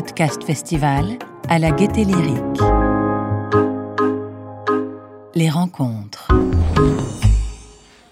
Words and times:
Podcast 0.00 0.42
Festival 0.44 1.18
à 1.50 1.58
la 1.58 1.72
Gaieté 1.72 2.04
Lyrique. 2.04 2.60
Les 5.34 5.50
rencontres. 5.50 6.28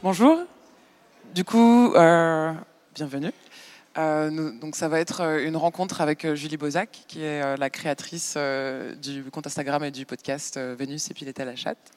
Bonjour. 0.02 0.38
Du 1.34 1.44
coup, 1.44 1.94
euh, 1.94 2.52
bienvenue. 2.94 3.32
Euh, 3.96 4.50
donc 4.60 4.76
ça 4.76 4.88
va 4.88 5.00
être 5.00 5.22
euh, 5.22 5.46
une 5.46 5.56
rencontre 5.56 6.02
avec 6.02 6.34
Julie 6.34 6.58
Bozac, 6.58 7.04
qui 7.08 7.22
est 7.22 7.56
la 7.56 7.70
créatrice 7.70 8.36
du 9.00 9.24
compte 9.32 9.46
Instagram 9.46 9.82
et 9.82 9.90
du 9.90 10.04
podcast 10.04 10.58
Vénus 10.58 11.10
et 11.10 11.14
Pilette 11.14 11.40
à 11.40 11.46
la 11.46 11.56
chatte. 11.56 11.90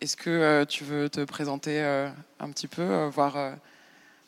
Est-ce 0.00 0.16
que 0.16 0.64
tu 0.64 0.82
veux 0.82 1.08
te 1.08 1.20
présenter 1.20 1.80
un 2.40 2.50
petit 2.50 2.66
peu, 2.66 3.06
voir 3.06 3.36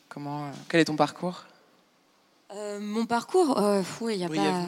comment, 0.09 0.53
quel 0.69 0.79
est 0.79 0.85
ton 0.85 0.95
parcours? 0.95 1.47
Mon 2.81 3.07
parcours, 3.07 3.61
oui, 4.01 4.15
il 4.15 4.19
n'y 4.19 4.25
a 4.25 4.29
pas. 4.29 4.67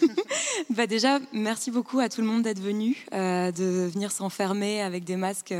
bah 0.70 0.86
déjà, 0.86 1.18
merci 1.32 1.70
beaucoup 1.70 1.98
à 1.98 2.08
tout 2.08 2.20
le 2.20 2.26
monde 2.26 2.42
d'être 2.42 2.60
venu, 2.60 3.06
de 3.12 3.88
venir 3.88 4.12
s'enfermer 4.12 4.82
avec 4.82 5.04
des 5.04 5.16
masques 5.16 5.54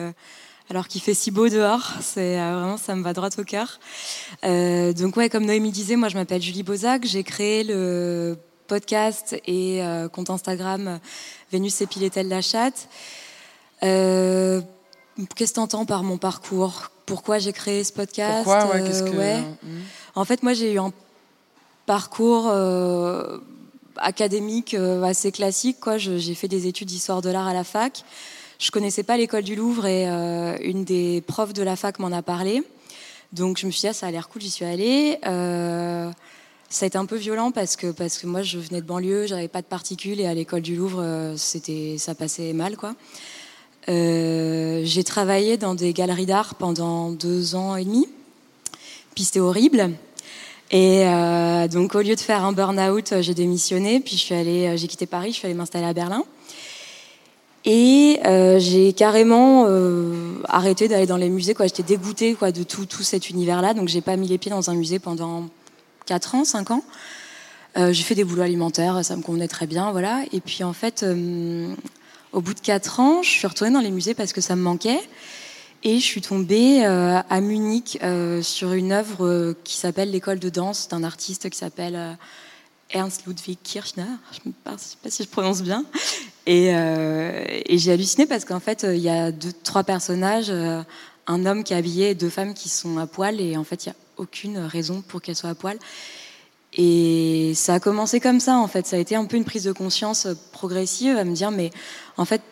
alors 0.71 0.89
qu'il 0.89 1.01
fait 1.01 1.15
si 1.15 1.31
beau 1.31 1.49
dehors. 1.49 1.93
C'est 2.01 2.39
euh, 2.41 2.59
vraiment, 2.59 2.77
ça 2.77 2.95
me 2.95 3.03
va 3.03 3.13
droit 3.13 3.29
au 3.39 3.45
cœur. 3.45 3.79
Euh, 4.45 4.93
donc 4.93 5.17
ouais, 5.17 5.29
comme 5.29 5.45
Noémie 5.45 5.71
disait, 5.71 5.97
moi 5.97 6.09
je 6.09 6.17
m'appelle 6.17 6.43
Julie 6.43 6.63
Bozac. 6.63 7.05
J'ai 7.05 7.23
créé 7.23 7.65
le 7.65 8.37
podcast 8.67 9.37
et 9.47 9.83
euh, 9.83 10.09
compte 10.09 10.31
Instagram 10.31 10.99
Vénus 11.53 11.81
Épilételle 11.81 12.29
la 12.29 12.43
chatte. 12.43 12.89
Qu'est-ce 13.81 14.63
que 15.51 15.55
tu 15.55 15.61
entends 15.61 15.87
par 15.87 16.03
mon 16.03 16.19
parcours? 16.19 16.91
Pourquoi 17.07 17.39
j'ai 17.39 17.53
créé 17.53 17.85
ce 17.85 17.93
podcast? 17.93 18.45
Pourquoi? 18.45 18.67
Ouais, 18.67 18.83
que... 18.83 19.41
Hmm. 19.41 19.83
En 20.17 20.25
fait, 20.25 20.43
moi 20.43 20.55
j'ai 20.55 20.73
eu 20.73 20.79
un 20.81 20.93
parcours 21.87 22.53
académique 23.97 24.75
assez 24.75 25.33
classique. 25.33 25.79
Quoi. 25.81 25.99
J'ai 25.99 26.35
fait 26.35 26.49
des 26.49 26.67
études 26.67 26.89
d'histoire 26.89 27.23
de 27.23 27.31
l'art 27.31 27.47
à 27.47 27.55
la 27.55 27.65
fac. 27.65 28.05
Je 28.59 28.71
connaissais 28.71 29.03
pas 29.03 29.17
l'école 29.17 29.43
du 29.43 29.55
Louvre 29.55 29.87
et 29.87 30.09
euh, 30.09 30.57
une 30.63 30.85
des 30.85 31.23
profs 31.27 31.53
de 31.53 31.63
la 31.63 31.77
fac 31.77 31.99
m'en 31.99 32.11
a 32.11 32.23
parlé. 32.23 32.63
Donc 33.33 33.59
je 33.59 33.67
me 33.67 33.71
suis 33.71 33.81
dit, 33.83 33.89
ah, 33.89 33.93
ça 33.93 34.07
a 34.07 34.11
l'air 34.11 34.29
cool, 34.29 34.41
j'y 34.41 34.51
suis 34.51 34.65
allée. 34.65 35.19
Euh, 35.27 36.11
ça 36.71 36.85
a 36.85 36.87
été 36.87 36.97
un 36.97 37.05
peu 37.05 37.17
violent 37.17 37.51
parce 37.51 37.77
que, 37.77 37.91
parce 37.91 38.17
que 38.17 38.27
moi 38.27 38.43
je 38.43 38.59
venais 38.59 38.81
de 38.81 38.87
banlieue, 38.87 39.27
j'avais 39.27 39.49
pas 39.49 39.61
de 39.61 39.67
particules 39.67 40.21
et 40.21 40.27
à 40.27 40.33
l'école 40.33 40.63
du 40.63 40.75
Louvre, 40.75 41.01
euh, 41.03 41.37
c'était, 41.37 41.97
ça 41.99 42.15
passait 42.15 42.55
mal 42.55 42.77
quoi. 42.77 42.95
j'ai 43.87 45.05
travaillé 45.05 45.59
dans 45.59 45.75
des 45.75 45.93
galeries 45.93 46.27
d'art 46.27 46.55
pendant 46.55 47.11
deux 47.11 47.55
ans 47.57 47.77
et 47.77 47.85
demi. 47.85 48.09
Puis 49.15 49.25
c'était 49.25 49.41
horrible. 49.41 49.91
Et 50.71 51.05
donc 51.71 51.95
au 51.95 52.01
lieu 52.01 52.15
de 52.15 52.21
faire 52.21 52.45
un 52.45 52.53
burn-out, 52.53 53.15
j'ai 53.21 53.35
démissionné. 53.35 54.01
Puis 54.01 54.17
je 54.17 54.23
suis 54.23 54.35
allée, 54.35 54.77
j'ai 54.77 54.89
quitté 54.89 55.07
Paris, 55.07 55.31
je 55.31 55.37
suis 55.37 55.47
allée 55.47 55.55
m'installer 55.55 55.87
à 55.87 55.93
Berlin. 55.93 56.25
Et 57.67 58.21
euh, 58.25 58.61
j'ai 58.61 58.93
carrément 58.93 59.65
euh, 59.67 60.39
arrêté 60.49 60.87
d'aller 60.87 61.07
dans 61.07 61.17
les 61.17 61.29
musées. 61.29 61.53
Quoi. 61.53 61.67
J'étais 61.67 61.83
dégoûtée 61.83 62.35
quoi, 62.35 62.53
de 62.53 62.63
tout, 62.63 62.87
tout 62.87 63.03
cet 63.03 63.29
univers-là. 63.29 63.75
Donc 63.75 63.89
j'ai 63.89 64.01
pas 64.01 64.17
mis 64.17 64.29
les 64.29 64.39
pieds 64.39 64.53
dans 64.53 64.71
un 64.71 64.75
musée 64.75 65.01
pendant 65.01 65.49
4 66.07 66.37
ans, 66.37 66.45
5 66.45 66.71
ans. 66.71 66.85
Euh, 67.77 67.93
j'ai 67.93 68.05
fait 68.05 68.15
des 68.15 68.23
boulots 68.23 68.43
alimentaires, 68.43 69.05
ça 69.05 69.17
me 69.17 69.23
convenait 69.23 69.49
très 69.49 69.67
bien. 69.67 69.91
voilà. 69.91 70.23
Et 70.33 70.41
puis 70.41 70.63
en 70.63 70.73
fait, 70.73 71.03
euh, 71.03 71.75
au 72.33 72.41
bout 72.41 72.55
de 72.55 72.61
4 72.61 73.01
ans, 73.01 73.23
je 73.25 73.31
suis 73.31 73.47
retournée 73.49 73.73
dans 73.73 73.81
les 73.81 73.91
musées 73.91 74.15
parce 74.15 74.33
que 74.33 74.41
ça 74.41 74.55
me 74.55 74.63
manquait. 74.63 75.01
Et 75.89 76.01
je 76.01 76.05
suis 76.05 76.21
tombée 76.21 76.85
euh, 76.85 77.21
à 77.31 77.41
Munich 77.41 77.97
sur 78.43 78.73
une 78.73 78.91
œuvre 78.91 79.55
qui 79.63 79.77
s'appelle 79.77 80.11
L'école 80.11 80.41
de 80.41 80.49
danse 80.49 80.89
d'un 80.89 81.05
artiste 81.05 81.49
qui 81.49 81.57
s'appelle 81.57 82.19
Ernst 82.91 83.25
Ludwig 83.25 83.59
Kirchner, 83.63 84.05
je 84.33 84.49
ne 84.49 84.53
sais 84.79 84.97
pas 85.01 85.11
si 85.11 85.23
je 85.23 85.29
prononce 85.29 85.63
bien. 85.63 85.85
Euh, 86.49 87.45
et, 87.49 87.77
j'ai 87.77 87.91
halluciné 87.91 88.25
parce 88.25 88.45
qu'en 88.45 88.61
fait, 88.61 88.87
il 88.89 89.01
y 89.01 89.09
a 89.09 89.33
deux, 89.33 89.53
trois 89.65 89.83
personnages, 89.83 90.47
euh, 90.49 90.81
un 91.27 91.45
homme 91.45 91.65
qui 91.65 91.73
est 91.73 91.77
habillé 91.77 92.11
et 92.11 92.15
deux 92.15 92.31
femmes 92.31 92.55
qui 92.55 92.69
sont 92.69 92.99
à 92.99 93.09
poil, 93.09 93.41
et 93.41 93.57
en 93.57 93.65
fait, 93.65 93.85
il 93.85 93.89
n'y 93.89 93.93
a 93.93 93.97
aucune 94.17 94.59
raison 94.59 95.03
pour 95.03 95.21
qu'elles 95.23 95.35
soient 95.35 95.51
à 95.51 95.55
poil. 95.57 95.77
Et 96.73 97.53
ça 97.57 97.75
a 97.75 97.81
commencé 97.81 98.21
comme 98.21 98.39
ça, 98.39 98.59
en 98.59 98.69
fait. 98.69 98.87
Ça 98.87 98.95
a 98.95 98.99
été 99.01 99.17
un 99.17 99.25
peu 99.25 99.37
une 99.37 99.45
prise 99.45 99.65
de 99.65 99.73
conscience 99.73 100.29
progressive 100.53 101.17
à 101.17 101.25
me 101.25 101.35
dire, 101.35 101.51
mais 101.51 101.73
en 102.17 102.25
fait, 102.25 102.43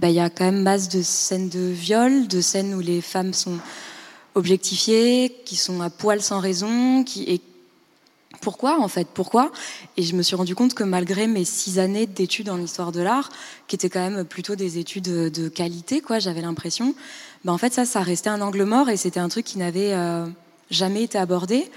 bah, 0.00 0.08
il 0.08 0.14
y 0.14 0.20
a 0.20 0.30
quand 0.30 0.44
même 0.44 0.62
masse 0.62 0.88
de 0.88 1.02
scènes 1.02 1.50
de 1.50 1.60
viol, 1.60 2.26
de 2.26 2.40
scènes 2.40 2.74
où 2.74 2.80
les 2.80 3.02
femmes 3.02 3.34
sont 3.34 3.58
objectifiées, 4.34 5.36
qui 5.44 5.56
sont 5.56 5.82
à 5.82 5.90
poil 5.90 6.22
sans 6.22 6.40
raison, 6.40 7.04
et 7.26 7.42
pourquoi 8.40 8.80
en 8.80 8.88
fait 8.88 9.06
Pourquoi? 9.12 9.52
Et 9.98 10.02
je 10.02 10.16
me 10.16 10.22
suis 10.22 10.36
rendu 10.36 10.54
compte 10.54 10.72
que 10.72 10.84
malgré 10.84 11.26
mes 11.26 11.44
six 11.44 11.78
années 11.78 12.06
d'études 12.06 12.48
en 12.48 12.58
histoire 12.58 12.92
de 12.92 13.00
l'art, 13.00 13.28
qui 13.68 13.76
étaient 13.76 13.90
quand 13.90 14.08
même 14.08 14.24
plutôt 14.24 14.56
des 14.56 14.78
études 14.78 15.04
de 15.04 15.48
qualité, 15.50 16.00
quoi, 16.00 16.18
j'avais 16.18 16.40
l'impression, 16.40 16.94
ben 17.44 17.52
en 17.52 17.58
fait 17.58 17.74
ça, 17.74 17.84
ça 17.84 18.00
restait 18.00 18.30
un 18.30 18.40
angle 18.40 18.64
mort 18.64 18.88
et 18.88 18.96
c'était 18.96 19.20
un 19.20 19.28
truc 19.28 19.44
qui 19.44 19.58
n'avait 19.58 19.92
euh, 19.92 20.26
jamais 20.70 21.02
été 21.02 21.18
abordé. 21.18 21.70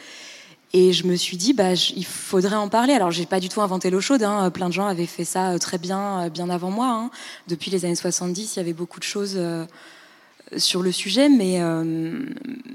Et 0.74 0.92
je 0.92 1.06
me 1.06 1.16
suis 1.16 1.38
dit, 1.38 1.54
bah, 1.54 1.74
il 1.74 2.06
faudrait 2.06 2.56
en 2.56 2.68
parler. 2.68 2.94
Alors, 2.94 3.12
j'ai 3.12 3.28
pas 3.28 3.40
du 3.40 3.48
tout 3.48 3.62
inventé 3.62 3.92
l'eau 3.92 4.02
chaude. 4.02 4.24
Hein. 4.24 4.50
Plein 4.50 4.70
de 4.70 4.74
gens 4.74 4.88
avaient 4.88 5.06
fait 5.06 5.26
ça 5.26 5.52
euh, 5.52 5.60
très 5.60 5.78
bien, 5.78 6.24
euh, 6.24 6.30
bien 6.30 6.50
avant 6.50 6.72
moi. 6.72 6.88
Hein. 6.90 7.12
Depuis 7.48 7.70
les 7.70 7.86
années 7.86 7.96
70, 7.96 8.56
il 8.56 8.58
y 8.58 8.60
avait 8.60 8.74
beaucoup 8.74 9.00
de 9.00 9.04
choses 9.06 9.40
sur 10.58 10.82
le 10.82 10.92
sujet, 10.92 11.30
mais, 11.30 11.62
euh, 11.62 11.84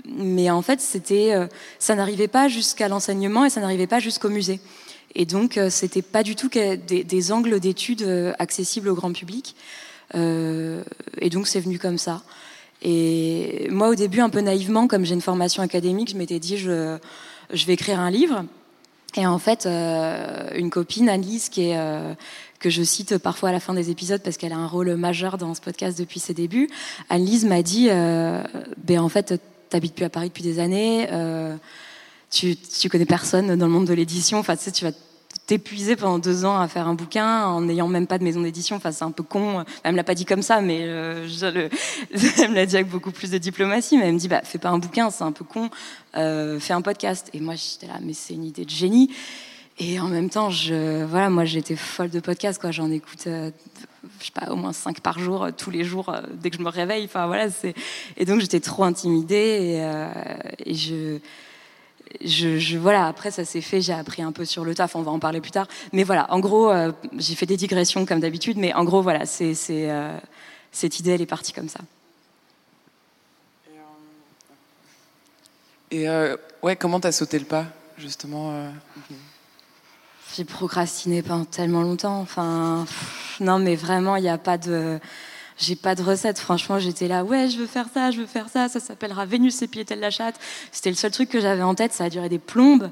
mais 0.06 0.50
en 0.50 0.62
fait, 0.62 0.80
c'était, 0.80 1.34
euh, 1.34 1.46
ça 1.78 1.94
n'arrivait 1.94 2.28
pas 2.28 2.48
jusqu'à 2.48 2.88
l'enseignement 2.88 3.44
et 3.44 3.50
ça 3.50 3.60
n'arrivait 3.60 3.86
pas 3.86 4.00
jusqu'au 4.00 4.28
musée. 4.28 4.60
Et 5.14 5.24
donc, 5.24 5.56
euh, 5.56 5.70
c'était 5.70 6.02
pas 6.02 6.22
du 6.22 6.36
tout 6.36 6.48
des, 6.48 6.76
des 6.76 7.32
angles 7.32 7.60
d'études 7.60 8.34
accessibles 8.38 8.88
au 8.88 8.94
grand 8.94 9.12
public. 9.12 9.54
et 10.14 11.30
donc, 11.30 11.46
c'est 11.46 11.60
venu 11.60 11.78
comme 11.78 11.98
ça. 11.98 12.22
Et 12.82 13.66
moi, 13.70 13.88
au 13.88 13.94
début, 13.94 14.20
un 14.20 14.30
peu 14.30 14.40
naïvement, 14.40 14.86
comme 14.86 15.04
j'ai 15.04 15.14
une 15.14 15.20
formation 15.20 15.62
académique, 15.62 16.10
je 16.10 16.16
m'étais 16.16 16.38
dit, 16.38 16.56
je, 16.56 16.98
je 17.52 17.66
vais 17.66 17.74
écrire 17.74 18.00
un 18.00 18.10
livre. 18.10 18.44
Et 19.16 19.26
en 19.26 19.38
fait, 19.38 19.66
une 19.66 20.70
copine, 20.70 21.08
Annelise, 21.08 21.50
est 21.56 21.74
que 22.58 22.70
je 22.70 22.82
cite 22.82 23.18
parfois 23.18 23.50
à 23.50 23.52
la 23.52 23.60
fin 23.60 23.74
des 23.74 23.90
épisodes 23.90 24.20
parce 24.22 24.36
qu'elle 24.36 24.52
a 24.52 24.56
un 24.56 24.66
rôle 24.66 24.94
majeur 24.96 25.38
dans 25.38 25.54
ce 25.54 25.60
podcast 25.60 25.98
depuis 25.98 26.20
ses 26.20 26.34
débuts. 26.34 26.68
Anne-Lise 27.08 27.44
m'a 27.44 27.62
dit, 27.62 27.88
euh, 27.90 28.42
ben 28.78 29.00
en 29.00 29.08
fait, 29.08 29.40
t'habites 29.70 29.94
plus 29.94 30.04
à 30.04 30.10
Paris 30.10 30.28
depuis 30.28 30.42
des 30.42 30.58
années, 30.58 31.08
euh, 31.12 31.56
tu, 32.30 32.56
tu 32.56 32.88
connais 32.88 33.06
personne 33.06 33.56
dans 33.56 33.66
le 33.66 33.72
monde 33.72 33.86
de 33.86 33.94
l'édition, 33.94 34.38
enfin, 34.38 34.56
tu 34.56 34.64
sais, 34.64 34.72
tu 34.72 34.84
vas 34.84 34.92
t'épuiser 35.48 35.96
pendant 35.96 36.18
deux 36.18 36.44
ans 36.44 36.60
à 36.60 36.68
faire 36.68 36.86
un 36.86 36.94
bouquin 36.94 37.46
en 37.46 37.62
n'ayant 37.62 37.88
même 37.88 38.06
pas 38.06 38.18
de 38.18 38.24
maison 38.24 38.42
d'édition. 38.42 38.76
Enfin, 38.76 38.92
c'est 38.92 39.04
un 39.04 39.10
peu 39.10 39.22
con. 39.22 39.64
Elle 39.82 39.92
me 39.92 39.96
l'a 39.96 40.04
pas 40.04 40.14
dit 40.14 40.26
comme 40.26 40.42
ça, 40.42 40.60
mais 40.60 40.80
euh, 40.82 41.26
le, 41.26 41.70
elle 42.42 42.50
me 42.50 42.54
l'a 42.54 42.66
dit 42.66 42.76
avec 42.76 42.88
beaucoup 42.88 43.10
plus 43.10 43.30
de 43.30 43.38
diplomatie. 43.38 43.96
Mais 43.96 44.08
elle 44.08 44.12
me 44.12 44.18
dit, 44.18 44.28
bah, 44.28 44.42
fais 44.44 44.58
pas 44.58 44.68
un 44.68 44.78
bouquin, 44.78 45.08
c'est 45.08 45.24
un 45.24 45.32
peu 45.32 45.46
con. 45.46 45.70
Euh, 46.16 46.60
fais 46.60 46.74
un 46.74 46.82
podcast. 46.82 47.30
Et 47.32 47.40
moi, 47.40 47.54
j'étais 47.56 47.86
là, 47.86 47.98
mais 48.02 48.12
c'est 48.12 48.34
une 48.34 48.44
idée 48.44 48.66
de 48.66 48.70
génie. 48.70 49.10
Et 49.78 49.98
en 49.98 50.08
même 50.08 50.28
temps, 50.28 50.50
je, 50.50 51.04
voilà, 51.04 51.30
moi 51.30 51.46
j'étais 51.46 51.76
folle 51.76 52.10
de 52.10 52.20
podcasts, 52.20 52.60
quoi. 52.60 52.70
J'en 52.70 52.90
écoute, 52.90 53.26
euh, 53.26 53.50
je 54.20 54.26
sais 54.26 54.32
pas, 54.32 54.52
au 54.52 54.56
moins 54.56 54.74
cinq 54.74 55.00
par 55.00 55.18
jour, 55.18 55.48
tous 55.56 55.70
les 55.70 55.82
jours, 55.82 56.14
dès 56.34 56.50
que 56.50 56.58
je 56.58 56.62
me 56.62 56.68
réveille. 56.68 57.06
Enfin 57.06 57.26
voilà, 57.26 57.48
c'est. 57.48 57.74
Et 58.18 58.26
donc 58.26 58.40
j'étais 58.40 58.60
trop 58.60 58.84
intimidée 58.84 59.80
et 60.58 60.74
je, 60.74 61.20
je, 62.24 62.58
je, 62.58 62.78
voilà. 62.78 63.06
Après 63.06 63.30
ça 63.30 63.44
s'est 63.44 63.60
fait, 63.60 63.80
j'ai 63.80 63.92
appris 63.92 64.22
un 64.22 64.32
peu 64.32 64.44
sur 64.44 64.64
le 64.64 64.74
taf. 64.74 64.96
On 64.96 65.02
va 65.02 65.10
en 65.10 65.18
parler 65.18 65.40
plus 65.40 65.50
tard. 65.50 65.68
Mais 65.92 66.04
voilà, 66.04 66.32
en 66.32 66.40
gros, 66.40 66.72
j'ai 67.16 67.34
fait 67.34 67.46
des 67.46 67.56
digressions 67.56 68.06
comme 68.06 68.20
d'habitude. 68.20 68.56
Mais 68.58 68.72
en 68.74 68.84
gros, 68.84 69.02
voilà, 69.02 69.26
c'est, 69.26 69.54
c'est 69.54 69.88
cette 70.72 71.00
idée, 71.00 71.12
elle 71.12 71.22
est 71.22 71.26
partie 71.26 71.52
comme 71.52 71.68
ça. 71.68 71.80
Et 75.90 76.06
ouais, 76.62 76.76
comment 76.76 77.00
t'as 77.00 77.12
sauté 77.12 77.38
le 77.38 77.46
pas, 77.46 77.64
justement 77.96 78.70
j'ai 80.36 80.44
procrastiné 80.44 81.22
pendant 81.22 81.44
tellement 81.44 81.82
longtemps. 81.82 82.20
Enfin, 82.20 82.86
non, 83.40 83.58
mais 83.58 83.76
vraiment, 83.76 84.16
il 84.16 84.22
n'y 84.22 84.28
a 84.28 84.38
pas 84.38 84.58
de. 84.58 84.98
J'ai 85.58 85.74
pas 85.74 85.94
de 85.94 86.02
recette, 86.02 86.38
franchement, 86.38 86.78
j'étais 86.78 87.08
là, 87.08 87.24
ouais, 87.24 87.48
je 87.48 87.58
veux 87.58 87.66
faire 87.66 87.86
ça, 87.92 88.12
je 88.12 88.20
veux 88.20 88.26
faire 88.26 88.48
ça, 88.48 88.68
ça 88.68 88.78
s'appellera 88.78 89.26
Vénus 89.26 89.60
et 89.62 89.66
Piétel 89.66 89.98
la 89.98 90.10
chatte. 90.10 90.36
C'était 90.70 90.90
le 90.90 90.96
seul 90.96 91.10
truc 91.10 91.28
que 91.28 91.40
j'avais 91.40 91.62
en 91.62 91.74
tête, 91.74 91.92
ça 91.92 92.04
a 92.04 92.10
duré 92.10 92.28
des 92.28 92.38
plombes. 92.38 92.90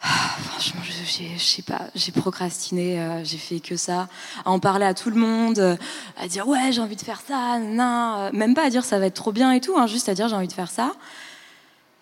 Ah, 0.00 0.06
franchement, 0.44 0.80
je 0.84 1.38
sais 1.38 1.62
pas, 1.62 1.88
j'ai 1.94 2.12
procrastiné, 2.12 3.00
euh, 3.00 3.24
j'ai 3.24 3.36
fait 3.36 3.60
que 3.60 3.76
ça, 3.76 4.08
à 4.44 4.50
en 4.50 4.60
parler 4.60 4.86
à 4.86 4.94
tout 4.94 5.10
le 5.10 5.16
monde, 5.16 5.76
à 6.16 6.28
dire 6.28 6.48
ouais, 6.48 6.72
j'ai 6.72 6.80
envie 6.80 6.96
de 6.96 7.02
faire 7.02 7.20
ça, 7.20 7.58
non, 7.58 8.30
même 8.32 8.54
pas 8.54 8.64
à 8.64 8.70
dire 8.70 8.84
ça 8.84 8.98
va 8.98 9.06
être 9.06 9.14
trop 9.14 9.32
bien 9.32 9.52
et 9.52 9.60
tout, 9.60 9.76
hein, 9.76 9.86
juste 9.86 10.08
à 10.08 10.14
dire 10.14 10.28
j'ai 10.28 10.36
envie 10.36 10.48
de 10.48 10.52
faire 10.52 10.70
ça. 10.70 10.92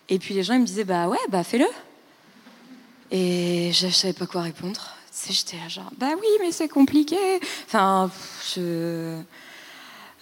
Et 0.09 0.19
puis 0.19 0.33
les 0.33 0.43
gens 0.43 0.53
ils 0.53 0.61
me 0.61 0.65
disaient 0.65 0.85
bah 0.85 1.07
ouais, 1.07 1.17
bah 1.29 1.43
fais-le. 1.43 1.67
Et 3.11 3.71
je, 3.73 3.87
ne 3.87 3.91
savais 3.91 4.13
pas 4.13 4.27
quoi 4.27 4.41
répondre. 4.41 4.95
J'étais 5.29 5.57
là 5.57 5.67
genre, 5.67 5.91
bah 5.97 6.11
oui, 6.15 6.27
mais 6.39 6.51
c'est 6.51 6.67
compliqué. 6.67 7.17
Enfin, 7.65 8.11
je... 8.55 9.19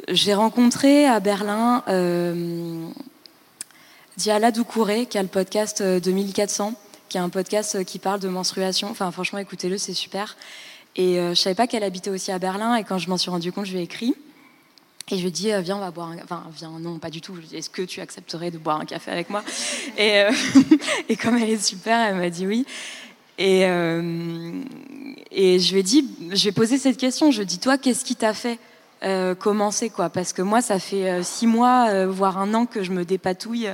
j'ai 0.09 0.33
rencontré 0.33 1.07
à 1.07 1.19
Berlin 1.19 1.83
euh, 1.87 2.87
Diala 4.17 4.51
Doucouré, 4.51 5.05
qui 5.05 5.17
a 5.17 5.21
le 5.21 5.27
podcast 5.27 5.81
2400, 5.81 6.67
euh, 6.67 6.71
qui 7.09 7.17
est 7.17 7.21
un 7.21 7.29
podcast 7.29 7.83
qui 7.85 7.99
parle 7.99 8.19
de 8.19 8.27
menstruation. 8.27 8.89
Enfin, 8.89 9.11
franchement, 9.11 9.39
écoutez-le, 9.39 9.77
c'est 9.77 9.93
super. 9.93 10.37
Et 10.95 11.15
je 11.17 11.33
savais 11.33 11.55
pas 11.55 11.67
qu'elle 11.67 11.83
habitait 11.83 12.09
aussi 12.09 12.31
à 12.31 12.39
Berlin. 12.39 12.75
Et 12.75 12.85
quand 12.85 12.97
je 12.97 13.09
m'en 13.09 13.17
suis 13.17 13.29
rendu 13.29 13.51
compte, 13.51 13.65
je 13.65 13.73
lui 13.73 13.79
ai 13.79 13.83
écrit. 13.83 14.15
Et 15.11 15.17
je 15.17 15.21
lui 15.21 15.27
ai 15.27 15.31
dit, 15.31 15.51
viens, 15.59 15.75
on 15.75 15.81
va 15.81 15.91
boire 15.91 16.09
un... 16.11 16.17
Enfin, 16.23 16.43
viens, 16.55 16.71
non, 16.79 16.99
pas 16.99 17.09
du 17.09 17.19
tout. 17.19 17.35
est-ce 17.51 17.69
que 17.69 17.81
tu 17.81 17.99
accepterais 17.99 18.49
de 18.49 18.57
boire 18.57 18.79
un 18.79 18.85
café 18.85 19.11
avec 19.11 19.29
moi? 19.29 19.43
Et, 19.97 20.23
et 21.09 21.17
comme 21.17 21.37
elle 21.37 21.49
est 21.49 21.63
super, 21.63 21.99
elle 21.99 22.15
m'a 22.15 22.29
dit 22.29 22.47
oui. 22.47 22.65
Et, 23.37 23.63
et 25.31 25.59
je 25.59 25.73
lui 25.73 25.79
ai 25.79 25.83
dit, 25.83 26.09
je 26.31 26.45
vais 26.45 26.53
poser 26.53 26.77
cette 26.77 26.97
question. 26.97 27.29
Je 27.29 27.37
lui 27.37 27.43
ai 27.43 27.45
dit, 27.45 27.59
toi, 27.59 27.77
qu'est-ce 27.77 28.05
qui 28.05 28.15
t'a 28.15 28.33
fait? 28.33 28.57
Euh, 29.03 29.35
commencer 29.35 29.89
quoi. 29.89 30.09
Parce 30.09 30.33
que 30.33 30.41
moi 30.41 30.61
ça 30.61 30.79
fait 30.79 31.09
euh, 31.09 31.23
six 31.23 31.47
mois 31.47 31.89
euh, 31.89 32.07
voire 32.07 32.37
un 32.37 32.53
an 32.53 32.65
que 32.65 32.83
je 32.83 32.91
me 32.91 33.03
dépatouille 33.03 33.69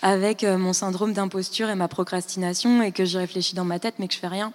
avec 0.00 0.44
mon 0.44 0.72
syndrome 0.72 1.12
d'imposture 1.12 1.68
et 1.68 1.74
ma 1.74 1.88
procrastination 1.88 2.80
et 2.80 2.92
que 2.92 3.04
j'y 3.04 3.18
réfléchis 3.18 3.54
dans 3.54 3.64
ma 3.64 3.78
tête 3.78 3.96
mais 3.98 4.08
que 4.08 4.14
je 4.14 4.18
fais 4.18 4.28
rien. 4.28 4.52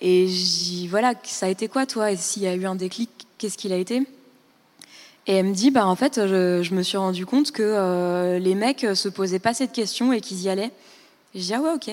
Et 0.00 0.26
j'y 0.26 0.88
voilà 0.88 1.14
ça 1.22 1.46
a 1.46 1.48
été 1.48 1.68
quoi 1.68 1.86
toi? 1.86 2.10
Et 2.10 2.16
s'il 2.16 2.42
y 2.42 2.46
a 2.48 2.54
eu 2.54 2.66
un 2.66 2.74
déclic 2.74 3.10
qu'est-ce 3.38 3.56
qu'il 3.56 3.72
a 3.72 3.76
été? 3.76 4.02
Et 5.26 5.34
elle 5.34 5.46
me 5.46 5.54
dit 5.54 5.70
bah 5.70 5.86
en 5.86 5.96
fait 5.96 6.26
je, 6.26 6.62
je 6.62 6.74
me 6.74 6.82
suis 6.82 6.98
rendu 6.98 7.26
compte 7.26 7.52
que 7.52 8.38
les 8.38 8.54
mecs 8.54 8.86
se 8.94 9.08
posaient 9.08 9.38
pas 9.38 9.54
cette 9.54 9.72
question 9.72 10.12
et 10.12 10.20
qu'ils 10.20 10.42
y 10.42 10.48
allaient. 10.48 10.72
Et 11.34 11.40
je 11.40 11.44
dis 11.44 11.54
ah 11.54 11.60
ouais 11.60 11.72
ok. 11.72 11.90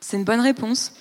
C'est 0.00 0.16
une 0.16 0.24
bonne 0.24 0.40
réponse 0.40 0.92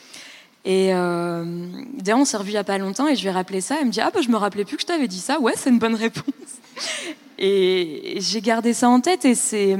et 0.67 0.93
euh, 0.93 1.45
d'ailleurs, 1.93 2.19
on 2.19 2.25
s'est 2.25 2.35
revu 2.35 2.49
il 2.49 2.55
n'y 2.55 2.57
a 2.57 2.63
pas 2.65 2.77
longtemps 2.77 3.07
et 3.07 3.15
je 3.15 3.21
lui 3.21 3.29
ai 3.29 3.31
rappelé 3.31 3.61
ça. 3.61 3.77
Elle 3.79 3.87
me 3.87 3.91
dit 3.91 4.01
Ah, 4.01 4.11
bah, 4.13 4.19
je 4.21 4.27
me 4.27 4.35
rappelais 4.35 4.65
plus 4.65 4.75
que 4.75 4.81
je 4.81 4.87
t'avais 4.87 5.07
dit 5.07 5.21
ça. 5.21 5.39
Ouais, 5.39 5.53
c'est 5.55 5.69
une 5.69 5.79
bonne 5.79 5.95
réponse. 5.95 6.25
Et 7.39 8.17
j'ai 8.19 8.41
gardé 8.41 8.73
ça 8.73 8.89
en 8.89 8.99
tête. 8.99 9.23
Et 9.23 9.33
c'est. 9.33 9.77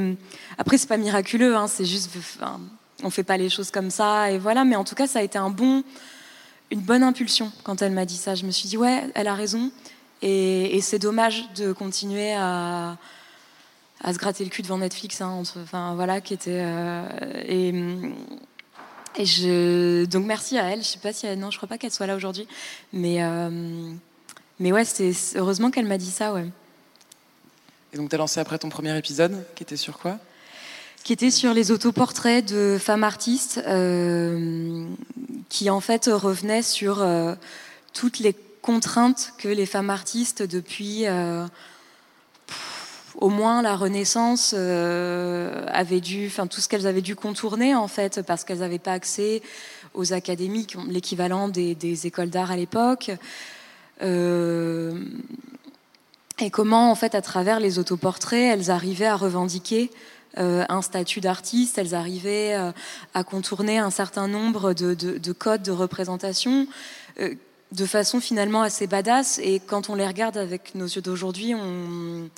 Après, 0.57 0.77
c'est 0.77 0.87
pas 0.87 0.95
miraculeux, 0.95 1.57
hein, 1.57 1.67
c'est 1.67 1.83
juste. 1.83 2.11
Enfin, 2.17 2.61
on 3.03 3.09
fait 3.09 3.23
pas 3.23 3.35
les 3.35 3.49
choses 3.49 3.69
comme 3.69 3.89
ça. 3.89 4.31
Et 4.31 4.37
voilà. 4.37 4.63
Mais 4.63 4.77
en 4.77 4.85
tout 4.85 4.95
cas, 4.95 5.07
ça 5.07 5.19
a 5.19 5.23
été 5.23 5.37
un 5.37 5.49
bon, 5.49 5.83
une 6.71 6.79
bonne 6.79 7.03
impulsion 7.03 7.51
quand 7.63 7.81
elle 7.81 7.91
m'a 7.91 8.05
dit 8.05 8.15
ça. 8.15 8.35
Je 8.35 8.45
me 8.45 8.51
suis 8.51 8.69
dit 8.69 8.77
Ouais, 8.77 9.03
elle 9.13 9.27
a 9.27 9.35
raison. 9.35 9.71
Et, 10.21 10.79
c'est 10.81 10.99
dommage 10.99 11.49
de 11.57 11.73
continuer 11.73 12.31
à, 12.33 12.95
à, 14.01 14.13
se 14.13 14.17
gratter 14.17 14.45
le 14.45 14.49
cul 14.49 14.61
devant 14.61 14.77
Netflix. 14.77 15.19
Hein, 15.19 15.43
enfin, 15.61 15.95
voilà, 15.95 16.21
qui 16.21 16.33
était. 16.33 16.61
Euh, 16.63 17.03
et 19.17 19.25
je, 19.25 20.05
donc 20.05 20.25
merci 20.25 20.57
à 20.57 20.65
elle. 20.65 20.83
Je 20.83 20.87
sais 20.87 20.99
pas 20.99 21.11
si 21.11 21.25
elle, 21.25 21.39
non, 21.39 21.51
je 21.51 21.57
crois 21.57 21.67
pas 21.67 21.77
qu'elle 21.77 21.91
soit 21.91 22.07
là 22.07 22.15
aujourd'hui, 22.15 22.47
mais 22.93 23.23
euh, 23.23 23.91
mais 24.59 24.71
ouais, 24.71 24.85
c'est 24.85 25.13
heureusement 25.35 25.71
qu'elle 25.71 25.85
m'a 25.85 25.97
dit 25.97 26.11
ça, 26.11 26.33
ouais. 26.33 26.45
Et 27.93 27.97
donc 27.97 28.09
tu 28.09 28.15
as 28.15 28.17
lancé 28.19 28.39
après 28.39 28.59
ton 28.59 28.69
premier 28.69 28.95
épisode, 28.97 29.43
qui 29.55 29.63
était 29.63 29.77
sur 29.77 29.97
quoi? 29.97 30.19
Qui 31.03 31.13
était 31.13 31.31
sur 31.31 31.53
les 31.53 31.71
autoportraits 31.71 32.45
de 32.45 32.77
femmes 32.79 33.03
artistes, 33.03 33.61
euh, 33.65 34.85
qui 35.49 35.69
en 35.69 35.79
fait 35.79 36.05
revenaient 36.11 36.61
sur 36.61 37.01
euh, 37.01 37.33
toutes 37.93 38.19
les 38.19 38.35
contraintes 38.61 39.33
que 39.37 39.47
les 39.47 39.65
femmes 39.65 39.89
artistes 39.89 40.43
depuis 40.43 41.05
au 43.17 43.29
moins 43.29 43.61
la 43.61 43.75
Renaissance 43.75 44.53
euh, 44.55 45.65
avait 45.69 45.99
dû, 46.01 46.27
enfin 46.27 46.47
tout 46.47 46.61
ce 46.61 46.69
qu'elles 46.69 46.85
avaient 46.85 47.01
dû 47.01 47.15
contourner 47.15 47.75
en 47.75 47.87
fait, 47.87 48.21
parce 48.21 48.43
qu'elles 48.43 48.59
n'avaient 48.59 48.79
pas 48.79 48.93
accès 48.93 49.41
aux 49.93 50.13
académies, 50.13 50.67
l'équivalent 50.87 51.49
des, 51.49 52.07
écoles 52.07 52.29
d'art 52.29 52.51
à 52.51 52.55
l'époque. 52.55 53.11
Euh, 54.03 55.03
et 56.39 56.51
comment 56.51 56.91
en 56.91 56.95
fait, 56.95 57.15
à 57.15 57.21
travers 57.21 57.59
les 57.59 57.79
autoportraits, 57.79 58.53
elles 58.53 58.69
arrivaient 58.69 59.07
à 59.07 59.15
revendiquer 59.15 59.89
euh, 60.37 60.63
un 60.69 60.83
statut 60.83 61.19
d'artiste, 61.19 61.79
elles 61.79 61.95
arrivaient 61.95 62.55
à 63.15 63.23
contourner 63.23 63.79
un 63.79 63.89
certain 63.89 64.27
nombre 64.27 64.73
de, 64.73 64.93
de 64.93 65.31
codes 65.31 65.63
de 65.63 65.71
représentation 65.71 66.67
de 67.71 67.85
façon 67.85 68.21
finalement 68.21 68.61
assez 68.61 68.85
badass. 68.85 69.39
Et 69.39 69.59
quand 69.59 69.89
on 69.89 69.95
les 69.95 70.05
regarde 70.05 70.37
avec 70.37 70.75
nos 70.75 70.85
yeux 70.85 71.01
d'aujourd'hui, 71.01 71.55
on 71.55 72.29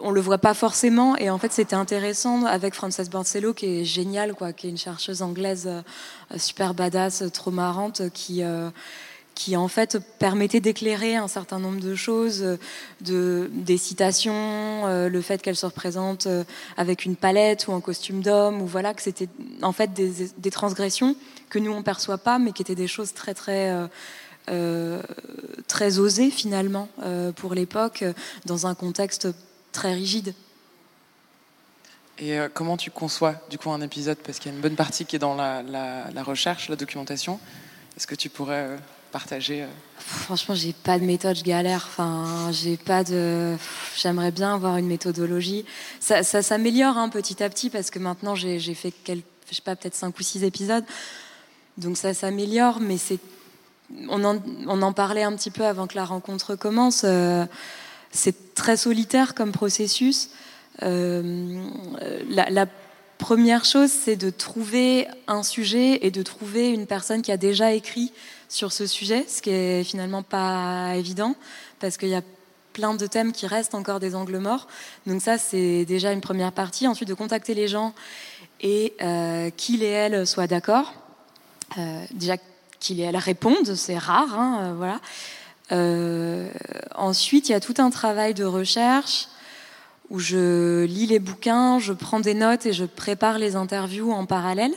on 0.00 0.10
le 0.10 0.20
voit 0.20 0.38
pas 0.38 0.54
forcément. 0.54 1.16
Et 1.16 1.30
en 1.30 1.38
fait, 1.38 1.52
c'était 1.52 1.76
intéressant 1.76 2.44
avec 2.44 2.74
Frances 2.74 3.08
Borsello, 3.08 3.54
qui 3.54 3.66
est 3.66 3.84
géniale, 3.84 4.34
quoi, 4.34 4.52
qui 4.52 4.66
est 4.66 4.70
une 4.70 4.78
chercheuse 4.78 5.22
anglaise 5.22 5.66
euh, 5.68 5.82
super 6.36 6.74
badass, 6.74 7.24
trop 7.32 7.50
marrante, 7.50 8.02
qui 8.12 8.42
euh, 8.42 8.70
qui 9.34 9.56
en 9.56 9.68
fait 9.68 9.98
permettait 10.18 10.58
d'éclairer 10.58 11.14
un 11.14 11.28
certain 11.28 11.60
nombre 11.60 11.78
de 11.78 11.94
choses, 11.94 12.44
de, 13.02 13.48
des 13.52 13.76
citations, 13.76 15.06
le 15.06 15.20
fait 15.20 15.40
qu'elle 15.40 15.54
se 15.54 15.64
représente 15.64 16.26
avec 16.76 17.04
une 17.04 17.14
palette 17.14 17.68
ou 17.68 17.72
un 17.72 17.80
costume 17.80 18.20
d'homme, 18.20 18.60
ou 18.60 18.66
voilà, 18.66 18.94
que 18.94 19.02
c'était 19.02 19.28
en 19.62 19.70
fait 19.70 19.92
des, 19.92 20.50
transgressions 20.50 21.14
que 21.50 21.60
nous 21.60 21.70
on 21.70 21.84
perçoit 21.84 22.18
pas, 22.18 22.40
mais 22.40 22.50
qui 22.50 22.62
étaient 22.62 22.74
des 22.74 22.88
choses 22.88 23.14
très 23.14 23.32
très 23.32 23.72
très 25.68 25.98
osées 26.00 26.30
finalement 26.32 26.88
pour 27.36 27.54
l'époque, 27.54 28.02
dans 28.44 28.66
un 28.66 28.74
contexte 28.74 29.28
très 29.78 29.94
rigide. 29.94 30.34
Et 32.18 32.36
euh, 32.36 32.48
comment 32.52 32.76
tu 32.76 32.90
conçois 32.90 33.36
du 33.48 33.58
coup 33.58 33.70
un 33.70 33.80
épisode? 33.80 34.18
Parce 34.18 34.40
qu'il 34.40 34.50
y 34.50 34.52
a 34.52 34.56
une 34.56 34.60
bonne 34.60 34.74
partie 34.74 35.04
qui 35.04 35.14
est 35.14 35.20
dans 35.20 35.36
la, 35.36 36.22
recherche, 36.24 36.68
la 36.68 36.74
documentation. 36.74 37.38
Est-ce 37.96 38.08
que 38.08 38.16
tu 38.16 38.28
pourrais 38.28 38.64
euh, 38.64 38.76
partager 39.12 39.62
euh? 39.62 39.66
Franchement, 39.98 40.56
j'ai 40.56 40.72
pas 40.72 40.98
de 40.98 41.04
méthode, 41.04 41.36
je 41.36 41.44
galère. 41.44 41.84
Enfin, 41.86 42.50
j'ai 42.50 42.76
pas 42.76 43.04
de. 43.04 43.56
J'aimerais 43.96 44.32
bien 44.32 44.52
avoir 44.52 44.78
une 44.78 44.88
méthodologie. 44.88 45.64
Ça, 46.00 46.24
s'améliore 46.24 46.98
hein, 46.98 47.08
petit 47.08 47.40
à 47.40 47.48
petit 47.48 47.70
parce 47.70 47.90
que 47.90 48.00
maintenant 48.00 48.34
j'ai 48.34 48.74
fait 48.74 48.90
quelques, 48.90 49.24
je 49.48 49.54
sais 49.54 49.62
pas, 49.62 49.76
peut-être 49.76 49.94
cinq 49.94 50.18
ou 50.18 50.22
six 50.24 50.42
épisodes. 50.42 50.84
Donc 51.76 51.96
ça 51.96 52.14
s'améliore, 52.14 52.80
mais 52.80 52.98
c'est. 52.98 53.20
On 54.08 54.24
en, 54.24 54.42
on 54.66 54.82
en, 54.82 54.92
parlait 54.92 55.22
un 55.22 55.34
petit 55.36 55.52
peu 55.52 55.64
avant 55.64 55.86
que 55.86 55.94
la 55.94 56.04
rencontre 56.04 56.56
commence. 56.56 57.04
C'est 58.10 58.54
très 58.54 58.76
solitaire 58.76 59.34
comme 59.34 59.52
processus. 59.52 60.30
Euh, 60.82 61.68
la, 62.28 62.66
première 63.18 63.64
chose, 63.64 63.90
c'est 63.90 64.14
de 64.14 64.30
trouver 64.30 65.08
un 65.26 65.42
sujet 65.42 66.06
et 66.06 66.12
de 66.12 66.22
trouver 66.22 66.70
une 66.70 66.86
personne 66.86 67.20
qui 67.20 67.32
a 67.32 67.36
déjà 67.36 67.72
écrit 67.72 68.12
sur 68.48 68.72
ce 68.72 68.86
sujet, 68.86 69.24
ce 69.26 69.42
qui 69.42 69.50
est 69.50 69.82
finalement 69.82 70.22
pas 70.22 70.94
évident, 70.94 71.34
parce 71.80 71.96
qu'il 71.96 72.10
y 72.10 72.14
a 72.14 72.22
plein 72.74 72.94
de 72.94 73.06
thèmes 73.08 73.32
qui 73.32 73.48
restent 73.48 73.74
encore 73.74 73.98
des 73.98 74.14
angles 74.14 74.38
morts. 74.38 74.68
Donc 75.06 75.20
ça, 75.20 75.36
c'est 75.36 75.84
déjà 75.84 76.12
une 76.12 76.20
première 76.20 76.52
partie. 76.52 76.86
Ensuite, 76.86 77.08
de 77.08 77.14
contacter 77.14 77.54
les 77.54 77.66
gens 77.66 77.92
et 78.60 78.94
euh, 79.02 79.50
qu'ils 79.50 79.82
et 79.82 79.86
elles 79.86 80.24
soient 80.24 80.46
d'accord. 80.46 80.94
Euh, 81.76 82.04
déjà 82.12 82.36
qu'ils 82.78 83.00
et 83.00 83.02
elles 83.02 83.16
répondent, 83.16 83.74
c'est 83.74 83.98
rare, 83.98 84.38
hein, 84.38 84.74
voilà. 84.76 85.00
Euh, 85.72 86.48
ensuite, 86.94 87.48
il 87.48 87.52
y 87.52 87.54
a 87.54 87.60
tout 87.60 87.74
un 87.78 87.90
travail 87.90 88.34
de 88.34 88.44
recherche 88.44 89.28
où 90.10 90.18
je 90.18 90.84
lis 90.84 91.06
les 91.06 91.18
bouquins, 91.18 91.78
je 91.78 91.92
prends 91.92 92.20
des 92.20 92.34
notes 92.34 92.64
et 92.64 92.72
je 92.72 92.84
prépare 92.84 93.38
les 93.38 93.56
interviews 93.56 94.12
en 94.12 94.24
parallèle. 94.24 94.72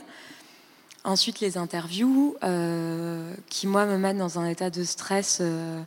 Ensuite, 1.04 1.40
les 1.40 1.56
interviews 1.56 2.36
euh, 2.44 3.32
qui, 3.48 3.66
moi, 3.66 3.86
me 3.86 3.96
mettent 3.96 4.18
dans 4.18 4.38
un 4.38 4.46
état 4.46 4.70
de 4.70 4.84
stress, 4.84 5.38
euh, 5.40 5.82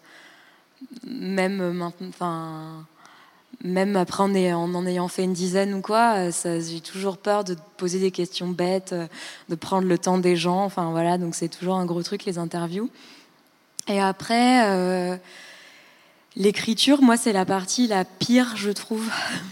même, 1.06 1.92
même 3.64 3.96
après 3.96 4.24
en, 4.24 4.74
en, 4.76 4.86
ayant 4.88 5.08
fait 5.08 5.24
une 5.24 5.34
dizaine 5.34 5.76
ou 5.76 5.82
quoi, 5.82 6.30
j'ai 6.32 6.82
toujours 6.82 7.18
peur 7.18 7.44
de 7.44 7.56
poser 7.78 8.00
des 8.00 8.12
questions 8.12 8.50
bêtes, 8.50 8.94
de 9.48 9.56
prendre 9.56 9.88
le 9.88 9.98
temps 9.98 10.18
des 10.18 10.36
gens. 10.36 10.66
Enfin, 10.66 10.90
voilà, 10.90 11.18
donc 11.18 11.36
c'est 11.36 11.50
toujours 11.50 11.76
un 11.76 11.86
gros 11.86 12.04
truc, 12.04 12.26
les 12.26 12.38
interviews. 12.38 12.90
Et 13.88 14.00
après, 14.00 14.66
euh, 14.66 15.16
l'écriture, 16.36 17.02
moi, 17.02 17.18
c'est 17.18 17.34
la 17.34 17.46
partie 17.46 17.88
la 17.88 18.04
pire, 18.06 18.54
je 18.56 18.72
trouve. 18.72 19.08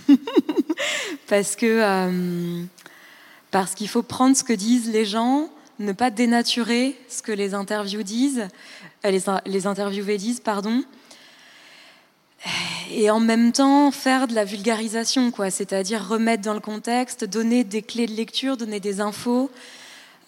parce 1.27 1.55
que 1.55 1.65
euh, 1.65 2.63
parce 3.51 3.75
qu'il 3.75 3.87
faut 3.87 4.01
prendre 4.01 4.35
ce 4.35 4.43
que 4.43 4.53
disent 4.53 4.89
les 4.89 5.05
gens, 5.05 5.49
ne 5.77 5.91
pas 5.91 6.09
dénaturer 6.09 6.97
ce 7.07 7.21
que 7.21 7.31
les 7.31 7.53
interviews 7.53 8.01
disent, 8.01 8.47
euh, 9.05 9.19
les, 9.45 9.67
interviewés 9.67 10.17
disent, 10.17 10.39
pardon. 10.39 10.83
Et 12.91 13.11
en 13.11 13.19
même 13.19 13.51
temps, 13.51 13.91
faire 13.91 14.27
de 14.27 14.33
la 14.33 14.43
vulgarisation, 14.43 15.29
quoi. 15.29 15.51
C'est-à-dire 15.51 16.07
remettre 16.07 16.43
dans 16.43 16.55
le 16.55 16.59
contexte, 16.59 17.23
donner 17.23 17.63
des 17.63 17.83
clés 17.83 18.07
de 18.07 18.13
lecture, 18.13 18.57
donner 18.57 18.79
des 18.79 18.99
infos, 18.99 19.51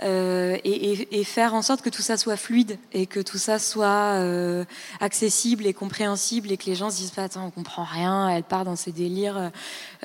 euh, 0.04 0.58
et, 0.66 1.24
faire 1.24 1.54
en 1.54 1.62
sorte 1.62 1.82
que 1.82 1.90
tout 1.90 2.02
ça 2.02 2.18
soit 2.18 2.36
fluide 2.36 2.78
et 2.92 3.06
que 3.06 3.22
tout 3.22 3.38
ça 3.38 3.60
soit 3.60 4.20
euh, 4.20 4.66
accessible 5.00 5.66
et 5.66 5.74
compréhensible 5.74 6.52
et 6.52 6.58
que 6.58 6.66
les 6.66 6.76
gens 6.76 6.90
se 6.90 6.98
disent 6.98 7.12
pas 7.12 7.24
attends 7.24 7.46
on 7.46 7.50
comprend 7.50 7.86
rien 7.86 8.28
elle 8.28 8.44
part 8.44 8.66
dans 8.66 8.76
ses 8.76 8.92
délires 8.92 9.52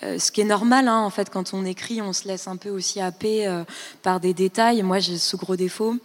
euh, 0.05 0.19
ce 0.19 0.31
qui 0.31 0.43
est 0.43 0.45
normal 0.45 0.87
hein, 0.87 1.01
en 1.01 1.11
fait 1.11 1.29
quand 1.29 1.55
on 1.55 1.65
écrit 1.65 2.01
on 2.01 2.13
se 2.13 2.29
laisse 2.29 2.47
un 2.47 2.57
peu 2.57 2.71
aussi 2.71 3.01
happer 3.01 3.63
par 4.03 4.21
des 4.21 4.33
détails. 4.33 4.83
Moi 4.85 5.01
j'ai 5.01 5.19
ce 5.19 5.37
gros 5.37 5.57
défaut. 5.57 5.97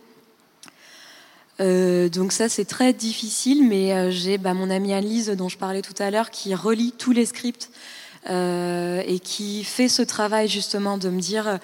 Donc 1.59 2.31
ça 2.31 2.49
c'est 2.49 2.65
très 2.65 2.91
difficile 2.91 3.67
mais 3.67 4.11
j'ai 4.11 4.39
bah, 4.39 4.55
mon 4.55 4.71
amie 4.71 4.93
Annelise 4.93 5.29
dont 5.29 5.47
je 5.47 5.59
parlais 5.59 5.83
tout 5.83 5.93
à 5.99 6.09
l'heure 6.09 6.31
qui 6.31 6.55
relit 6.55 6.91
tous 6.91 7.11
les 7.11 7.27
scripts 7.27 7.69
et 8.27 9.19
qui 9.23 9.63
fait 9.63 9.89
ce 9.89 10.01
travail 10.01 10.47
justement 10.47 10.97
de 10.97 11.09
me 11.09 11.21
dire 11.21 11.59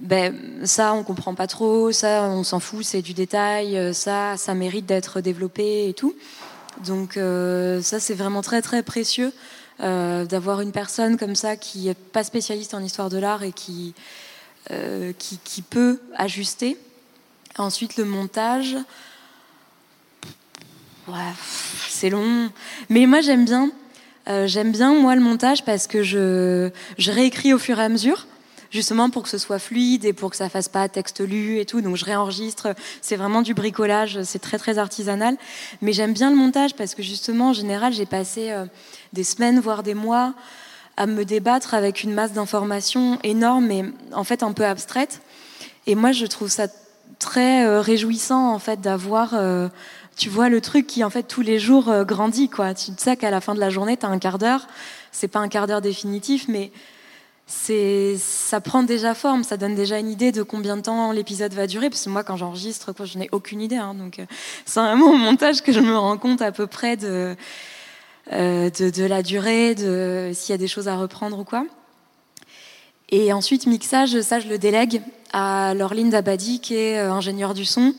ben, 0.00 0.34
ça, 0.64 0.92
on 0.92 1.02
comprend 1.02 1.34
pas 1.34 1.46
trop, 1.46 1.92
ça, 1.92 2.24
on 2.24 2.44
s'en 2.44 2.60
fout, 2.60 2.84
c'est 2.84 3.02
du 3.02 3.14
détail, 3.14 3.94
ça, 3.94 4.36
ça 4.36 4.54
mérite 4.54 4.86
d'être 4.86 5.20
développé 5.20 5.88
et 5.88 5.94
tout. 5.94 6.14
Donc 6.84 7.14
ça, 7.14 7.98
c'est 7.98 8.14
vraiment 8.14 8.42
très 8.42 8.60
très 8.60 8.82
précieux 8.82 9.32
d'avoir 9.80 10.60
une 10.60 10.72
personne 10.72 11.16
comme 11.16 11.34
ça 11.34 11.56
qui 11.56 11.86
n'est 11.86 11.94
pas 11.94 12.22
spécialiste 12.22 12.74
en 12.74 12.82
histoire 12.82 13.08
de 13.08 13.18
l'art 13.18 13.42
et 13.42 13.52
qui, 13.52 13.94
qui, 15.18 15.62
peut 15.62 15.98
ajuster. 16.14 16.76
Ensuite, 17.56 17.96
le 17.96 18.04
montage. 18.04 18.76
Ouais, 21.08 21.14
c'est 21.88 22.10
long. 22.10 22.50
Mais 22.90 23.06
moi, 23.06 23.22
j'aime 23.22 23.46
bien. 23.46 23.70
Euh, 24.28 24.46
j'aime 24.46 24.72
bien, 24.72 24.94
moi, 24.94 25.14
le 25.14 25.22
montage 25.22 25.64
parce 25.64 25.86
que 25.86 26.02
je, 26.02 26.70
je 26.98 27.10
réécris 27.10 27.54
au 27.54 27.58
fur 27.58 27.80
et 27.80 27.84
à 27.84 27.88
mesure 27.88 28.26
justement 28.70 29.10
pour 29.10 29.22
que 29.22 29.28
ce 29.28 29.38
soit 29.38 29.58
fluide 29.58 30.04
et 30.04 30.12
pour 30.12 30.30
que 30.30 30.36
ça 30.36 30.48
fasse 30.48 30.68
pas 30.68 30.88
texte 30.88 31.20
lu 31.20 31.58
et 31.58 31.66
tout. 31.66 31.80
Donc 31.80 31.96
je 31.96 32.04
réenregistre. 32.04 32.74
C'est 33.00 33.16
vraiment 33.16 33.42
du 33.42 33.54
bricolage. 33.54 34.22
C'est 34.22 34.38
très 34.38 34.58
très 34.58 34.78
artisanal. 34.78 35.36
Mais 35.82 35.92
j'aime 35.92 36.12
bien 36.12 36.30
le 36.30 36.36
montage 36.36 36.74
parce 36.74 36.94
que 36.94 37.02
justement, 37.02 37.50
en 37.50 37.52
général, 37.52 37.92
j'ai 37.92 38.06
passé 38.06 38.50
euh, 38.50 38.66
des 39.12 39.24
semaines, 39.24 39.60
voire 39.60 39.82
des 39.82 39.94
mois, 39.94 40.34
à 40.96 41.06
me 41.06 41.24
débattre 41.24 41.74
avec 41.74 42.02
une 42.02 42.12
masse 42.12 42.32
d'informations 42.32 43.18
énorme 43.22 43.70
et 43.70 43.84
en 44.12 44.24
fait 44.24 44.42
un 44.42 44.52
peu 44.52 44.64
abstraite. 44.64 45.20
Et 45.86 45.94
moi, 45.94 46.12
je 46.12 46.26
trouve 46.26 46.48
ça 46.48 46.66
très 47.18 47.66
euh, 47.66 47.80
réjouissant 47.80 48.52
en 48.52 48.58
fait 48.58 48.80
d'avoir 48.80 49.34
tu 50.18 50.28
vois 50.28 50.48
le 50.48 50.60
truc 50.60 50.88
qui 50.88 51.04
en 51.04 51.10
fait 51.10 51.22
tous 51.22 51.42
les 51.42 51.60
jours 51.60 51.88
euh, 51.88 52.04
grandit 52.04 52.48
quoi. 52.48 52.74
Tu 52.74 52.90
sais 52.96 53.16
qu'à 53.16 53.30
la 53.30 53.40
fin 53.40 53.54
de 53.54 53.60
la 53.60 53.70
journée, 53.70 53.96
tu 53.96 54.04
as 54.04 54.08
un 54.08 54.18
quart 54.18 54.38
d'heure. 54.38 54.66
C'est 55.12 55.28
pas 55.28 55.38
un 55.38 55.48
quart 55.48 55.68
d'heure 55.68 55.80
définitif, 55.80 56.46
mais 56.48 56.72
ça 57.48 58.60
prend 58.60 58.82
déjà 58.82 59.14
forme, 59.14 59.42
ça 59.42 59.56
donne 59.56 59.74
déjà 59.74 59.98
une 59.98 60.10
idée 60.10 60.32
de 60.32 60.42
combien 60.42 60.76
de 60.76 60.82
temps 60.82 61.12
l'épisode 61.12 61.54
va 61.54 61.66
durer. 61.66 61.88
Parce 61.88 62.04
que 62.04 62.10
moi, 62.10 62.22
quand 62.22 62.36
j'enregistre, 62.36 62.94
je 63.04 63.18
n'ai 63.18 63.28
aucune 63.32 63.60
idée. 63.60 63.76
Hein, 63.76 63.94
donc, 63.94 64.18
euh, 64.18 64.26
c'est 64.66 64.80
vraiment 64.80 65.10
au 65.10 65.16
montage 65.16 65.62
que 65.62 65.72
je 65.72 65.80
me 65.80 65.96
rends 65.96 66.18
compte 66.18 66.42
à 66.42 66.52
peu 66.52 66.66
près 66.66 66.96
de 66.96 67.34
euh, 68.32 68.68
de, 68.68 68.90
de, 68.90 69.04
la 69.04 69.22
durée, 69.22 69.74
de 69.74 70.32
s'il 70.34 70.52
y 70.52 70.54
a 70.54 70.58
des 70.58 70.68
choses 70.68 70.86
à 70.86 70.96
reprendre 70.96 71.38
ou 71.38 71.44
quoi. 71.44 71.64
Et 73.08 73.32
ensuite, 73.32 73.66
mixage, 73.66 74.20
ça, 74.20 74.38
je 74.38 74.48
le 74.48 74.58
délègue 74.58 75.00
à 75.32 75.72
Laureline 75.72 76.10
Dabadi, 76.10 76.60
qui 76.60 76.74
est 76.74 76.98
ingénieure 76.98 77.54
du 77.54 77.64
son 77.64 77.94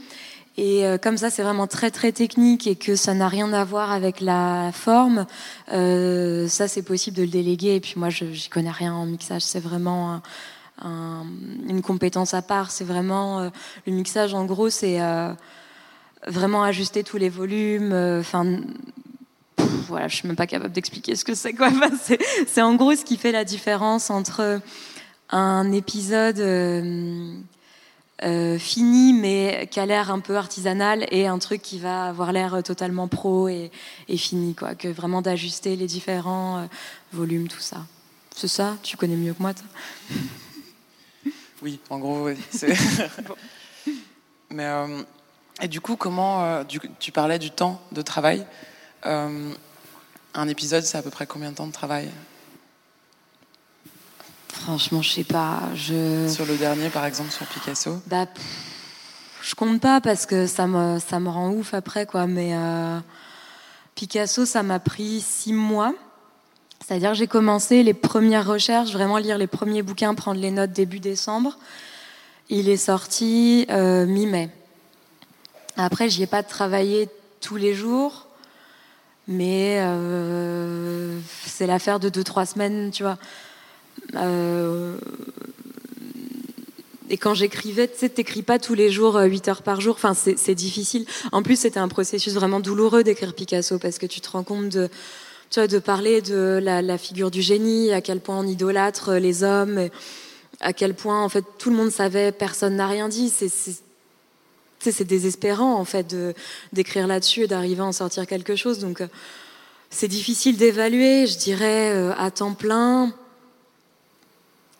et 0.59 0.85
euh, 0.85 0.97
comme 0.97 1.15
ça, 1.15 1.29
c'est 1.29 1.41
vraiment 1.41 1.67
très 1.67 1.89
très 1.89 2.11
technique 2.11 2.67
et 2.67 2.75
que 2.75 2.97
ça 2.97 3.13
n'a 3.13 3.29
rien 3.29 3.53
à 3.53 3.63
voir 3.63 3.93
avec 3.93 4.19
la 4.19 4.71
forme, 4.73 5.25
euh, 5.71 6.49
ça 6.49 6.67
c'est 6.67 6.81
possible 6.81 7.15
de 7.15 7.21
le 7.21 7.29
déléguer. 7.29 7.75
Et 7.75 7.79
puis 7.79 7.93
moi, 7.95 8.09
je 8.09 8.25
n'y 8.25 8.49
connais 8.51 8.69
rien 8.69 8.93
en 8.93 9.05
mixage. 9.05 9.41
C'est 9.41 9.61
vraiment 9.61 10.21
une 10.83 11.81
compétence 11.81 12.33
à 12.33 12.41
part. 12.41 12.71
C'est 12.71 12.83
vraiment 12.83 13.39
euh, 13.39 13.49
le 13.87 13.93
mixage. 13.93 14.33
En 14.33 14.43
gros, 14.43 14.69
c'est 14.69 14.99
vraiment 16.27 16.63
ajuster 16.63 17.05
tous 17.05 17.17
les 17.17 17.29
volumes. 17.29 17.93
Enfin. 18.19 18.59
voilà, 19.87 20.09
je 20.09 20.17
suis 20.17 20.27
même 20.27 20.35
pas 20.35 20.47
capable 20.47 20.73
d'expliquer 20.73 21.15
ce 21.15 21.23
que 21.23 21.35
c'est 21.35 21.53
quoi. 21.53 21.69
c'est 22.47 22.61
en 22.61 22.75
gros 22.75 22.95
ce 22.95 23.05
qui 23.05 23.15
fait 23.15 23.31
la 23.31 23.45
différence 23.45 24.09
entre 24.09 24.59
un 25.29 25.71
épisode 25.71 26.41
euh, 28.23 28.59
fini 28.59 29.13
mais 29.13 29.67
qui 29.71 29.79
a 29.79 29.85
l'air 29.85 30.11
un 30.11 30.19
peu 30.19 30.35
artisanal 30.35 31.05
et 31.09 31.27
un 31.27 31.39
truc 31.39 31.61
qui 31.61 31.79
va 31.79 32.07
avoir 32.07 32.33
l'air 32.33 32.61
totalement 32.63 33.07
pro 33.07 33.47
et, 33.47 33.71
fini 34.17 34.55
quoi. 34.55 34.75
Que 34.75 34.89
vraiment 34.89 35.21
d'ajuster 35.21 35.77
les 35.77 35.87
différents 35.87 36.59
euh, 36.59 36.65
volumes 37.13 37.47
tout 37.47 37.59
ça. 37.59 37.85
C'est 38.35 38.49
ça? 38.49 38.75
Tu 38.83 38.97
connais 38.97 39.15
mieux 39.15 39.33
que 39.33 39.41
moi 39.41 39.53
toi? 39.53 39.67
Oui 41.61 41.81
en 41.89 41.99
gros 41.99 42.25
oui. 42.25 42.35
mais 44.49 44.65
euh, 44.65 45.03
et 45.61 45.67
du 45.67 45.81
coup 45.81 45.97
comment 45.97 46.63
tu 46.99 47.11
parlais 47.11 47.37
du 47.37 47.51
temps 47.51 47.81
de 47.91 48.01
travail 48.01 48.45
un 49.03 50.47
épisode 50.47 50.85
c'est 50.85 50.97
à 50.97 51.01
peu 51.01 51.09
près 51.09 51.27
combien 51.27 51.51
de 51.51 51.55
temps 51.57 51.67
de 51.67 51.73
travail? 51.73 52.09
Franchement, 54.63 55.01
je 55.01 55.09
sais 55.09 55.23
pas. 55.23 55.61
Je... 55.73 56.27
Sur 56.27 56.45
le 56.45 56.57
dernier, 56.57 56.89
par 56.89 57.05
exemple, 57.05 57.31
sur 57.31 57.45
Picasso 57.45 58.01
bah, 58.07 58.25
Je 59.41 59.55
compte 59.55 59.79
pas 59.79 60.01
parce 60.01 60.25
que 60.25 60.47
ça 60.47 60.67
me, 60.67 60.99
ça 60.99 61.19
me 61.19 61.29
rend 61.29 61.51
ouf 61.51 61.73
après, 61.73 62.05
quoi. 62.05 62.27
Mais 62.27 62.51
euh, 62.53 62.99
Picasso, 63.95 64.45
ça 64.45 64.61
m'a 64.61 64.79
pris 64.79 65.21
six 65.21 65.53
mois. 65.53 65.93
C'est-à-dire 66.85 67.13
j'ai 67.13 67.27
commencé 67.27 67.83
les 67.83 67.93
premières 67.93 68.47
recherches, 68.47 68.91
vraiment 68.91 69.17
lire 69.17 69.37
les 69.37 69.47
premiers 69.47 69.81
bouquins, 69.81 70.13
prendre 70.15 70.39
les 70.39 70.51
notes 70.51 70.71
début 70.71 70.99
décembre. 70.99 71.57
Il 72.49 72.67
est 72.67 72.77
sorti 72.77 73.65
euh, 73.69 74.05
mi-mai. 74.05 74.49
Après, 75.77 76.09
j'y 76.09 76.23
ai 76.23 76.27
pas 76.27 76.43
travaillé 76.43 77.07
tous 77.39 77.55
les 77.55 77.73
jours, 77.73 78.27
mais 79.27 79.77
euh, 79.79 81.17
c'est 81.45 81.67
l'affaire 81.67 81.99
de 81.99 82.09
deux, 82.09 82.23
trois 82.23 82.45
semaines, 82.45 82.91
tu 82.91 83.03
vois. 83.03 83.17
Euh, 84.15 84.97
et 87.09 87.17
quand 87.17 87.33
j'écrivais, 87.33 87.87
tu 87.87 87.97
sais, 87.97 88.09
t'écris 88.09 88.43
pas 88.43 88.59
tous 88.59 88.75
les 88.75 88.91
jours 88.91 89.19
8 89.19 89.47
euh, 89.47 89.51
heures 89.51 89.61
par 89.63 89.81
jour. 89.81 89.95
Enfin, 89.95 90.13
c'est 90.13 90.55
difficile. 90.55 91.05
En 91.31 91.41
plus, 91.41 91.57
c'était 91.57 91.79
un 91.79 91.87
processus 91.87 92.33
vraiment 92.33 92.59
douloureux 92.59 93.03
d'écrire 93.03 93.33
Picasso 93.33 93.79
parce 93.79 93.97
que 93.97 94.05
tu 94.05 94.21
te 94.21 94.29
rends 94.29 94.43
compte 94.43 94.69
de, 94.69 94.89
tu 95.49 95.59
vois, 95.59 95.67
de 95.67 95.79
parler 95.79 96.21
de 96.21 96.59
la, 96.61 96.97
figure 96.97 97.31
du 97.31 97.41
génie, 97.41 97.91
à 97.91 98.01
quel 98.01 98.19
point 98.19 98.39
on 98.39 98.45
idolâtre 98.45 99.13
les 99.13 99.43
hommes, 99.43 99.89
à 100.59 100.73
quel 100.73 100.93
point 100.93 101.23
en 101.23 101.29
fait 101.29 101.43
tout 101.57 101.71
le 101.71 101.75
monde 101.75 101.91
savait, 101.91 102.31
personne 102.31 102.75
n'a 102.75 102.87
rien 102.87 103.09
dit. 103.09 103.29
C'est 103.29 103.49
c'est 104.81 105.03
désespérant 105.03 105.73
en 105.73 105.83
fait 105.83 106.15
d'écrire 106.71 107.05
là-dessus 107.05 107.43
et 107.43 107.47
d'arriver 107.47 107.81
à 107.81 107.85
en 107.85 107.91
sortir 107.91 108.25
quelque 108.25 108.55
chose. 108.55 108.79
Donc 108.79 109.01
euh, 109.01 109.07
c'est 109.89 110.07
difficile 110.07 110.55
d'évaluer. 110.55 111.27
Je 111.27 111.37
dirais 111.37 112.13
à 112.17 112.31
temps 112.31 112.53
plein 112.53 113.13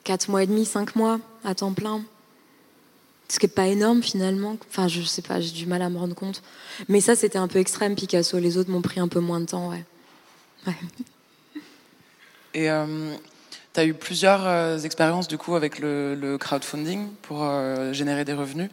4 0.09 0.27
mois 0.29 0.41
et 0.41 0.47
demi, 0.47 0.65
5 0.65 0.95
mois 0.95 1.19
à 1.45 1.53
temps 1.53 1.71
plein. 1.71 2.01
Ce 3.27 3.37
qui 3.37 3.45
n'est 3.45 3.51
pas 3.51 3.67
énorme 3.67 4.01
finalement. 4.01 4.57
Enfin, 4.67 4.87
je 4.87 5.03
sais 5.03 5.21
pas, 5.21 5.39
j'ai 5.39 5.51
du 5.51 5.67
mal 5.67 5.83
à 5.83 5.89
me 5.91 5.99
rendre 5.99 6.15
compte. 6.15 6.41
Mais 6.87 6.99
ça, 6.99 7.15
c'était 7.15 7.37
un 7.37 7.47
peu 7.47 7.59
extrême, 7.59 7.93
Picasso. 7.93 8.39
Les 8.39 8.57
autres 8.57 8.71
m'ont 8.71 8.81
pris 8.81 8.99
un 8.99 9.07
peu 9.07 9.19
moins 9.19 9.39
de 9.39 9.45
temps, 9.45 9.69
ouais. 9.69 9.85
Et 12.55 12.71
euh, 12.71 13.13
tu 13.75 13.79
as 13.79 13.85
eu 13.85 13.93
plusieurs 13.93 14.47
euh, 14.47 14.79
expériences 14.79 15.27
du 15.27 15.37
coup 15.37 15.53
avec 15.53 15.77
le, 15.77 16.37
crowdfunding 16.39 17.09
pour 17.21 17.43
euh, 17.43 17.93
générer 17.93 18.25
des 18.25 18.33
revenus. 18.33 18.71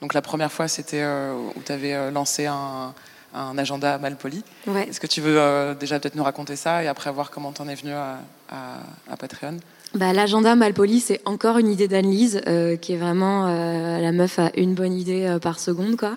Donc 0.00 0.14
la 0.14 0.22
première 0.22 0.50
fois, 0.50 0.68
c'était 0.68 1.04
où 1.04 1.60
tu 1.66 1.70
avais 1.70 2.10
lancé 2.10 2.46
un, 2.46 2.94
agenda 3.34 3.98
mal 3.98 4.16
poli. 4.16 4.42
Ouais. 4.66 4.88
Est-ce 4.88 5.00
que 5.00 5.06
tu 5.06 5.20
veux 5.20 5.76
déjà 5.78 6.00
peut-être 6.00 6.14
nous 6.14 6.24
raconter 6.24 6.56
ça 6.56 6.82
et 6.82 6.86
après 6.86 7.12
voir 7.12 7.30
comment 7.30 7.52
tu 7.52 7.60
en 7.60 7.68
es 7.68 7.74
venu 7.74 7.92
à, 7.92 8.20
à 8.48 9.16
Patreon? 9.18 9.58
Bah, 9.94 10.12
L'agenda 10.12 10.54
Malpoli, 10.54 11.00
c'est 11.00 11.20
encore 11.24 11.58
une 11.58 11.68
idée 11.68 11.88
d'Anne-Lise, 11.88 12.42
euh, 12.46 12.76
qui 12.76 12.92
est 12.92 12.96
vraiment 12.96 13.46
euh, 13.46 14.00
la 14.00 14.12
meuf 14.12 14.38
a 14.38 14.50
une 14.56 14.74
bonne 14.74 14.92
idée 14.92 15.24
euh, 15.24 15.38
par 15.38 15.58
seconde, 15.58 15.96
quoi. 15.96 16.16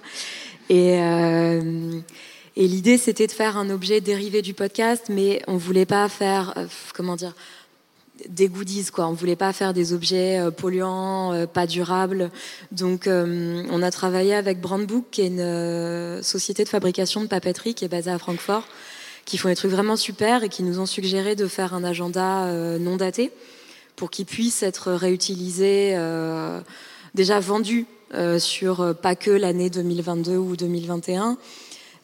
Et, 0.69 0.93
et 2.55 2.67
l'idée, 2.67 2.97
c'était 2.97 3.27
de 3.27 3.31
faire 3.33 3.57
un 3.57 3.69
objet 3.69 3.99
dérivé 3.99 4.41
du 4.41 4.53
podcast, 4.53 5.07
mais 5.09 5.41
on 5.47 5.57
voulait 5.57 5.85
pas 5.85 6.07
faire, 6.07 6.53
comment 6.93 7.17
dire, 7.17 7.33
des 8.29 8.47
goodies, 8.47 8.85
quoi. 8.85 9.07
On 9.07 9.11
voulait 9.11 9.35
pas 9.35 9.51
faire 9.51 9.73
des 9.73 9.91
objets 9.91 10.39
polluants, 10.55 11.45
pas 11.53 11.67
durables. 11.67 12.31
Donc, 12.71 13.09
on 13.09 13.83
a 13.83 13.91
travaillé 13.91 14.33
avec 14.33 14.61
Brandbook, 14.61 15.07
qui 15.11 15.23
est 15.23 15.27
une 15.27 16.23
société 16.23 16.63
de 16.63 16.69
fabrication 16.69 17.19
de 17.19 17.27
papeterie 17.27 17.73
qui 17.73 17.83
est 17.83 17.89
basée 17.89 18.11
à 18.11 18.17
Francfort, 18.17 18.65
qui 19.25 19.37
font 19.37 19.49
des 19.49 19.57
trucs 19.57 19.71
vraiment 19.71 19.97
super 19.97 20.45
et 20.45 20.47
qui 20.47 20.63
nous 20.63 20.79
ont 20.79 20.85
suggéré 20.85 21.35
de 21.35 21.47
faire 21.47 21.73
un 21.73 21.83
agenda 21.83 22.49
non 22.79 22.95
daté 22.95 23.29
pour 24.01 24.09
qu'ils 24.09 24.25
puissent 24.25 24.63
être 24.63 24.93
réutilisés, 24.93 25.93
euh, 25.93 26.59
déjà 27.13 27.39
vendus 27.39 27.85
euh, 28.15 28.39
sur 28.39 28.81
euh, 28.81 28.93
pas 28.93 29.13
que 29.13 29.29
l'année 29.29 29.69
2022 29.69 30.37
ou 30.37 30.55
2021, 30.55 31.37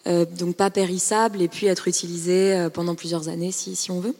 donc 0.05 0.55
pas 0.55 0.69
périssables, 0.69 1.41
et 1.41 1.47
puis 1.47 1.65
être 1.65 1.87
utilisés 1.87 2.67
pendant 2.71 2.93
plusieurs 2.93 3.29
années 3.29 3.51
si, 3.51 3.75
si 3.75 3.89
on 3.89 3.99
veut. 3.99 4.15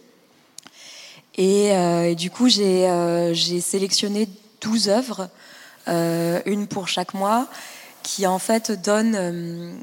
Et, 1.37 2.15
du 2.15 2.31
coup, 2.31 2.49
j'ai 2.49 3.61
sélectionné 3.61 4.27
12 4.61 4.89
œuvres, 4.89 5.29
une 5.87 6.65
pour 6.67 6.87
chaque 6.87 7.13
mois, 7.13 7.47
qui 8.03 8.25
en 8.27 8.39
fait 8.39 8.71
donnent, 8.71 9.77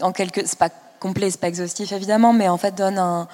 en 0.00 0.12
quelque, 0.12 0.46
c'est 0.46 0.58
pas 0.58 0.70
complet, 0.98 1.30
c'est 1.30 1.40
pas 1.40 1.48
exhaustif 1.48 1.92
évidemment, 1.92 2.32
mais 2.32 2.48
en 2.48 2.56
fait 2.56 2.74
donne 2.74 2.96
un, 2.96 3.28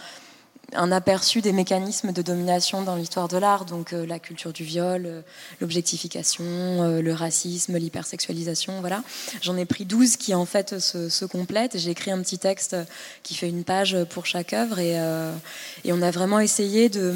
un 0.75 0.93
aperçu 0.93 1.41
des 1.41 1.53
mécanismes 1.53 2.13
de 2.13 2.23
domination 2.23 2.83
dans 2.83 2.97
l'histoire 2.97 3.29
de 3.29 3.37
l'art, 3.37 3.65
donc 3.65 3.93
euh, 3.93 4.07
la 4.07 4.19
culture 4.19 4.53
du 4.53 4.65
viol, 4.65 5.05
euh, 5.07 5.21
l'objectification, 5.61 6.45
euh, 6.45 7.03
le 7.03 7.13
racisme, 7.13 7.77
l'hypersexualisation, 7.77 8.81
voilà. 8.81 9.03
J'en 9.41 9.57
ai 9.57 9.65
pris 9.65 9.85
12 9.85 10.17
qui 10.17 10.35
en 10.35 10.47
fait 10.47 10.79
se, 10.79 11.25
complètent. 11.25 11.79
J'ai 11.79 11.91
écrit 11.91 12.11
un 12.11 12.21
petit 12.21 12.39
texte 12.39 12.77
qui 13.23 13.35
fait 13.35 13.49
une 13.49 13.65
page 13.65 13.97
pour 14.11 14.27
chaque 14.27 14.53
œuvre 14.53 14.79
et, 14.79 14.99
on 15.91 16.03
a 16.03 16.11
vraiment 16.11 16.41
essayé 16.41 16.89
de 16.89 17.13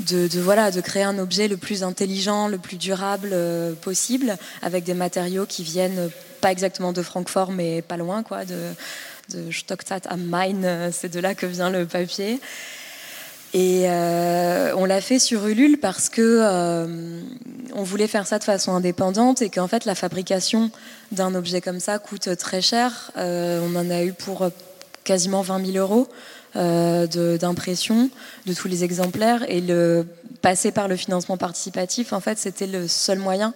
de, 0.00 0.40
voilà, 0.40 0.70
de 0.70 0.80
créer 0.80 1.04
un 1.04 1.18
objet 1.18 1.48
le 1.48 1.56
plus 1.56 1.82
intelligent, 1.82 2.48
le 2.48 2.58
plus 2.58 2.76
durable 2.76 3.36
possible, 3.82 4.36
avec 4.62 4.84
des 4.84 4.94
matériaux 4.94 5.46
qui 5.46 5.62
viennent 5.62 6.10
pas 6.40 6.50
exactement 6.50 6.92
de 6.92 7.02
Francfort, 7.02 7.52
mais 7.52 7.82
pas 7.82 7.96
loin, 7.96 8.22
quoi, 8.22 8.44
de, 8.44 8.74
de 9.30 9.50
Stockstadt 9.50 10.06
am 10.08 10.22
Main, 10.22 10.64
euh, 10.64 10.90
c'est 10.92 11.12
de 11.12 11.20
là 11.20 11.34
que 11.34 11.46
vient 11.46 11.70
le 11.70 11.86
papier. 11.86 12.40
Et 13.54 13.82
euh, 13.84 14.72
on 14.76 14.86
l'a 14.86 15.00
fait 15.02 15.18
sur 15.18 15.46
Ulule 15.46 15.78
parce 15.78 16.08
que 16.08 16.86
on 17.74 17.82
voulait 17.82 18.06
faire 18.06 18.26
ça 18.26 18.38
de 18.38 18.44
façon 18.44 18.72
indépendante 18.72 19.42
et 19.42 19.50
qu'en 19.50 19.68
fait 19.68 19.84
la 19.84 19.94
fabrication 19.94 20.70
d'un 21.10 21.34
objet 21.34 21.60
comme 21.60 21.78
ça 21.78 21.98
coûte 21.98 22.34
très 22.38 22.62
cher. 22.62 23.10
on 23.14 23.76
en 23.76 23.90
a 23.90 24.04
eu 24.04 24.14
pour 24.14 24.48
quasiment 25.04 25.42
20 25.42 25.66
000 25.66 25.76
euros. 25.76 26.08
Euh, 26.54 27.06
d'impression 27.38 28.10
de, 28.44 28.52
tous 28.52 28.68
les 28.68 28.84
exemplaires 28.84 29.42
et 29.48 29.62
le 29.62 30.06
passer 30.42 30.70
par 30.70 30.86
le 30.86 30.96
financement 30.96 31.38
participatif 31.38 32.12
en 32.12 32.20
fait 32.20 32.36
c'était 32.36 32.66
le 32.66 32.88
seul 32.88 33.18
moyen 33.18 33.54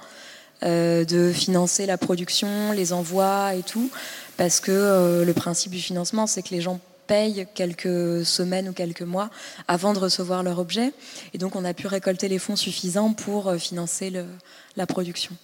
euh, 0.63 1.05
de 1.05 1.31
financer 1.31 1.85
la 1.85 1.99
production 1.99 2.73
les 2.73 2.95
envois 2.95 3.53
et 3.55 3.63
tout 3.63 3.91
parce 4.37 4.61
que 4.61 4.73
euh, 4.73 5.25
le 5.25 5.33
principe 5.33 5.73
du 5.73 5.81
financement 5.81 6.27
c'est 6.27 6.43
que 6.43 6.51
les 6.51 6.61
gens 6.61 6.81
payent 7.07 7.47
quelques 7.55 8.27
semaines 8.27 8.69
ou 8.69 8.73
quelques 8.73 9.03
mois 9.03 9.31
avant 9.69 9.93
de 9.93 9.99
recevoir 9.99 10.43
leur 10.43 10.59
objet. 10.59 10.93
Et 11.35 11.39
donc 11.39 11.55
on 11.55 11.65
a 11.65 11.73
pu 11.73 11.87
récolter 11.87 12.29
les 12.29 12.39
fonds 12.39 12.57
suffisants 12.57 13.13
pour 13.13 13.55
financer 13.55 14.11
le, 14.11 14.27
la 14.77 14.87
production. 14.87 15.35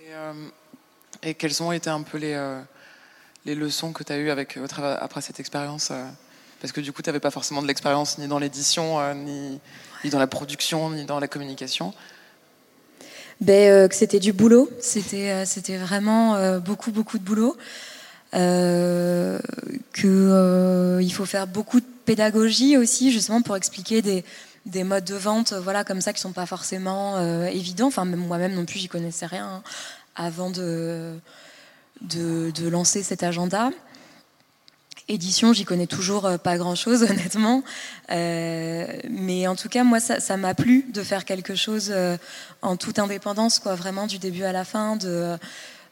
Et, 0.00 1.30
et, 1.30 1.34
quels 1.34 1.62
ont 1.62 1.70
été 1.70 1.90
un 1.90 2.02
peu 2.02 2.18
les 2.18 3.54
leçons 3.54 3.92
que 3.92 4.02
tu 4.02 4.12
as 4.12 4.18
eues 4.18 4.30
après 4.30 5.20
cette 5.22 5.40
expérience 5.40 5.90
euh, 5.90 6.04
Parce 6.60 6.72
que 6.72 6.80
du 6.80 6.92
coup, 6.92 7.00
tu 7.00 7.08
n'avais 7.08 7.20
pas 7.20 7.30
forcément 7.30 7.62
de 7.62 7.68
l'expérience 7.68 8.18
ni 8.18 8.26
dans 8.26 8.38
l'édition, 8.38 9.00
euh, 9.00 9.14
ni, 9.14 9.60
dans 10.10 10.18
la 10.18 10.26
production, 10.26 10.90
ni 10.90 11.04
dans 11.04 11.20
la 11.20 11.28
communication. 11.28 11.94
Ben, 13.40 13.70
euh, 13.70 13.88
que 13.88 13.94
c'était 13.94 14.18
du 14.18 14.32
boulot, 14.32 14.70
c'était 14.80 15.44
c'était 15.44 15.76
vraiment 15.76 16.58
beaucoup 16.58 16.90
beaucoup 16.90 17.18
de 17.18 17.24
boulot, 17.24 17.56
euh, 18.34 19.38
il 19.94 21.12
faut 21.12 21.24
faire 21.24 21.46
beaucoup 21.46 21.80
de 21.80 21.86
pédagogie 22.04 22.76
aussi 22.76 23.12
justement 23.12 23.42
pour 23.42 23.56
expliquer 23.56 24.02
des, 24.02 24.24
des 24.64 24.84
modes 24.84 25.04
de 25.04 25.14
vente 25.14 25.52
voilà 25.52 25.84
comme 25.84 26.00
ça 26.00 26.12
qui 26.12 26.20
sont 26.20 26.32
pas 26.32 26.46
forcément 26.46 27.20
évidents. 27.46 27.88
Enfin 27.88 28.04
moi-même 28.04 28.54
non 28.54 28.64
plus 28.64 28.78
j'y 28.78 28.88
connaissais 28.88 29.26
rien 29.26 29.46
hein, 29.46 29.62
avant 30.16 30.50
de 30.50 31.14
de, 32.02 32.68
lancer 32.68 33.02
cet 33.02 33.22
agenda. 33.22 33.70
Édition, 35.08 35.52
j'y 35.52 35.64
connais 35.64 35.86
toujours 35.86 36.26
euh, 36.26 36.36
pas 36.36 36.56
grand-chose, 36.56 37.02
honnêtement. 37.08 37.62
Euh, 38.10 38.86
mais 39.08 39.46
en 39.46 39.54
tout 39.54 39.68
cas, 39.68 39.84
moi, 39.84 40.00
ça 40.00 40.36
m'a 40.36 40.54
plu 40.54 40.84
de 40.92 41.02
faire 41.02 41.24
quelque 41.24 41.54
chose 41.54 41.90
euh, 41.94 42.16
en 42.60 42.76
toute 42.76 42.98
indépendance, 42.98 43.60
quoi, 43.60 43.76
vraiment 43.76 44.08
du 44.08 44.18
début 44.18 44.42
à 44.42 44.52
la 44.52 44.64
fin. 44.64 44.98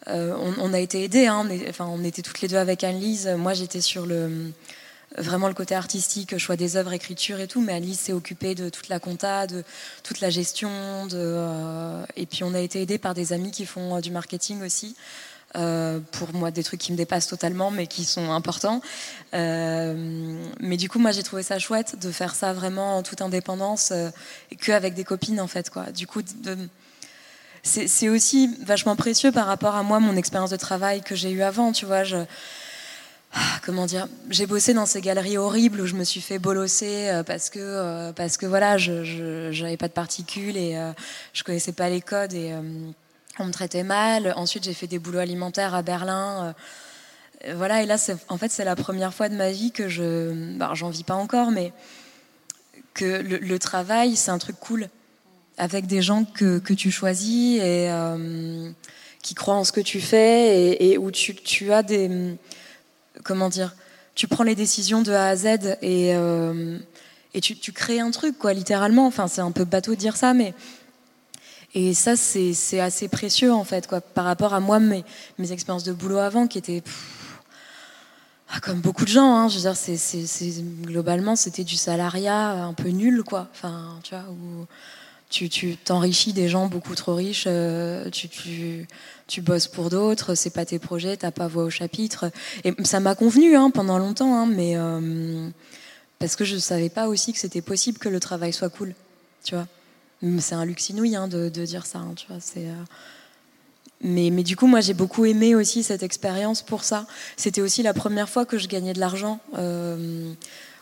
On, 0.07 0.73
a 0.75 0.81
été 0.81 1.05
aidés, 1.05 1.27
hein, 1.27 1.49
on, 1.49 1.69
enfin, 1.71 1.87
on 1.87 2.03
était 2.03 2.23
toutes 2.23 2.41
les 2.41 2.49
deux 2.49 2.57
avec 2.57 2.83
Anne-Lise. 2.83 3.29
Moi, 3.39 3.55
j'étais 3.55 3.81
sur 3.81 4.05
le 4.05 4.53
vraiment 5.17 5.47
le 5.47 5.55
côté 5.55 5.77
artistique, 5.77 6.37
choix 6.39 6.57
des 6.57 6.77
œuvres, 6.77 6.93
écriture 6.93 7.39
et 7.39 7.47
tout, 7.47 7.61
mais 7.61 7.75
Alice 7.75 8.01
s'est 8.01 8.13
occupée 8.13 8.57
de 8.57 8.69
toute 8.69 8.89
la 8.89 8.99
compta, 8.99 9.47
de 9.47 9.63
toute 10.03 10.21
la 10.21 10.29
gestion, 10.29 11.07
et 12.17 12.27
puis 12.27 12.43
on 12.43 12.53
a 12.53 12.59
été 12.59 12.83
aidés 12.83 12.99
par 12.99 13.15
des 13.15 13.33
amis 13.33 13.53
qui 13.53 13.65
font 13.65 14.01
du 14.01 14.11
marketing 14.11 14.65
aussi. 14.65 14.97
Euh, 15.57 16.01
pour 16.11 16.35
moi 16.35 16.51
des 16.51 16.65
trucs 16.65 16.81
qui 16.81 16.91
me 16.91 16.97
dépassent 16.97 17.29
totalement 17.29 17.71
mais 17.71 17.87
qui 17.87 18.05
sont 18.05 18.33
importants. 18.33 18.81
Euh, 19.35 20.37
mais 20.59 20.77
du 20.77 20.89
coup 20.89 20.99
moi 20.99 21.13
j'ai 21.13 21.23
trouvé 21.23 21.45
ça 21.45 21.61
chouette 21.61 21.97
de 22.01 22.11
faire 22.11 22.35
ça 22.35 22.53
vraiment 22.53 22.97
en 22.97 23.03
toute 23.05 23.23
indépendance 23.23 23.93
euh, 23.93 24.11
qu'avec 24.61 24.95
des 24.95 25.05
copines 25.05 25.41
en 25.41 25.47
fait 25.47 25.71
quoi. 25.71 25.93
Du 25.93 26.09
coup 26.09 26.23
c'est 27.63 28.09
aussi 28.09 28.51
vachement 28.65 28.97
précieux 28.97 29.31
par 29.31 29.47
rapport 29.47 29.77
à 29.77 29.85
moi 29.85 30.01
mon 30.01 30.17
expérience 30.17 30.51
de 30.51 30.57
travail 30.57 31.03
que 31.03 31.15
j'ai 31.15 31.31
eu 31.31 31.43
avant 31.43 31.71
tu 31.71 31.87
vois 31.87 32.03
ah, 33.37 33.59
comment 33.65 33.87
dire, 33.87 34.07
j'ai 34.31 34.47
bossé 34.47 34.75
dans 34.75 34.87
ces 34.87 35.01
galeries 35.01 35.39
horribles 35.39 35.81
où 35.81 35.87
je 35.87 35.95
me 35.95 36.05
suis 36.05 36.21
fait 36.21 36.39
bolosser 36.39 37.21
parce 37.27 37.51
que 37.51 38.13
parce 38.13 38.37
que 38.37 38.47
voilà, 38.47 38.79
je 38.79 39.61
n'avais 39.61 39.77
pas 39.77 39.89
de 39.89 39.93
particules 39.93 40.57
et 40.57 40.79
je 41.33 41.43
connaissais 41.43 41.73
pas 41.73 41.89
les 41.89 42.01
codes 42.01 42.35
on 43.39 43.47
me 43.47 43.53
traitait 43.53 43.83
mal. 43.83 44.33
Ensuite, 44.37 44.65
j'ai 44.65 44.75
fait 44.75 44.87
des 44.87 44.99
boulots 44.99 45.19
alimentaires 45.19 45.75
à 45.75 45.83
Berlin. 45.83 46.55
Euh, 47.47 47.55
voilà, 47.55 47.83
et 47.83 47.87
là, 47.87 47.97
en 48.29 48.39
fait, 48.39 48.51
c'est 48.51 48.65
la 48.65 48.77
première 48.77 49.13
fois 49.13 49.29
de 49.29 49.35
ma 49.35 49.51
vie 49.51 49.71
que 49.71 49.89
je. 49.89 50.57
Bah, 50.57 50.71
j'en 50.75 50.91
vis 50.91 51.05
pas 51.05 51.15
encore, 51.15 51.51
mais 51.51 51.73
que 52.95 53.05
le, 53.05 53.59
travail, 53.59 54.17
c'est 54.17 54.31
un 54.31 54.39
truc 54.39 54.57
cool. 54.61 54.89
Avec 55.57 55.87
des 55.87 56.03
gens 56.03 56.25
que, 56.25 56.59
tu 56.59 56.91
choisis 56.91 57.59
et 57.59 57.89
euh, 57.91 58.71
qui 59.23 59.35
croient 59.35 59.55
en 59.55 59.65
ce 59.65 59.73
que 59.73 59.81
tu 59.81 60.01
fais 60.01 60.83
et, 60.83 60.99
où 60.99 61.11
tu, 61.11 61.73
as 61.73 61.83
des. 61.83 62.37
Comment 63.23 63.49
dire 63.49 63.75
Tu 64.15 64.27
prends 64.27 64.45
les 64.45 64.55
décisions 64.55 65.03
de 65.03 65.13
A 65.13 65.29
à 65.29 65.37
Z 65.37 65.47
et. 65.83 66.15
Euh, 66.15 66.79
et 67.37 67.41
tu, 67.41 67.59
tu, 67.59 67.73
crées 67.73 67.99
un 67.99 68.13
truc, 68.13 68.39
quoi, 68.39 68.53
littéralement. 68.53 69.09
Enfin, 69.09 69.27
c'est 69.27 69.41
un 69.41 69.51
peu 69.51 69.65
bateau 69.65 69.91
de 69.91 69.99
dire 69.99 70.17
ça, 70.17 70.35
mais 70.35 70.55
et 71.75 71.93
ça, 71.93 72.17
c'est 72.17 72.81
assez 72.81 73.09
précieux, 73.09 73.53
en 73.53 73.65
fait, 73.65 73.87
quoi, 73.87 74.01
par 74.01 74.25
rapport 74.25 74.55
à 74.55 74.61
moi, 74.61 74.79
mes, 74.79 75.05
mes 75.39 75.53
expériences 75.53 75.85
de 75.85 75.93
boulot 75.93 76.19
avant, 76.19 76.47
qui 76.47 76.59
étaient. 76.59 76.83
Ah, 78.51 78.61
comme 78.61 78.81
beaucoup 78.81 79.05
de 79.05 79.11
gens, 79.11 79.35
hein, 79.35 79.49
je 79.49 79.57
veux 79.57 79.63
dire, 79.63 79.77
c'est 79.77 80.63
globalement, 80.83 81.35
c'était 81.35 81.65
du 81.65 81.77
salariat 81.77 82.51
un 82.65 82.75
peu 82.75 82.91
nul, 82.91 83.25
quoi. 83.25 83.49
Enfin, 83.53 83.99
tu 84.05 84.15
vois, 84.15 84.25
où 84.31 84.67
tu 85.31 85.77
t'enrichis 85.77 86.33
des 86.33 86.49
gens 86.49 86.67
beaucoup 86.67 86.95
trop 86.95 87.15
riches, 87.15 87.47
euh, 87.49 88.09
tu, 88.11 88.29
tu, 88.29 88.87
tu, 89.27 89.41
bosses 89.41 89.67
pour 89.67 89.91
d'autres, 89.91 90.37
c'est 90.37 90.51
pas 90.51 90.65
tes 90.65 90.79
projets, 90.79 91.17
t'as 91.17 91.33
pas 91.33 91.49
voix 91.49 91.65
au 91.65 91.71
chapitre. 91.71 92.31
Et 92.63 92.73
ça 92.85 93.01
m'a 93.01 93.17
convenu 93.17 93.57
hein, 93.57 93.71
pendant 93.71 93.99
longtemps, 93.99 94.39
hein, 94.39 94.47
mais 94.47 94.77
euh, 94.77 95.49
parce 96.21 96.37
que 96.37 96.45
je 96.45 96.57
savais 96.57 96.91
pas 96.91 97.09
aussi 97.09 97.33
que 97.33 97.39
c'était 97.41 97.63
possible 97.63 97.99
que 97.99 98.09
le 98.09 98.21
travail 98.21 98.53
soit 98.53 98.69
cool, 98.69 98.95
tu 99.43 99.57
vois. 99.57 99.67
C'est 100.41 100.55
un 100.55 100.65
luxe 100.65 100.89
inouï 100.91 101.17
hein, 101.17 101.29
de, 101.29 101.49
dire 101.49 101.87
ça. 101.87 101.99
Hein, 101.99 102.15
tu 102.17 102.27
vois, 102.29 102.39
euh, 102.57 102.73
mais, 104.01 104.31
du 104.43 104.57
coup, 104.57 104.67
moi, 104.67 104.81
j'ai 104.81 104.95
beaucoup 104.95 105.25
aimé 105.25 105.55
aussi 105.55 105.83
cette 105.83 106.03
expérience 106.03 106.63
pour 106.63 106.85
ça. 106.85 107.07
C'était 107.37 107.61
aussi 107.61 107.83
la 107.83 107.95
première 107.95 108.29
fois 108.29 108.47
que 108.47 108.59
je 108.59 108.69
gagnais 108.69 108.95
de 108.95 109.01
l'argent 109.01 109.41
euh, 109.59 110.33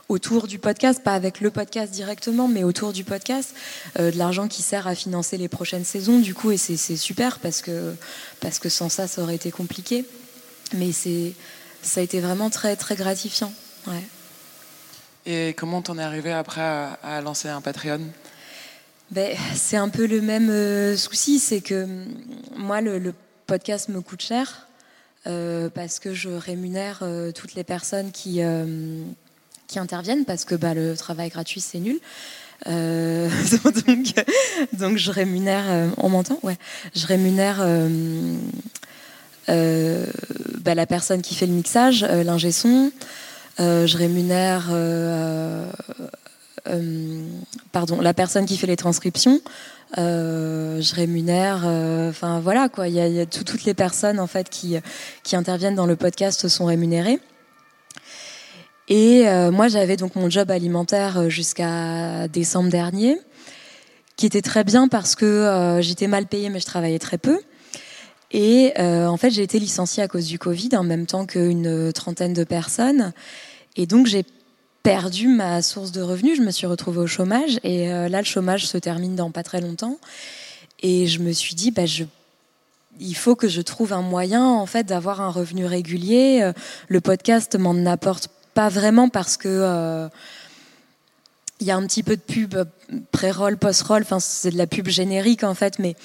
autour 0.09 0.47
du 0.47 0.59
podcast, 0.59 1.03
pas 1.03 1.15
avec 1.15 1.41
le 1.41 1.51
podcast 1.51 1.93
directement, 1.93 2.47
mais 2.47 2.63
autour 2.63 2.93
du 2.93 3.03
podcast, 3.05 3.55
euh, 3.99 4.11
de 4.11 4.19
l'argent 4.19 4.47
qui 4.47 4.63
sert 4.63 4.87
à 4.87 4.95
financer 4.95 5.39
les 5.39 5.49
prochaines 5.49 5.85
saisons. 5.85 6.21
Du 6.21 6.35
coup, 6.35 6.53
et 6.53 6.57
c'est, 6.57 6.77
super 6.97 7.39
parce 7.41 7.63
que, 7.63 7.95
parce 8.41 8.59
que 8.59 8.69
sans 8.69 8.89
ça, 8.89 9.09
ça 9.09 9.23
aurait 9.23 9.37
été 9.37 9.51
compliqué. 9.51 10.05
Mais 10.75 10.93
c'est, 10.93 11.33
ça 11.83 12.01
a 12.01 12.03
été 12.05 12.21
vraiment 12.21 12.49
très, 12.49 12.77
très 12.77 12.95
gratifiant. 12.95 13.53
Et 15.27 15.55
comment 15.55 15.83
t'en 15.83 15.99
es 15.99 16.03
arrivé 16.03 16.33
après 16.33 16.61
à 16.61 17.21
lancer 17.23 17.49
un 17.49 17.61
Patreon? 17.61 18.01
Ben, 19.13 19.37
C'est 19.55 19.77
un 19.77 19.89
peu 19.91 20.07
le 20.07 20.21
même 20.21 20.51
euh, 20.51 20.97
souci, 20.97 21.39
c'est 21.39 21.61
que 21.61 21.85
mm, 21.85 22.07
moi, 22.57 22.81
le, 22.81 23.15
podcast 23.47 23.91
me 23.91 24.01
coûte 24.01 24.23
cher 24.23 24.67
euh, 25.27 25.69
parce 25.69 25.99
que 25.99 26.15
je 26.15 26.31
rémunère 26.31 27.01
euh, 27.03 27.33
toutes 27.33 27.55
les 27.55 27.65
personnes 27.65 28.11
qui, 28.11 28.41
qui 29.67 29.79
interviennent 29.79 30.25
parce 30.25 30.47
que 30.47 30.55
bah, 30.55 30.73
le 30.73 30.97
travail 30.97 31.29
gratuit, 31.29 31.61
c'est 31.61 31.79
nul. 31.79 32.01
donc, 32.67 34.15
donc, 34.73 34.97
je 34.97 35.11
rémunère, 35.11 35.91
on 35.99 36.09
m'entend? 36.09 36.39
Ouais. 36.43 36.57
Je 36.95 37.07
rémunère 37.07 37.59
bah, 39.49 40.75
la 40.75 40.87
personne 40.87 41.21
qui 41.21 41.35
fait 41.35 41.47
le 41.47 41.53
mixage, 41.53 42.05
l'ingé 42.05 42.53
son. 42.53 42.93
je 43.59 43.97
rémunère 43.97 44.71
pardon, 47.73 48.01
la 48.01 48.15
personne 48.15 48.47
qui 48.47 48.57
fait 48.57 48.67
les 48.67 48.77
transcriptions, 48.77 49.41
euh, 49.99 50.81
je 50.81 50.95
rémunère. 50.95 51.63
Euh, 51.67 52.11
enfin 52.11 52.41
voilà 52.41 52.69
quoi, 52.69 52.89
il 52.89 52.95
y 52.95 53.21
a, 53.21 53.27
toutes 53.27 53.65
les 53.65 53.75
personnes 53.75 54.21
en 54.21 54.27
fait 54.27 54.49
qui 54.49 54.77
qui 55.23 55.37
interviennent 55.37 55.75
dans 55.75 55.87
le 55.87 55.97
podcast 55.97 56.49
sont 56.49 56.65
rémunérées. 56.65 57.21
Et 58.89 59.25
moi 59.51 59.69
j'avais 59.69 59.97
donc 59.97 60.17
mon 60.17 60.29
job 60.29 60.51
alimentaire 60.51 61.31
jusqu'à 61.31 62.29
décembre 62.29 62.69
dernier, 62.69 63.19
qui 64.17 64.27
était 64.27 64.43
très 64.43 64.65
bien 64.65 64.89
parce 64.89 65.15
que 65.15 65.79
j'étais 65.81 66.09
mal 66.09 66.27
payée 66.27 66.51
mais 66.51 66.61
je 66.61 66.67
travaillais 66.67 66.99
très 66.99 67.17
peu. 67.17 67.41
Et 68.33 68.75
en 68.79 69.17
fait 69.17 69.31
j'ai 69.31 69.43
été 69.43 69.59
licenciée 69.59 70.03
à 70.03 70.09
cause 70.09 70.27
du 70.27 70.39
Covid 70.39 70.71
en 70.75 70.83
même 70.83 71.07
temps 71.07 71.25
qu'une 71.27 71.93
trentaine 71.93 72.35
de 72.35 72.45
personnes. 72.45 73.13
Et 73.77 73.87
donc 73.87 74.07
j'ai 74.07 74.25
perdu 74.83 75.29
ma 75.29 75.63
source 75.63 75.93
de 75.93 76.03
revenus, 76.03 76.39
je 76.39 76.43
me 76.43 76.51
suis 76.51 76.67
retrouvée 76.67 77.01
au 77.01 77.07
chômage 77.07 77.59
et 77.63 77.93
euh, 77.93 78.09
là 78.09 78.19
le 78.19 78.25
chômage 78.25 78.67
se 78.67 78.79
termine 78.79 79.15
dans 79.15 79.31
pas 79.31 79.43
très 79.43 79.61
longtemps 79.61 79.99
et 80.81 81.07
je 81.07 81.21
me 81.21 81.33
suis 81.33 81.55
dit 81.55 81.71
bah 81.71 81.87
je 81.87 82.05
il 83.01 83.15
faut 83.15 83.37
que 83.37 83.49
je 83.49 83.61
trouve 83.61 83.93
un 83.93 84.03
moyen 84.03 84.47
en 84.47 84.67
fait 84.67 84.85
d'avoir 84.85 85.21
un 85.21 85.31
revenu 85.31 85.65
régulier. 85.65 86.41
Euh, 86.43 86.53
le 86.89 87.01
podcast 87.01 87.57
m'en 87.59 87.87
apporte 87.87 88.29
pas 88.55 88.69
vraiment 88.69 89.09
parce 89.09 89.37
que 89.37 89.49
euh, 89.49 90.09
il 91.61 91.67
y 91.67 91.71
a 91.71 91.77
un 91.77 91.87
petit 91.87 92.03
peu 92.03 92.17
de 92.17 92.21
pub 92.21 92.55
pré-roll, 93.13 93.57
post-roll. 93.57 94.03
Enfin, 94.03 94.21
c'est 94.21 94.51
de 94.51 94.59
la 94.59 94.67
pub 94.67 94.89
générique 94.89 95.45
en 95.45 95.55
fait, 95.55 95.79
mais 95.79 95.97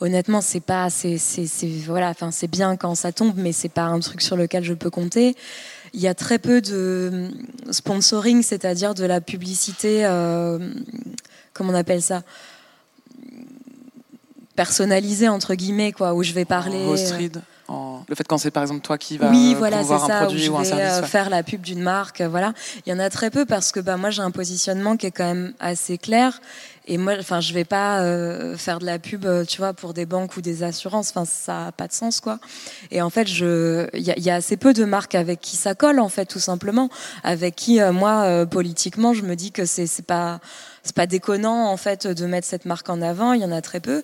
honnêtement, 0.00 0.40
c'est 0.40 0.60
pas, 0.60 0.90
c'est, 0.90 1.18
voilà, 1.86 2.10
enfin, 2.10 2.30
c'est 2.30 2.48
bien 2.48 2.76
quand 2.76 2.94
ça 2.94 3.12
tombe, 3.12 3.34
mais 3.36 3.52
c'est 3.52 3.68
pas 3.68 3.82
un 3.82 4.00
truc 4.00 4.22
sur 4.22 4.36
lequel 4.36 4.64
je 4.64 4.74
peux 4.74 4.90
compter. 4.90 5.36
Il 5.94 6.00
y 6.00 6.08
a 6.08 6.14
très 6.14 6.38
peu 6.38 6.60
de 6.60 7.28
sponsoring, 7.70 8.42
c'est-à-dire 8.42 8.94
de 8.94 9.04
la 9.04 9.20
publicité, 9.20 10.06
euh, 10.06 10.58
comment 11.52 11.72
on 11.72 11.76
appelle 11.76 12.02
ça, 12.02 12.22
personnalisée 14.56 15.28
entre 15.28 15.54
guillemets, 15.54 15.92
quoi, 15.92 16.14
où 16.14 16.22
je 16.22 16.32
vais 16.32 16.44
parler. 16.44 16.86
Le 18.08 18.14
fait 18.14 18.26
quand 18.26 18.38
c'est 18.38 18.50
par 18.50 18.62
exemple 18.62 18.80
toi 18.80 18.98
qui 18.98 19.16
vas 19.18 19.30
oui, 19.30 19.54
voilà, 19.56 19.78
un 19.78 20.24
produit 20.24 20.48
ou 20.48 20.58
un 20.58 20.64
service. 20.64 20.84
Euh, 20.84 21.02
faire 21.02 21.30
la 21.30 21.42
pub 21.42 21.62
d'une 21.62 21.80
marque, 21.80 22.20
euh, 22.20 22.28
voilà. 22.28 22.52
Il 22.84 22.90
y 22.90 22.92
en 22.92 22.98
a 22.98 23.08
très 23.08 23.30
peu 23.30 23.46
parce 23.46 23.72
que 23.72 23.80
bah, 23.80 23.96
moi 23.96 24.10
j'ai 24.10 24.22
un 24.22 24.30
positionnement 24.30 24.96
qui 24.96 25.06
est 25.06 25.10
quand 25.10 25.26
même 25.26 25.54
assez 25.60 25.98
clair. 25.98 26.40
Et 26.86 26.98
moi, 26.98 27.14
enfin, 27.18 27.40
je 27.40 27.54
vais 27.54 27.64
pas 27.64 28.00
euh, 28.00 28.56
faire 28.56 28.78
de 28.78 28.86
la 28.86 28.98
pub, 28.98 29.26
tu 29.46 29.58
vois, 29.58 29.72
pour 29.72 29.94
des 29.94 30.06
banques 30.06 30.36
ou 30.36 30.40
des 30.40 30.62
assurances. 30.62 31.10
Enfin, 31.10 31.24
ça 31.24 31.66
a 31.66 31.72
pas 31.72 31.86
de 31.86 31.92
sens, 31.92 32.20
quoi. 32.20 32.38
Et 32.90 33.00
en 33.02 33.10
fait, 33.10 33.26
je, 33.28 33.88
il 33.94 34.02
y, 34.02 34.30
a 34.30 34.34
assez 34.34 34.56
peu 34.56 34.72
de 34.72 34.84
marques 34.84 35.14
avec 35.14 35.40
qui 35.40 35.56
ça 35.56 35.74
colle, 35.74 36.00
en 36.00 36.08
fait, 36.08 36.26
tout 36.26 36.40
simplement. 36.40 36.88
Avec 37.22 37.54
qui, 37.54 37.80
moi, 37.92 38.46
politiquement, 38.46 39.14
je 39.14 39.22
me 39.22 39.36
dis 39.36 39.52
que 39.52 39.64
c'est, 39.64 39.86
c'est 39.86 40.04
pas, 40.04 40.40
c'est 40.82 40.96
pas 40.96 41.06
déconnant, 41.06 41.68
en 41.68 41.76
fait, 41.76 42.06
de 42.06 42.26
mettre 42.26 42.48
cette 42.48 42.64
marque 42.64 42.88
en 42.88 43.00
avant. 43.00 43.32
Il 43.32 43.42
y 43.42 43.44
en 43.44 43.52
a 43.52 43.62
très 43.62 43.80
peu. 43.80 44.02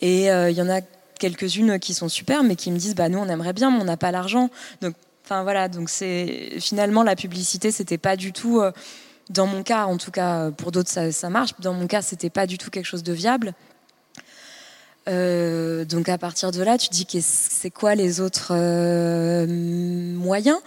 Et 0.00 0.26
il 0.26 0.52
y 0.52 0.62
en 0.62 0.70
a 0.70 0.80
quelques-unes 1.20 1.78
qui 1.78 1.94
sont 1.94 2.08
super, 2.08 2.42
mais 2.42 2.56
qui 2.56 2.72
me 2.72 2.78
disent 2.78 2.96
bah 2.96 3.08
nous 3.08 3.18
on 3.18 3.28
aimerait 3.28 3.52
bien, 3.52 3.70
mais 3.70 3.80
on 3.80 3.84
n'a 3.84 3.96
pas 3.96 4.10
l'argent. 4.10 4.50
Donc 4.80 4.94
enfin 5.24 5.44
voilà, 5.44 5.68
donc 5.68 5.88
c'est 5.88 6.54
finalement 6.58 7.04
la 7.04 7.14
publicité, 7.14 7.70
c'était 7.70 7.98
pas 7.98 8.16
du 8.16 8.32
tout 8.32 8.60
euh, 8.60 8.72
dans 9.30 9.46
mon 9.46 9.62
cas, 9.62 9.86
en 9.86 9.96
tout 9.96 10.10
cas 10.10 10.50
pour 10.50 10.72
d'autres 10.72 10.90
ça, 10.90 11.30
marche. 11.30 11.52
Dans 11.60 11.72
mon 11.72 11.86
cas, 11.86 12.02
c'était 12.02 12.30
pas 12.30 12.46
du 12.46 12.58
tout 12.58 12.70
quelque 12.70 12.84
chose 12.84 13.02
de 13.02 13.12
viable. 13.12 13.54
Euh, 15.08 15.86
donc 15.86 16.10
à 16.10 16.18
partir 16.18 16.50
de 16.50 16.62
là, 16.62 16.76
tu 16.76 16.88
dis 16.90 17.06
que 17.06 17.18
c'est 17.22 17.70
quoi 17.70 17.94
les 17.94 18.20
autres 18.20 18.52
euh, 18.54 19.46
moyens? 19.48 20.58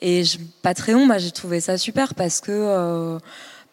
Et 0.00 0.24
je, 0.24 0.38
Patreon, 0.62 1.06
moi 1.06 1.18
j'ai 1.18 1.32
trouvé 1.32 1.60
ça 1.60 1.76
super 1.76 2.14
parce 2.14 2.40
que 2.40 3.18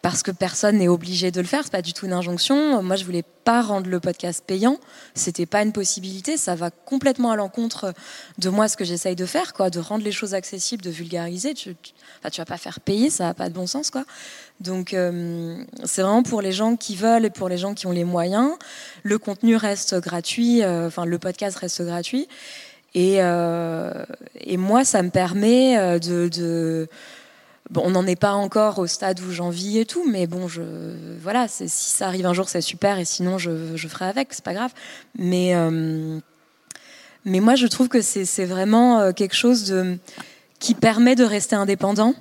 parce 0.02 0.22
que 0.22 0.30
personne 0.30 0.78
n'est 0.78 0.88
obligé 0.88 1.30
de 1.30 1.40
le 1.40 1.46
faire. 1.46 1.64
C'est 1.64 1.72
pas 1.72 1.82
du 1.82 1.92
tout 1.92 2.06
une 2.06 2.12
injonction. 2.12 2.82
Moi, 2.82 2.96
je 2.96 3.04
voulais 3.04 3.24
pas 3.44 3.62
rendre 3.62 3.90
le 3.90 3.98
podcast 3.98 4.44
payant. 4.46 4.78
C'était 5.14 5.46
pas 5.46 5.62
une 5.62 5.72
possibilité. 5.72 6.36
Ça 6.36 6.54
va 6.54 6.70
complètement 6.70 7.32
à 7.32 7.36
l'encontre 7.36 7.92
de 8.38 8.48
moi 8.48 8.68
ce 8.68 8.76
que 8.76 8.84
j'essaye 8.84 9.16
de 9.16 9.26
faire, 9.26 9.54
quoi, 9.54 9.70
de 9.70 9.80
rendre 9.80 10.04
les 10.04 10.12
choses 10.12 10.34
accessibles, 10.34 10.82
de 10.82 10.90
vulgariser. 10.90 11.52
Tu, 11.54 11.74
tu, 11.82 11.92
tu 12.30 12.40
vas 12.40 12.44
pas 12.44 12.58
faire 12.58 12.78
payer, 12.80 13.10
ça 13.10 13.24
n'a 13.24 13.34
pas 13.34 13.48
de 13.48 13.54
bon 13.54 13.66
sens, 13.66 13.90
quoi. 13.90 14.04
Donc, 14.60 14.94
euh, 14.94 15.56
c'est 15.84 16.02
vraiment 16.02 16.22
pour 16.22 16.42
les 16.42 16.52
gens 16.52 16.76
qui 16.76 16.94
veulent 16.94 17.24
et 17.24 17.30
pour 17.30 17.48
les 17.48 17.58
gens 17.58 17.74
qui 17.74 17.86
ont 17.86 17.92
les 17.92 18.04
moyens. 18.04 18.52
Le 19.02 19.18
contenu 19.18 19.56
reste 19.56 19.98
gratuit. 20.00 20.62
Euh, 20.62 20.86
enfin, 20.86 21.04
le 21.06 21.18
podcast 21.18 21.56
reste 21.56 21.82
gratuit. 21.82 22.28
Et, 22.94 23.16
euh, 23.18 24.04
et 24.40 24.56
moi, 24.56 24.84
ça 24.84 25.02
me 25.02 25.10
permet 25.10 25.98
de, 26.00 26.28
de 26.28 26.88
Bon, 27.70 27.82
on 27.84 27.90
n'en 27.90 28.06
est 28.06 28.16
pas 28.16 28.32
encore 28.32 28.78
au 28.78 28.86
stade 28.86 29.20
où 29.20 29.30
j'en 29.30 29.50
vis 29.50 29.78
et 29.78 29.84
tout, 29.84 30.08
mais 30.10 30.26
bon, 30.26 30.48
je, 30.48 30.62
voilà, 31.20 31.48
si 31.48 31.68
ça 31.68 32.06
arrive 32.06 32.24
un 32.24 32.32
jour, 32.32 32.48
c'est 32.48 32.62
super, 32.62 32.98
et 32.98 33.04
sinon, 33.04 33.36
je, 33.36 33.76
ferai 33.88 34.06
avec, 34.06 34.32
c'est 34.32 34.44
pas 34.44 34.54
grave. 34.54 34.72
Mais, 35.18 35.54
euh, 35.54 36.18
mais 37.26 37.40
moi, 37.40 37.56
je 37.56 37.66
trouve 37.66 37.88
que 37.88 38.00
c'est 38.00 38.46
vraiment 38.46 39.00
euh, 39.00 39.12
quelque 39.12 39.34
chose 39.34 39.74
qui 40.58 40.74
permet 40.74 41.14
de 41.14 41.24
rester 41.24 41.56
indépendant 41.56 42.14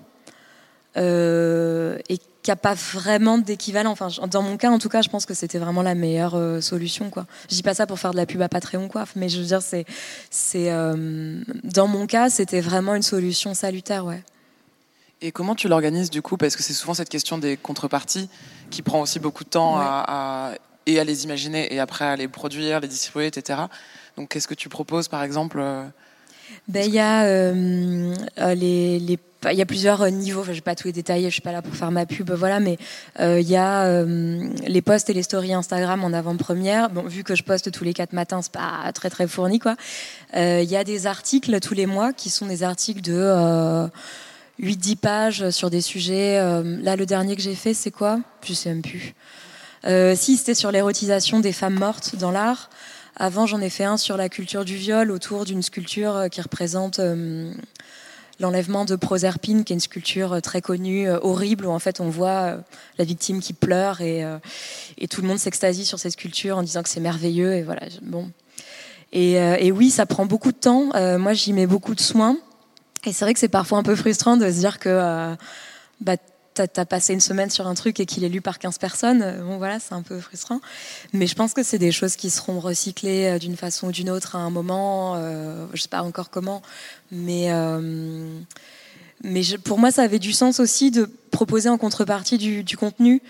euh, 0.97 1.97
et 2.09 2.17
qui 2.17 2.51
n'a 2.51 2.57
pas 2.57 2.73
vraiment 2.73 3.37
d'équivalent. 3.37 3.91
Enfin, 3.91 4.09
dans 4.29 4.41
mon 4.41 4.57
cas, 4.57 4.69
en 4.69 4.79
tout 4.79 4.89
cas, 4.89 5.01
je 5.01 5.07
pense 5.07 5.25
que 5.25 5.33
c'était 5.33 5.59
vraiment 5.59 5.81
la 5.81 5.95
meilleure 5.95 6.61
solution. 6.61 7.09
Quoi. 7.09 7.25
Je 7.49 7.55
dis 7.55 7.63
pas 7.63 7.73
ça 7.73 7.87
pour 7.87 7.99
faire 7.99 8.11
de 8.11 8.17
la 8.17 8.25
pub 8.25 8.41
à 8.41 8.49
Patreon, 8.49 8.89
quoi, 8.89 9.05
mais 9.15 9.29
je 9.29 9.39
veux 9.39 9.45
dire, 9.45 9.61
dans 11.63 11.87
mon 11.87 12.05
cas, 12.05 12.29
c'était 12.29 12.59
vraiment 12.59 12.95
une 12.95 13.01
solution 13.01 13.53
salutaire, 13.53 14.03
ouais. 14.03 14.21
Et 15.21 15.31
comment 15.31 15.55
tu 15.55 15.67
l'organises 15.67 16.09
du 16.09 16.21
coup? 16.21 16.37
Parce 16.37 16.55
que 16.55 16.61
c'est 16.61 16.73
souvent 16.73 16.93
cette 16.93 17.09
question 17.09 17.37
des 17.37 17.57
contreparties 17.57 18.29
qui 18.69 18.81
prend 18.83 19.01
aussi 19.01 19.19
beaucoup 19.19 19.43
de 19.43 19.49
temps 19.49 19.77
à, 19.77 20.53
et 20.85 20.99
à 20.99 21.03
les 21.03 21.25
imaginer 21.25 21.73
et 21.73 21.79
après 21.79 22.05
à 22.05 22.15
les 22.15 22.27
produire, 22.27 22.79
les 22.79 22.87
distribuer, 22.87 23.27
etc. 23.27 23.59
Donc 24.15 24.29
qu'est-ce 24.29 24.47
que 24.47 24.55
tu 24.55 24.69
proposes 24.69 25.07
par 25.07 25.23
exemple 25.23 25.59
euh, 25.59 25.83
ben, 26.67 26.85
il 26.85 26.93
y 26.93 26.99
a 26.99 27.25
euh, 27.25 28.13
euh, 28.39 28.55
les, 28.55 28.99
les 28.99 29.19
il 29.51 29.57
y 29.57 29.61
a 29.61 29.65
plusieurs 29.65 30.09
niveaux, 30.09 30.41
enfin, 30.41 30.51
je 30.51 30.57
vais 30.57 30.61
pas 30.61 30.75
tout 30.75 30.87
les 30.87 30.93
détailler, 30.93 31.29
je 31.29 31.33
suis 31.33 31.43
pas 31.43 31.51
là 31.51 31.61
pour 31.61 31.73
faire 31.75 31.91
ma 31.91 32.07
pub, 32.07 32.31
voilà, 32.31 32.59
mais 32.59 32.77
il 33.19 33.47
y 33.47 33.55
a 33.55 34.03
les 34.03 34.81
posts 34.81 35.11
et 35.11 35.13
les 35.13 35.21
stories 35.21 35.53
Instagram 35.53 36.03
en 36.03 36.11
avant-première. 36.11 36.89
Bon, 36.89 37.03
vu 37.03 37.23
que 37.23 37.35
je 37.35 37.43
poste 37.43 37.71
tous 37.71 37.83
les 37.83 37.93
quatre 37.93 38.13
matins, 38.13 38.41
c'est 38.41 38.51
pas 38.51 38.91
très 38.93 39.11
très 39.11 39.27
fourni, 39.27 39.59
quoi. 39.59 39.75
Il 40.35 40.63
y 40.63 40.75
a 40.75 40.83
des 40.83 41.05
articles 41.05 41.59
tous 41.59 41.75
les 41.75 41.85
mois 41.85 42.13
qui 42.13 42.31
sont 42.31 42.47
des 42.47 42.63
articles 42.63 43.01
de 43.01 43.87
8-10 44.61 44.95
pages 44.95 45.49
sur 45.51 45.69
des 45.69 45.81
sujets. 45.81 46.39
Euh, 46.39 46.77
là, 46.81 46.95
le 46.95 47.05
dernier 47.05 47.35
que 47.35 47.41
j'ai 47.41 47.55
fait, 47.55 47.73
c'est 47.73 47.91
quoi? 47.91 48.19
Je 48.43 48.53
sais 48.53 48.69
même 48.69 48.81
plus. 48.81 49.13
Euh, 49.85 50.15
si, 50.15 50.37
c'était 50.37 50.55
sur 50.55 50.71
l'érotisation 50.71 51.39
des 51.39 51.53
femmes 51.53 51.75
mortes 51.75 52.15
dans 52.15 52.31
l'art. 52.31 52.69
Avant, 53.15 53.45
j'en 53.45 53.61
ai 53.61 53.69
fait 53.69 53.83
un 53.83 53.97
sur 53.97 54.17
la 54.17 54.29
culture 54.29 54.65
du 54.65 54.75
viol 54.75 55.11
autour 55.11 55.45
d'une 55.45 55.61
sculpture 55.61 56.15
euh, 56.15 56.27
qui 56.27 56.41
représente 56.41 56.99
l'enlèvement 58.39 58.85
de 58.85 58.95
Proserpine, 58.95 59.63
qui 59.63 59.73
est 59.73 59.75
une 59.75 59.79
sculpture 59.79 60.41
très 60.41 60.61
connue, 60.61 61.09
horrible, 61.09 61.65
où 61.65 61.71
en 61.71 61.79
fait 61.79 61.99
on 61.99 62.09
voit 62.09 62.57
la 62.99 63.05
victime 63.05 63.39
qui 63.39 63.53
pleure 63.53 64.01
et, 64.01 64.23
et 64.99 65.07
tout 65.07 65.23
le 65.23 65.27
monde 65.27 65.39
s'extasie 65.39 65.85
sur 65.85 65.97
ces 65.97 66.11
sculptures 66.11 66.55
en 66.55 66.61
disant 66.61 66.83
que 66.83 66.89
c'est 66.89 66.99
merveilleux. 66.99 67.55
Et 67.55 67.63
voilà, 67.63 67.81
bon. 68.03 68.29
Et, 69.11 69.33
et, 69.33 69.71
oui, 69.71 69.89
ça 69.89 70.05
prend 70.05 70.27
beaucoup 70.27 70.51
de 70.51 70.57
temps. 70.57 70.91
moi, 71.17 71.33
j'y 71.33 71.51
mets 71.51 71.65
beaucoup 71.65 71.95
de 71.95 71.99
soins. 71.99 72.37
Et 73.05 73.13
c'est 73.13 73.25
vrai 73.25 73.33
que 73.33 73.39
c'est 73.39 73.47
parfois 73.47 73.77
un 73.77 73.83
peu 73.83 73.95
frustrant 73.95 74.37
de 74.37 74.49
se 74.49 74.59
dire 74.59 74.79
que 74.79 74.89
euh, 74.89 75.35
bah, 76.01 76.17
passé 76.65 77.13
une 77.13 77.19
semaine 77.19 77.49
sur 77.49 77.67
un 77.67 77.75
truc 77.75 77.99
et 77.99 78.05
qu'il 78.05 78.23
est 78.23 78.29
lu 78.29 78.41
par 78.41 78.59
15 78.59 78.77
personnes. 78.77 79.43
Bon, 79.45 79.57
voilà, 79.57 79.79
c'est 79.79 79.93
un 79.93 80.01
peu 80.01 80.19
frustrant. 80.19 80.59
Mais 81.13 81.27
je 81.27 81.35
pense 81.35 81.53
que 81.53 81.63
c'est 81.63 81.77
des 81.77 81.91
choses 81.91 82.15
qui 82.15 82.29
seront 82.29 82.59
recyclées 82.59 83.25
euh, 83.25 83.39
d'une 83.39 83.55
façon 83.55 83.87
ou 83.87 83.91
d'une 83.91 84.09
autre 84.09 84.35
à 84.35 84.39
un 84.39 84.49
moment. 84.49 85.15
Euh, 85.15 85.67
je 85.73 85.81
sais 85.81 85.89
pas 85.89 86.01
encore 86.01 86.29
comment. 86.29 86.61
Mais, 87.11 87.51
euh, 87.51 88.39
mais 89.23 89.41
pour 89.63 89.77
moi, 89.77 89.91
ça 89.91 90.03
avait 90.03 90.19
du 90.19 90.33
sens 90.33 90.59
aussi 90.59 90.91
de 90.91 91.09
proposer 91.31 91.69
en 91.69 91.77
contrepartie 91.77 92.37
du, 92.37 92.63
du 92.63 92.77
contenu 92.77 93.21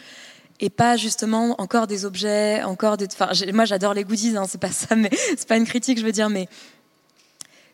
et 0.59 0.69
pas 0.69 0.97
justement 0.97 1.59
encore 1.61 1.85
des 1.85 2.05
objets, 2.05 2.63
encore 2.63 2.97
des. 2.97 3.05
Enfin, 3.05 3.29
moi, 3.53 3.65
j'adore 3.65 3.93
les 3.93 4.03
goodies, 4.03 4.35
hein, 4.37 4.45
c'est 4.47 4.59
pas 4.59 4.71
ça, 4.71 4.95
mais 4.95 5.09
c'est 5.37 5.47
pas 5.47 5.57
une 5.57 5.65
critique, 5.65 5.99
je 5.99 6.05
veux 6.05 6.11
dire, 6.11 6.29
mais 6.29 6.47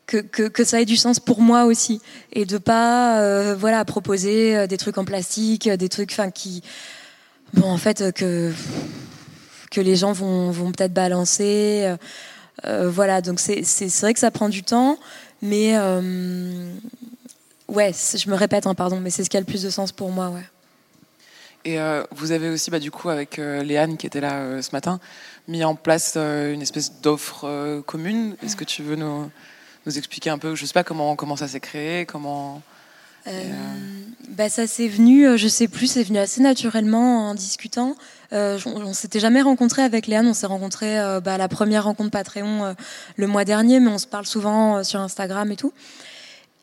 que, 0.05 0.17
que, 0.17 0.43
que, 0.43 0.63
ça 0.63 0.81
ait 0.81 0.85
du 0.85 0.97
sens 0.97 1.19
pour 1.19 1.41
moi 1.41 1.65
aussi. 1.65 2.01
Et 2.31 2.45
de 2.45 2.57
pas 2.57 3.19
euh, 3.21 3.55
voilà 3.57 3.83
proposer 3.85 4.55
euh, 4.55 4.67
des 4.67 4.77
trucs 4.77 4.97
en 4.97 5.05
plastique 5.05 5.69
des 5.69 5.89
trucs 5.89 6.11
enfin 6.11 6.31
qui 6.31 6.63
bon 7.53 7.69
en 7.69 7.77
fait 7.77 8.13
que 8.13 8.51
que 9.71 9.81
les 9.81 9.95
gens 9.95 10.11
vont, 10.11 10.51
vont 10.51 10.71
peut-être 10.71 10.93
balancer 10.93 11.95
euh, 12.65 12.89
voilà. 12.89 13.21
Donc 13.21 13.39
c'est 13.39 13.63
vrai 14.01 14.13
que 14.13 14.19
ça 14.19 14.31
prend 14.31 14.49
du 14.49 14.63
temps 14.63 14.97
mais 15.41 15.77
ouais 17.67 17.91
je 17.93 18.29
me 18.29 18.35
répète 18.35 18.67
hein, 18.67 18.75
pardon 18.75 18.99
mais 18.99 19.09
c'est 19.09 19.23
ce 19.23 19.29
qui 19.29 19.37
a 19.37 19.39
le 19.39 19.45
plus 19.45 19.63
de 19.63 19.69
sens 19.69 19.91
pour 19.91 20.11
moi 20.11 20.29
ouais. 20.29 20.43
Et 21.65 21.77
vous 22.11 22.33
avez 22.33 22.49
aussi, 22.49 22.71
bah, 22.71 22.79
du 22.79 22.91
coup, 22.91 23.07
avec 23.07 23.37
Léane 23.37 23.95
qui 23.95 24.05
était 24.05 24.19
là 24.19 24.61
ce 24.61 24.71
matin, 24.73 24.99
mis 25.47 25.63
en 25.63 25.75
place 25.75 26.17
une 26.17 26.61
espèce 26.61 26.99
d'offre 26.99 27.79
commune. 27.85 28.35
Est-ce 28.43 28.57
que 28.57 28.65
tu 28.65 28.83
veux 28.83 28.97
nous, 28.97 29.31
nous 29.85 29.97
expliquer 29.97 30.29
un 30.29 30.37
peu, 30.37 30.55
je 30.55 30.65
sais 30.65 30.73
pas 30.73 30.83
comment, 30.83 31.15
comment 31.15 31.35
ça 31.35 31.47
s'est 31.47 31.59
créé, 31.59 32.05
comment... 32.05 32.61
Euh, 33.27 33.31
euh, 33.31 33.53
bah 34.29 34.49
ça 34.49 34.67
s'est 34.67 34.87
venu, 34.87 35.25
euh, 35.25 35.37
je 35.37 35.47
sais 35.47 35.69
plus, 35.69 35.87
c'est 35.87 36.03
venu 36.03 36.17
assez 36.17 36.41
naturellement 36.41 37.29
en 37.29 37.35
discutant. 37.35 37.95
Euh, 38.33 38.59
on, 38.65 38.93
s'était 38.93 39.19
jamais 39.19 39.41
rencontré 39.41 39.81
avec 39.81 40.07
Léane, 40.07 40.27
on 40.27 40.33
s'est 40.33 40.47
rencontré 40.47 40.95
bah, 41.23 41.35
à 41.35 41.37
la 41.37 41.47
première 41.47 41.85
rencontre 41.85 42.11
Patreon 42.11 42.75
le 43.15 43.27
mois 43.27 43.45
dernier, 43.45 43.79
mais 43.79 43.89
on 43.89 43.97
se 43.97 44.07
parle 44.07 44.25
souvent 44.25 44.83
sur 44.83 44.99
Instagram 44.99 45.51
et 45.51 45.55
tout. 45.55 45.71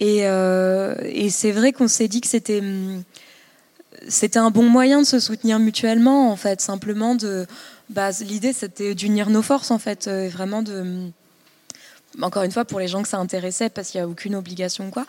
Et, 0.00 0.18
et 0.22 1.30
c'est 1.30 1.52
vrai 1.52 1.72
qu'on 1.72 1.88
s'est 1.88 2.08
dit 2.08 2.20
que 2.20 2.26
c'était 2.26 2.62
c'était 4.08 4.38
un 4.38 4.50
bon 4.50 4.64
moyen 4.68 5.00
de 5.00 5.06
se 5.06 5.20
soutenir 5.20 5.58
mutuellement, 5.58 6.32
en 6.32 6.36
fait, 6.36 6.60
simplement 6.60 7.14
de. 7.14 7.46
Bah, 7.90 8.10
L'idée, 8.20 8.52
c'était 8.52 8.94
d'unir 8.94 9.30
nos 9.30 9.42
forces, 9.42 9.70
en 9.70 9.78
fait, 9.78 10.08
vraiment 10.08 10.62
de 10.62 11.10
encore 12.22 12.42
une 12.42 12.52
fois 12.52 12.64
pour 12.64 12.80
les 12.80 12.88
gens 12.88 13.02
que 13.02 13.08
ça 13.08 13.18
intéressait 13.18 13.68
parce 13.68 13.90
qu'il 13.90 14.00
n'y 14.00 14.04
a 14.04 14.08
aucune 14.08 14.34
obligation 14.34 14.90
quoi 14.90 15.06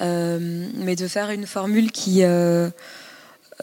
euh, 0.00 0.68
mais 0.76 0.96
de 0.96 1.08
faire 1.08 1.30
une 1.30 1.46
formule 1.46 1.90
qui 1.92 2.24
euh, 2.24 2.68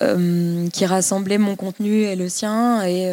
euh, 0.02 0.70
qui 0.70 0.86
rassemblait 0.86 1.38
mon 1.38 1.56
contenu 1.56 2.04
et 2.04 2.16
le 2.16 2.30
sien 2.30 2.84
et 2.84 3.12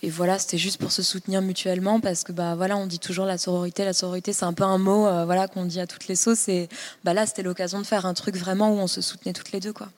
et 0.00 0.08
voilà 0.08 0.38
c'était 0.38 0.58
juste 0.58 0.80
pour 0.80 0.90
se 0.90 1.02
soutenir 1.02 1.42
mutuellement 1.42 2.00
parce 2.00 2.24
que 2.24 2.32
bah 2.32 2.54
voilà 2.54 2.76
on 2.76 2.86
dit 2.86 2.98
toujours 2.98 3.26
la 3.26 3.36
sororité 3.36 3.84
la 3.84 3.92
sororité 3.92 4.32
c'est 4.32 4.46
un 4.46 4.54
peu 4.54 4.64
un 4.64 4.78
mot 4.78 5.02
voilà 5.26 5.48
qu'on 5.48 5.66
dit 5.66 5.80
à 5.80 5.86
toutes 5.86 6.08
les 6.08 6.16
sauces 6.16 6.48
et 6.48 6.68
bah 7.04 7.12
là 7.12 7.26
c'était 7.26 7.42
l'occasion 7.42 7.78
de 7.78 7.86
faire 7.86 8.06
un 8.06 8.14
truc 8.14 8.36
vraiment 8.36 8.70
où 8.72 8.78
on 8.78 8.86
se 8.86 9.02
soutenait 9.02 9.34
toutes 9.34 9.52
les 9.52 9.60
deux 9.60 9.72
quoi. 9.72 9.88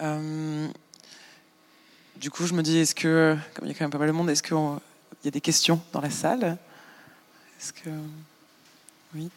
Euh, 0.00 0.68
du 2.16 2.30
coup, 2.30 2.46
je 2.46 2.54
me 2.54 2.62
dis, 2.62 2.78
est-ce 2.78 2.94
que, 2.94 3.36
comme 3.54 3.66
il 3.66 3.72
y 3.72 3.74
a 3.74 3.78
quand 3.78 3.84
même 3.84 3.90
pas 3.90 3.98
mal 3.98 4.08
de 4.08 4.12
monde, 4.12 4.30
est-ce 4.30 4.42
qu'il 4.42 4.56
y 5.24 5.28
a 5.28 5.30
des 5.30 5.40
questions 5.40 5.80
dans 5.92 6.00
la 6.00 6.10
salle 6.10 6.58
Est-ce 7.58 7.72
que. 7.72 7.90
Oui 9.14 9.30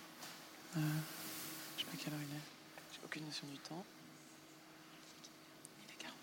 euh, 0.75 0.79
Je 1.77 1.83
sais 1.83 1.87
pas 1.89 1.97
quelle 1.97 2.13
heure 2.13 2.19
il 2.19 2.35
est. 2.35 2.41
J'ai 2.91 2.99
aucune 3.05 3.25
notion 3.25 3.47
du 3.47 3.57
temps. 3.59 3.85
Il 5.87 5.93
est 5.93 5.97
42. 5.97 6.13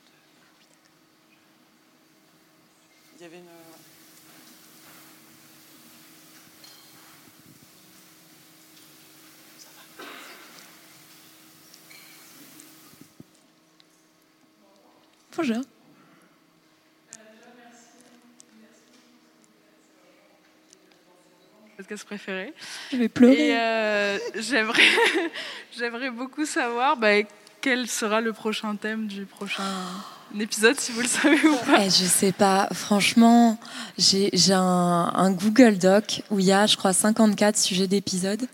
Il 3.17 3.23
y 3.23 3.25
avait 3.25 3.39
une. 3.39 3.45
Bonjour. 15.37 15.74
Podcast 21.77 22.05
préféré. 22.05 22.53
Je 22.93 22.97
vais 22.97 23.09
pleurer. 23.09 23.49
Et 23.49 23.57
euh, 23.57 24.19
j'aimerais, 24.37 24.83
j'aimerais 25.79 26.11
beaucoup 26.11 26.47
savoir 26.47 26.97
bah, 26.97 27.23
quel 27.61 27.89
sera 27.89 28.21
le 28.21 28.33
prochain 28.33 28.77
thème 28.77 29.07
du 29.07 29.25
prochain 29.25 29.63
épisode, 30.39 30.79
si 30.79 30.93
vous 30.93 31.01
le 31.01 31.09
savez 31.09 31.41
ou 31.47 31.57
pas. 31.57 31.85
Eh, 31.85 31.91
je 31.91 32.05
sais 32.05 32.33
pas. 32.33 32.69
Franchement, 32.73 33.59
j'ai, 33.99 34.31
j'ai 34.33 34.53
un, 34.53 35.13
un 35.15 35.31
Google 35.31 35.79
Doc 35.79 36.23
où 36.31 36.41
il 36.41 36.47
y 36.47 36.53
a, 36.53 36.67
je 36.67 36.77
crois, 36.77 36.93
54 36.93 37.57
sujets 37.57 37.87
d'épisodes. 37.87 38.47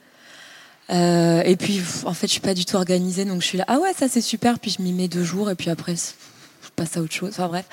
Euh, 0.90 1.42
et 1.44 1.56
puis, 1.56 1.80
en 2.04 2.14
fait, 2.14 2.26
je 2.26 2.32
suis 2.32 2.40
pas 2.40 2.54
du 2.54 2.64
tout 2.64 2.76
organisée, 2.76 3.24
donc 3.24 3.42
je 3.42 3.46
suis 3.46 3.58
là. 3.58 3.64
Ah 3.68 3.78
ouais, 3.78 3.92
ça 3.92 4.08
c'est 4.08 4.20
super. 4.20 4.58
Puis 4.58 4.74
je 4.76 4.82
m'y 4.82 4.92
mets 4.92 5.08
deux 5.08 5.24
jours, 5.24 5.50
et 5.50 5.54
puis 5.54 5.70
après, 5.70 5.94
passe 6.80 6.96
à 6.96 7.00
autre 7.00 7.12
chose. 7.12 7.30
Enfin 7.30 7.48
bref. 7.48 7.66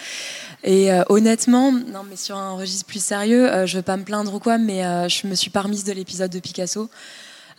Et 0.64 0.92
euh, 0.92 1.04
honnêtement, 1.10 1.72
non, 1.72 2.04
mais 2.10 2.18
sur 2.18 2.36
un 2.36 2.56
registre 2.56 2.86
plus 2.86 3.04
sérieux, 3.04 3.50
euh, 3.50 3.66
je 3.66 3.78
veux 3.78 3.84
pas 3.84 3.96
me 3.96 4.04
plaindre 4.04 4.34
ou 4.34 4.40
quoi, 4.40 4.58
mais 4.58 4.86
euh, 4.86 5.08
je 5.08 5.28
me 5.28 5.36
suis 5.36 5.50
pas 5.50 5.62
remise 5.62 5.84
de 5.84 5.94
l'épisode 5.94 6.32
de 6.32 6.40
Picasso. 6.40 6.90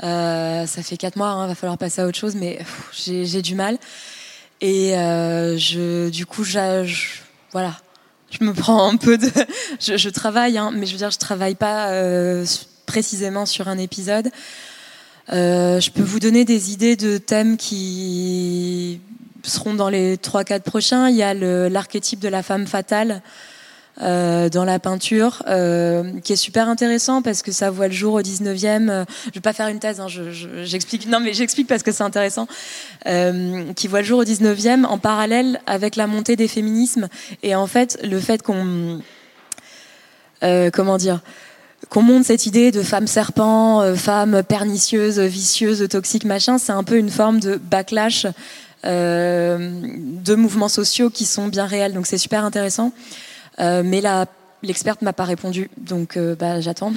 Euh, 0.02 0.66
ça 0.66 0.82
fait 0.82 0.96
quatre 0.96 1.16
mois, 1.16 1.28
hein, 1.28 1.46
va 1.46 1.54
falloir 1.54 1.78
passer 1.78 2.02
à 2.02 2.06
autre 2.06 2.18
chose, 2.18 2.34
mais 2.34 2.58
j'ai, 2.92 3.42
du 3.42 3.54
mal. 3.54 3.78
Et 4.60 4.96
euh, 4.96 5.56
je, 5.56 6.10
du 6.10 6.26
coup, 6.26 6.44
je, 6.44 6.84
voilà, 7.52 7.74
je 8.30 8.44
me 8.44 8.52
prends 8.52 8.86
un 8.88 8.96
peu 8.96 9.16
de, 9.16 9.30
je, 9.80 10.08
travaille, 10.10 10.58
hein, 10.58 10.70
mais 10.74 10.84
je 10.84 10.92
veux 10.92 10.98
dire, 10.98 11.10
je 11.10 11.18
travaille 11.18 11.54
pas 11.54 11.90
précisément 12.84 13.46
sur 13.46 13.68
un 13.68 13.78
épisode. 13.78 14.30
Je 15.30 15.90
peux 15.90 16.02
vous 16.02 16.20
donner 16.20 16.44
des 16.44 16.72
idées 16.72 16.96
de 16.96 17.16
thèmes 17.16 17.56
qui 17.56 19.00
seront 19.48 19.74
dans 19.74 19.88
les 19.88 20.16
3-4 20.16 20.60
prochains. 20.60 21.08
Il 21.10 21.16
y 21.16 21.22
a 21.22 21.34
l'archétype 21.34 22.20
de 22.20 22.28
la 22.28 22.42
femme 22.42 22.66
fatale 22.66 23.22
euh, 24.00 24.48
dans 24.48 24.64
la 24.64 24.78
peinture, 24.78 25.42
euh, 25.48 26.20
qui 26.22 26.32
est 26.32 26.36
super 26.36 26.68
intéressant 26.68 27.20
parce 27.20 27.42
que 27.42 27.50
ça 27.50 27.68
voit 27.70 27.88
le 27.88 27.94
jour 27.94 28.14
au 28.14 28.22
19e. 28.22 28.88
euh, 28.90 29.04
je 29.26 29.32
vais 29.34 29.40
pas 29.40 29.52
faire 29.52 29.66
une 29.66 29.80
thèse, 29.80 29.98
hein, 29.98 30.06
je- 30.06 30.30
je- 30.30 30.62
j'explique. 30.62 31.08
non, 31.08 31.18
mais 31.18 31.32
j'explique 31.32 31.66
parce 31.66 31.82
que 31.82 31.90
c'est 31.90 32.04
intéressant. 32.04 32.46
Qui 33.04 33.88
voit 33.88 34.00
le 34.00 34.06
jour 34.06 34.20
au 34.20 34.24
19e 34.24 34.84
en 34.84 34.98
parallèle 34.98 35.60
avec 35.66 35.96
la 35.96 36.06
montée 36.06 36.36
des 36.36 36.46
féminismes. 36.46 37.08
Et 37.42 37.56
en 37.56 37.66
fait, 37.66 37.98
le 38.04 38.20
fait 38.20 38.40
qu'on. 38.42 39.00
comment 40.72 40.96
dire 40.96 41.20
qu'on 41.90 42.02
monte 42.02 42.24
cette 42.24 42.44
idée 42.46 42.70
de 42.72 42.82
femme 42.82 43.06
serpent, 43.06 43.94
femme 43.94 44.42
pernicieuse, 44.42 45.20
vicieuse, 45.20 45.86
toxique, 45.88 46.24
machin, 46.24 46.58
c'est 46.58 46.72
un 46.72 46.82
peu 46.82 46.96
une 46.98 47.08
forme 47.10 47.38
de 47.40 47.54
backlash 47.54 48.26
de 48.84 50.34
mouvements 50.34 50.68
sociaux 50.68 51.10
qui 51.10 51.24
sont 51.24 51.48
bien 51.48 51.66
réels. 51.66 51.92
Donc 51.94 52.06
c'est 52.06 52.18
super 52.18 52.44
intéressant. 52.44 52.92
Euh, 53.60 53.82
mais 53.84 54.00
la 54.00 54.26
l'experte 54.62 55.02
m'a 55.02 55.12
pas 55.12 55.24
répondu, 55.24 55.70
donc 55.76 56.16
euh, 56.16 56.34
bah, 56.34 56.60
j'attends. 56.60 56.92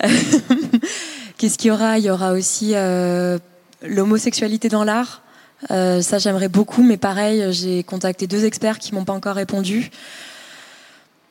Qu'est-ce 1.38 1.58
qu'il 1.58 1.68
y 1.68 1.70
aura? 1.70 1.98
Il 1.98 2.04
y 2.04 2.10
aura 2.10 2.32
aussi 2.32 2.72
euh, 2.74 3.38
l'homosexualité 3.82 4.68
dans 4.68 4.84
l'art. 4.84 5.22
Euh, 5.70 6.02
ça 6.02 6.18
j'aimerais 6.18 6.48
beaucoup, 6.48 6.82
mais 6.82 6.96
pareil, 6.96 7.44
j'ai 7.52 7.82
contacté 7.82 8.26
deux 8.26 8.44
experts 8.44 8.78
qui 8.78 8.94
m'ont 8.94 9.04
pas 9.04 9.12
encore 9.12 9.36
répondu. 9.36 9.90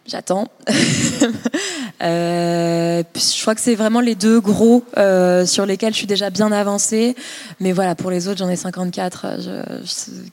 J'attends. 0.07 0.47
Euh, 2.01 3.03
je 3.15 3.41
crois 3.41 3.55
que 3.55 3.61
c'est 3.61 3.75
vraiment 3.75 4.01
les 4.01 4.15
deux 4.15 4.39
gros 4.41 4.85
euh, 4.97 5.45
sur 5.45 5.65
lesquels 5.65 5.93
je 5.93 5.97
suis 5.99 6.07
déjà 6.07 6.29
bien 6.29 6.51
avancée. 6.51 7.15
Mais 7.59 7.71
voilà, 7.71 7.95
pour 7.95 8.11
les 8.11 8.27
autres, 8.27 8.39
j'en 8.39 8.49
ai 8.49 8.55
54. 8.55 9.37
Je, 9.39 9.83
je- 9.85 10.29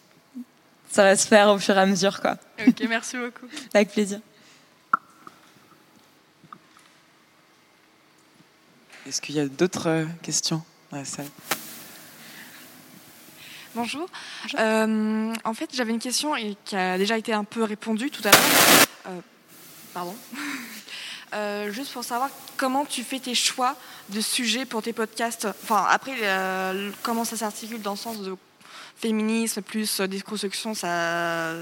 ça 0.91 1.05
va 1.05 1.17
se 1.17 1.27
faire 1.27 1.49
au 1.49 1.59
fur 1.59 1.77
et 1.77 1.81
à 1.81 1.87
mesure, 1.87 2.21
quoi. 2.21 2.37
Ok, 2.67 2.83
merci 2.89 3.17
beaucoup. 3.17 3.47
Avec 3.75 3.91
plaisir. 3.93 4.19
Est-ce 9.07 9.21
qu'il 9.21 9.35
y 9.35 9.41
a 9.41 9.47
d'autres 9.47 9.89
euh, 9.89 10.05
questions 10.23 10.63
dans 10.91 10.99
la 10.99 11.05
salle? 11.05 11.27
Bonjour. 13.75 14.07
Euh, 14.59 15.33
en 15.45 15.55
fait, 15.55 15.71
j'avais 15.75 15.93
une 15.93 15.99
question 15.99 16.37
et 16.37 16.57
qui 16.65 16.77
a 16.77 16.99
déjà 16.99 17.17
été 17.17 17.33
un 17.33 17.45
peu 17.45 17.63
répondue 17.65 18.11
tout 18.11 18.21
à 18.27 18.31
l'heure. 18.31 18.41
Euh, 19.09 19.21
pardon. 19.95 20.15
Euh, 21.35 21.73
juste 21.73 21.93
pour 21.93 22.05
savoir 22.05 22.29
comment 22.59 22.85
tu 22.85 23.03
fais 23.03 23.19
tes 23.19 23.35
choix 23.35 23.75
de 24.11 24.21
sujets 24.21 24.67
pour 24.67 24.83
tes 24.83 24.93
podcasts. 24.93 25.49
Enfin, 25.63 25.87
après, 25.89 26.13
euh, 26.23 26.91
comment 27.03 27.25
ça 27.25 27.37
s'articule 27.37 27.81
dans 27.81 27.93
le 27.93 27.97
sens 27.97 28.19
de 28.19 28.37
féminisme 28.97 29.63
plus 29.63 30.01
euh, 30.01 30.07
déconstruction, 30.07 30.75
ça, 30.75 31.55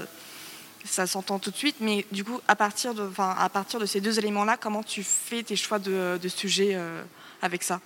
ça 0.83 1.07
s'entend 1.07 1.39
tout 1.39 1.51
de 1.51 1.55
suite. 1.55 1.77
Mais 1.79 2.05
du 2.11 2.25
coup, 2.25 2.41
à 2.49 2.55
partir 2.57 2.93
de, 2.93 3.03
enfin, 3.03 3.33
à 3.39 3.47
partir 3.47 3.79
de 3.79 3.85
ces 3.85 4.01
deux 4.01 4.19
éléments-là, 4.19 4.57
comment 4.59 4.83
tu 4.83 5.03
fais 5.03 5.41
tes 5.41 5.55
choix 5.55 5.79
de, 5.79 6.19
de 6.21 6.27
sujets 6.27 6.77
avec 7.41 7.63
ça? 7.63 7.79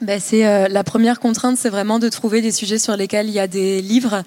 Ben, 0.00 0.18
c'est 0.18 0.68
la 0.68 0.84
première 0.84 1.20
contrainte, 1.20 1.58
c'est 1.58 1.68
vraiment 1.68 1.98
de 1.98 2.08
trouver 2.08 2.40
des 2.40 2.52
sujets 2.52 2.78
sur 2.78 2.96
lesquels 2.96 3.28
il 3.28 3.34
y 3.34 3.40
a 3.40 3.46
des 3.46 3.82
livres 3.82 4.22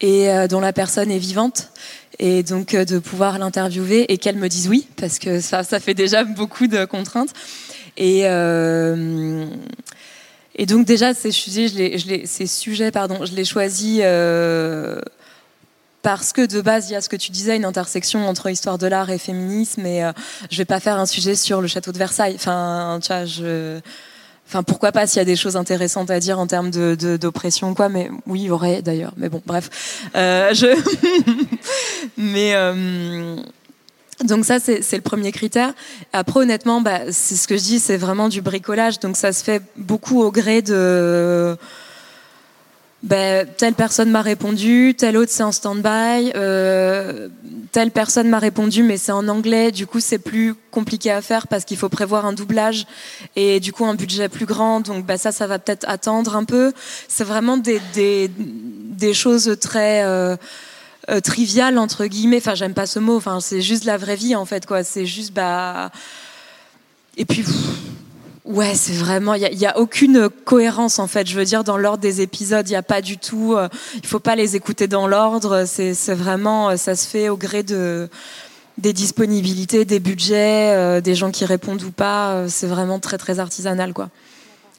et 0.00 0.28
dont 0.48 0.60
la 0.60 0.72
personne 0.72 1.10
est 1.10 1.18
vivante 1.18 1.70
et 2.18 2.42
donc 2.42 2.74
euh, 2.74 2.84
de 2.84 2.98
pouvoir 2.98 3.38
l'interviewer 3.38 4.12
et 4.12 4.18
qu'elle 4.18 4.36
me 4.36 4.48
dise 4.48 4.68
oui 4.68 4.86
parce 4.96 5.18
que 5.18 5.40
ça 5.40 5.62
ça 5.64 5.80
fait 5.80 5.94
déjà 5.94 6.24
beaucoup 6.24 6.66
de 6.66 6.84
contraintes 6.84 7.32
et 7.96 8.22
euh, 8.24 9.46
et 10.54 10.66
donc 10.66 10.86
déjà 10.86 11.14
ces 11.14 11.30
sujets 11.30 11.68
je 11.68 11.98
je 11.98 12.26
ces 12.26 12.90
pardon 12.90 13.24
je 13.24 13.34
les 13.34 13.44
choisis 13.44 14.00
euh, 14.02 15.00
parce 16.02 16.32
que 16.32 16.44
de 16.44 16.60
base, 16.60 16.90
il 16.90 16.94
y 16.94 16.96
a 16.96 17.00
ce 17.00 17.08
que 17.08 17.16
tu 17.16 17.30
disais, 17.30 17.56
une 17.56 17.64
intersection 17.64 18.26
entre 18.28 18.50
histoire 18.50 18.76
de 18.76 18.86
l'art 18.88 19.10
et 19.10 19.18
féminisme. 19.18 19.86
Et 19.86 20.04
euh, 20.04 20.12
je 20.50 20.58
vais 20.58 20.64
pas 20.64 20.80
faire 20.80 20.98
un 20.98 21.06
sujet 21.06 21.36
sur 21.36 21.60
le 21.60 21.68
château 21.68 21.92
de 21.92 21.98
Versailles. 21.98 22.34
Enfin, 22.34 22.98
tu 23.00 23.08
vois, 23.08 23.24
je, 23.24 23.80
Enfin, 24.48 24.62
pourquoi 24.62 24.92
pas 24.92 25.06
s'il 25.06 25.18
y 25.18 25.22
a 25.22 25.24
des 25.24 25.36
choses 25.36 25.56
intéressantes 25.56 26.10
à 26.10 26.20
dire 26.20 26.38
en 26.38 26.46
termes 26.46 26.70
de, 26.70 27.16
d'oppression, 27.16 27.74
quoi. 27.74 27.88
Mais 27.88 28.10
oui, 28.26 28.40
il 28.40 28.46
y 28.46 28.50
aurait 28.50 28.82
d'ailleurs. 28.82 29.12
Mais 29.16 29.28
bon, 29.28 29.42
bref. 29.46 29.70
Euh, 30.14 30.52
je... 30.52 30.66
mais 32.18 32.52
euh, 32.54 33.36
donc 34.24 34.44
ça, 34.44 34.60
c'est, 34.60 34.82
c'est 34.82 34.96
le 34.96 35.02
premier 35.02 35.32
critère. 35.32 35.72
Après, 36.12 36.40
honnêtement, 36.40 36.80
bah, 36.80 37.00
c'est 37.10 37.36
ce 37.36 37.48
que 37.48 37.56
je 37.56 37.62
dis, 37.62 37.78
c'est 37.78 37.96
vraiment 37.96 38.28
du 38.28 38.42
bricolage. 38.42 39.00
Donc 39.00 39.16
ça 39.16 39.32
se 39.32 39.42
fait 39.42 39.62
beaucoup 39.76 40.22
au 40.22 40.30
gré 40.30 40.62
de. 40.62 41.56
Ben, 43.02 43.48
telle 43.56 43.74
personne 43.74 44.10
m'a 44.10 44.22
répondu, 44.22 44.94
telle 44.96 45.16
autre 45.16 45.32
c'est 45.32 45.42
en 45.42 45.50
stand-by, 45.50 46.32
euh, 46.36 47.28
telle 47.72 47.90
personne 47.90 48.28
m'a 48.28 48.38
répondu 48.38 48.84
mais 48.84 48.96
c'est 48.96 49.10
en 49.10 49.26
anglais, 49.26 49.72
du 49.72 49.88
coup 49.88 49.98
c'est 49.98 50.20
plus 50.20 50.54
compliqué 50.70 51.10
à 51.10 51.20
faire 51.20 51.48
parce 51.48 51.64
qu'il 51.64 51.76
faut 51.76 51.88
prévoir 51.88 52.26
un 52.26 52.32
doublage 52.32 52.86
et 53.34 53.58
du 53.58 53.72
coup 53.72 53.84
un 53.84 53.96
budget 53.96 54.28
plus 54.28 54.46
grand, 54.46 54.78
donc 54.78 55.04
ben, 55.04 55.16
ça 55.16 55.32
ça 55.32 55.48
va 55.48 55.58
peut-être 55.58 55.84
attendre 55.88 56.36
un 56.36 56.44
peu. 56.44 56.72
C'est 57.08 57.24
vraiment 57.24 57.56
des, 57.56 57.80
des, 57.96 59.14
choses 59.14 59.56
très 59.60 60.04
euh, 60.04 60.36
euh, 61.10 61.18
triviales 61.18 61.78
entre 61.78 62.06
guillemets, 62.06 62.36
enfin 62.36 62.54
j'aime 62.54 62.74
pas 62.74 62.86
ce 62.86 63.00
mot, 63.00 63.16
enfin 63.16 63.40
c'est 63.40 63.62
juste 63.62 63.84
la 63.84 63.96
vraie 63.96 64.14
vie 64.14 64.36
en 64.36 64.44
fait 64.44 64.64
quoi, 64.64 64.84
c'est 64.84 65.06
juste 65.06 65.32
bah 65.32 65.90
et 67.16 67.24
puis 67.24 67.44
Ouais, 68.44 68.74
c'est 68.74 68.94
vraiment. 68.94 69.34
Il 69.34 69.42
y, 69.42 69.66
a- 69.66 69.78
aucune 69.78 70.28
cohérence 70.44 70.98
en 70.98 71.06
fait. 71.06 71.28
Je 71.28 71.36
veux 71.38 71.44
dire, 71.44 71.62
dans 71.62 71.76
l'ordre 71.76 72.00
des 72.02 72.22
épisodes, 72.22 72.68
il 72.68 72.72
y 72.72 72.76
a 72.76 72.82
pas 72.82 73.00
du 73.00 73.16
tout. 73.16 73.54
euh, 73.54 73.68
il 73.94 74.06
faut 74.06 74.18
pas 74.18 74.34
les 74.34 74.56
écouter 74.56 74.88
dans 74.88 75.06
l'ordre. 75.06 75.64
C'est 75.64 75.92
vraiment. 76.14 76.70
euh, 76.70 76.76
Ça 76.76 76.96
se 76.96 77.06
fait 77.08 77.28
au 77.28 77.36
gré 77.36 77.62
de 77.62 78.08
des 78.78 78.92
disponibilités, 78.92 79.84
des 79.84 80.00
budgets, 80.00 80.74
euh, 80.74 81.00
des 81.00 81.14
gens 81.14 81.30
qui 81.30 81.44
répondent 81.44 81.82
ou 81.82 81.92
pas. 81.92 82.32
euh, 82.32 82.46
C'est 82.48 82.66
vraiment 82.66 82.98
très 82.98 83.16
très 83.18 83.38
artisanal 83.38 83.92
quoi. 83.92 84.08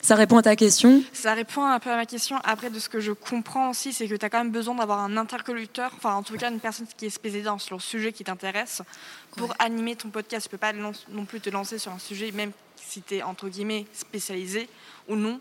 Ça 0.02 0.16
répond 0.16 0.38
à 0.38 0.42
ta 0.42 0.58
question? 0.58 1.02
Ça 1.14 1.34
répond 1.34 1.64
un 1.64 1.80
peu 1.80 1.90
à 1.90 1.96
ma 1.96 2.06
question. 2.06 2.36
Après, 2.44 2.70
de 2.70 2.78
ce 2.78 2.90
que 2.90 3.00
je 3.00 3.14
comprends 3.14 3.70
aussi, 3.70 3.94
c'est 3.94 4.06
que 4.10 4.16
tu 4.16 4.26
as 4.26 4.30
quand 4.30 4.40
même 4.40 4.52
besoin 4.52 4.76
d'avoir 4.76 5.00
un 5.00 5.16
interlocuteur, 5.16 5.92
enfin 5.96 6.16
en 6.16 6.24
tout 6.24 6.36
cas 6.36 6.52
une 6.52 6.60
personne 6.60 6.88
qui 6.98 7.06
est 7.06 7.10
spécialisée 7.10 7.50
sur 7.60 7.78
le 7.78 7.82
sujet 7.82 8.12
qui 8.12 8.26
t'intéresse 8.26 8.82
pour 9.38 9.54
animer 9.60 9.96
ton 9.96 10.10
podcast. 10.10 10.44
Tu 10.48 10.50
peux 10.50 10.58
pas 10.58 10.74
non 10.74 11.24
plus 11.24 11.40
te 11.40 11.50
lancer 11.50 11.78
sur 11.78 11.94
un 11.94 12.00
sujet, 12.00 12.34
même 12.34 12.52
es 13.12 13.24
entre 13.24 13.50
guillemets 13.50 13.86
spécialisé 13.94 14.68
ou 15.08 15.16
non. 15.16 15.40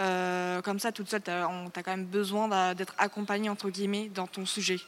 euh, 0.00 0.60
comme 0.62 0.78
ça 0.78 0.92
toute 0.92 1.08
seule 1.08 1.22
Tu 1.22 1.30
as, 1.30 1.82
quand 1.82 1.90
même 1.90 2.04
besoin 2.04 2.74
d'être 2.74 2.94
accompagnée, 2.98 3.48
entre 3.48 3.70
guillemets, 3.70 4.10
dans 4.14 4.26
ton 4.26 4.46
sujet 4.46 4.78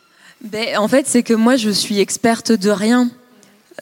ben, 0.41 0.79
En 0.79 0.89
fait, 0.89 1.07
c'est 1.07 1.23
que 1.23 1.35
moi, 1.35 1.57
je 1.57 1.71
suis 1.71 2.01
experte 2.01 2.53
de 2.53 2.71
rien. 2.71 3.11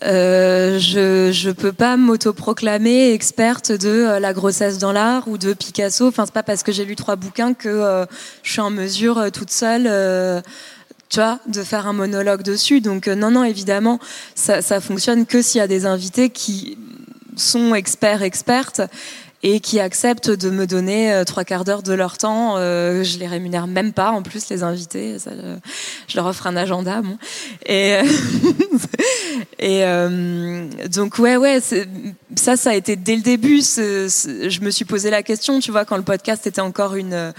Euh, 0.05 0.79
je 0.79 1.49
ne 1.49 1.53
peux 1.53 1.73
pas 1.73 1.97
m'autoproclamer 1.97 3.13
experte 3.13 3.73
de 3.73 3.89
euh, 3.89 4.21
la 4.21 4.33
grossesse 4.33 4.79
dans 4.79 4.93
l'art 4.93 5.27
ou 5.27 5.39
de 5.39 5.53
Picasso. 5.55 6.07
Enfin, 6.07 6.25
c'est 6.27 6.35
pas 6.35 6.43
parce 6.43 6.63
que 6.63 6.73
j'ai 6.73 6.85
lu 6.85 6.95
trois 6.95 7.17
bouquins 7.17 7.55
que 7.55 7.69
euh, 7.69 8.07
je 8.43 8.53
suis 8.53 8.61
en 8.61 8.71
mesure 8.71 9.31
toute 9.33 9.51
seule, 9.51 9.85
tu 11.09 11.19
vois, 11.19 11.41
de 11.47 11.63
faire 11.63 11.87
un 11.87 11.93
monologue 11.93 12.43
dessus. 12.43 12.81
Donc 12.81 13.09
non, 13.09 13.31
non, 13.31 13.45
évidemment, 13.45 13.99
ça, 14.35 14.63
ça 14.63 14.81
fonctionne 14.81 15.27
que 15.27 15.43
s'il 15.43 15.59
y 15.59 15.63
a 15.63 15.69
des 15.69 15.87
invités 15.87 16.31
qui 16.31 16.79
sont 17.39 17.75
experts, 17.75 18.23
expertes 18.23 18.83
et 19.45 19.61
qui 19.61 19.79
acceptent 19.79 20.31
de 20.31 20.51
me 20.51 20.67
donner 20.67 21.13
euh, 21.13 21.23
trois 21.25 21.45
quarts 21.45 21.65
d'heure 21.65 21.85
de 21.85 21.93
leur 21.93 22.19
temps. 22.19 22.57
Euh, 22.57 23.05
je 23.05 23.19
les 23.19 23.29
rémunère 23.29 23.69
même 23.69 23.93
pas, 23.93 24.11
en 24.11 24.23
plus, 24.23 24.49
les 24.49 24.65
invités. 24.65 25.19
Ça, 25.21 25.31
je 26.09 26.17
leur 26.17 26.27
offre 26.27 26.47
un 26.49 26.57
agenda. 26.57 27.03
Et, 27.67 28.01
euh, 29.85 30.67
donc, 30.89 31.19
ouais, 31.19 31.37
ouais, 31.37 31.61
ça, 32.35 32.57
ça 32.57 32.71
a 32.71 32.75
été 32.75 32.97
dès 32.97 33.15
le 33.15 33.23
début. 33.23 33.61
je 33.61 34.61
me 34.61 34.71
suis 34.71 34.85
posé 34.85 35.11
la 35.11 35.23
question, 35.23 35.61
tu 35.61 35.71
vois, 35.71 35.85
quand 35.85 35.97
le 35.97 36.03
podcast 36.03 36.47
était 36.49 36.61
encore 36.61 36.97
une, 36.97 37.33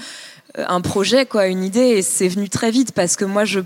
un 0.57 0.81
projet, 0.81 1.25
quoi, 1.25 1.47
une 1.47 1.63
idée, 1.63 1.97
et 1.97 2.01
c'est 2.01 2.29
venu 2.29 2.47
très 2.47 2.71
vite 2.71 2.93
parce 2.93 3.17
que 3.17 3.25
moi, 3.25 3.43
je 3.43 3.59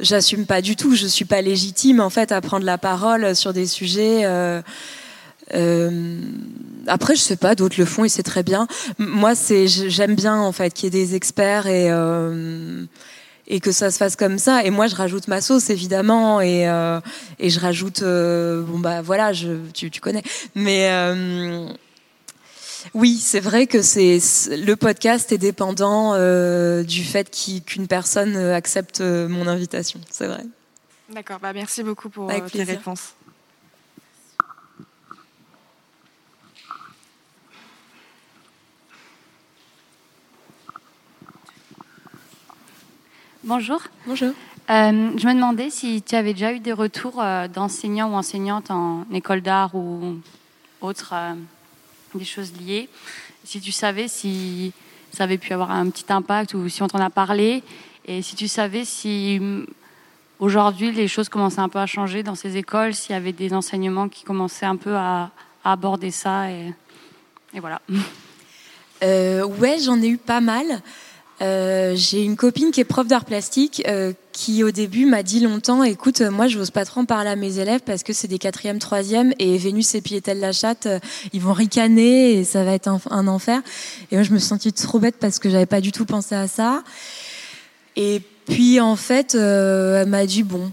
j'assume 0.00 0.46
pas 0.46 0.62
du 0.62 0.76
tout. 0.76 0.94
Je 0.94 1.06
suis 1.06 1.24
pas 1.24 1.42
légitime, 1.42 2.00
en 2.00 2.10
fait, 2.10 2.32
à 2.32 2.40
prendre 2.40 2.64
la 2.64 2.78
parole 2.78 3.34
sur 3.34 3.52
des 3.52 3.66
sujets. 3.66 4.24
Euh, 4.24 4.62
euh, 5.54 6.20
après, 6.86 7.14
je 7.14 7.20
sais 7.20 7.36
pas, 7.36 7.54
d'autres 7.54 7.76
le 7.78 7.84
font 7.84 8.04
et 8.04 8.08
c'est 8.08 8.22
très 8.22 8.42
bien. 8.42 8.66
Moi, 8.98 9.34
c'est 9.34 9.66
j'aime 9.68 10.14
bien 10.14 10.36
en 10.38 10.52
fait 10.52 10.72
qu'il 10.72 10.84
y 10.84 10.86
ait 10.88 11.06
des 11.06 11.14
experts 11.14 11.66
et 11.66 11.90
euh, 11.90 12.84
et 13.48 13.60
que 13.60 13.72
ça 13.72 13.90
se 13.90 13.96
fasse 13.96 14.14
comme 14.14 14.38
ça. 14.38 14.64
Et 14.64 14.70
moi, 14.70 14.86
je 14.86 14.94
rajoute 14.94 15.26
ma 15.26 15.40
sauce 15.40 15.70
évidemment 15.70 16.40
et 16.40 16.68
euh, 16.68 17.00
et 17.38 17.50
je 17.50 17.58
rajoute 17.58 18.02
euh, 18.02 18.62
bon 18.62 18.78
bah 18.78 19.02
voilà, 19.02 19.32
je 19.32 19.48
tu, 19.74 19.90
tu 19.90 20.00
connais. 20.00 20.22
Mais 20.54 20.90
euh, 20.90 21.66
oui, 22.94 23.16
c'est 23.16 23.40
vrai 23.40 23.66
que 23.66 23.82
c'est 23.82 24.20
le 24.50 24.74
podcast 24.76 25.32
est 25.32 25.38
dépendant 25.38 26.12
du 26.82 27.04
fait 27.04 27.30
qu'une 27.66 27.88
personne 27.88 28.36
accepte 28.36 29.00
mon 29.00 29.46
invitation. 29.46 30.00
C'est 30.10 30.26
vrai. 30.26 30.44
D'accord. 31.12 31.38
Bah 31.40 31.52
merci 31.54 31.82
beaucoup 31.82 32.10
pour 32.10 32.30
tes 32.52 32.62
réponses. 32.62 33.14
Bonjour. 43.44 43.80
Bonjour. 44.04 44.30
Euh, 44.68 45.12
je 45.16 45.26
me 45.28 45.32
demandais 45.32 45.70
si 45.70 46.02
tu 46.02 46.16
avais 46.16 46.32
déjà 46.32 46.52
eu 46.52 46.58
des 46.58 46.72
retours 46.72 47.22
euh, 47.22 47.46
d'enseignants 47.46 48.10
ou 48.10 48.14
enseignantes 48.14 48.72
en 48.72 49.06
école 49.12 49.42
d'art 49.42 49.76
ou 49.76 50.16
autres, 50.80 51.12
euh, 51.12 51.34
des 52.16 52.24
choses 52.24 52.52
liées. 52.60 52.88
Si 53.44 53.60
tu 53.60 53.70
savais 53.70 54.08
si 54.08 54.72
ça 55.12 55.22
avait 55.22 55.38
pu 55.38 55.52
avoir 55.52 55.70
un 55.70 55.88
petit 55.88 56.12
impact 56.12 56.54
ou 56.54 56.68
si 56.68 56.82
on 56.82 56.88
t'en 56.88 56.98
a 56.98 57.10
parlé. 57.10 57.62
Et 58.06 58.22
si 58.22 58.34
tu 58.34 58.48
savais 58.48 58.84
si 58.84 59.38
mm, 59.40 59.66
aujourd'hui 60.40 60.90
les 60.90 61.06
choses 61.06 61.28
commençaient 61.28 61.60
un 61.60 61.68
peu 61.68 61.78
à 61.78 61.86
changer 61.86 62.24
dans 62.24 62.34
ces 62.34 62.56
écoles, 62.56 62.92
s'il 62.92 63.12
y 63.12 63.16
avait 63.16 63.32
des 63.32 63.54
enseignements 63.54 64.08
qui 64.08 64.24
commençaient 64.24 64.66
un 64.66 64.76
peu 64.76 64.96
à, 64.96 65.30
aborder 65.62 66.10
ça. 66.10 66.50
Et, 66.50 66.74
et 67.54 67.60
voilà. 67.60 67.80
ouais, 69.00 69.78
j'en 69.78 70.02
ai 70.02 70.08
eu 70.08 70.18
pas 70.18 70.40
mal. 70.40 70.82
Euh, 71.40 71.94
j'ai 71.94 72.24
une 72.24 72.34
copine 72.34 72.72
qui 72.72 72.80
est 72.80 72.84
prof 72.84 73.06
d'art 73.06 73.24
plastique 73.24 73.84
euh, 73.86 74.12
qui 74.32 74.64
au 74.64 74.72
début 74.72 75.06
m'a 75.06 75.22
dit 75.22 75.38
longtemps 75.38 75.84
écoute 75.84 76.20
moi 76.20 76.48
je 76.48 76.58
n'ose 76.58 76.72
pas 76.72 76.84
trop 76.84 77.02
en 77.02 77.04
parler 77.04 77.30
à 77.30 77.36
mes 77.36 77.60
élèves 77.60 77.82
parce 77.86 78.02
que 78.02 78.12
c'est 78.12 78.26
des 78.26 78.40
quatrièmes 78.40 78.80
troisièmes 78.80 79.32
et 79.38 79.56
Vénus 79.56 79.94
et 79.94 80.00
Piétel 80.00 80.40
la 80.40 80.50
chatte 80.50 80.86
euh, 80.86 80.98
ils 81.32 81.40
vont 81.40 81.52
ricaner 81.52 82.32
et 82.32 82.42
ça 82.42 82.64
va 82.64 82.72
être 82.72 82.88
un, 82.88 83.28
enfer 83.28 83.62
et 84.10 84.16
moi 84.16 84.24
je 84.24 84.32
me 84.32 84.40
sentis 84.40 84.72
trop 84.72 84.98
bête 84.98 85.14
parce 85.20 85.38
que 85.38 85.48
j'avais 85.48 85.66
pas 85.66 85.80
du 85.80 85.92
tout 85.92 86.04
pensé 86.06 86.34
à 86.34 86.48
ça 86.48 86.82
et 87.94 88.20
puis 88.46 88.80
en 88.80 88.96
fait 88.96 89.36
elle 89.36 90.08
m'a 90.08 90.26
dit 90.26 90.42
bon 90.42 90.72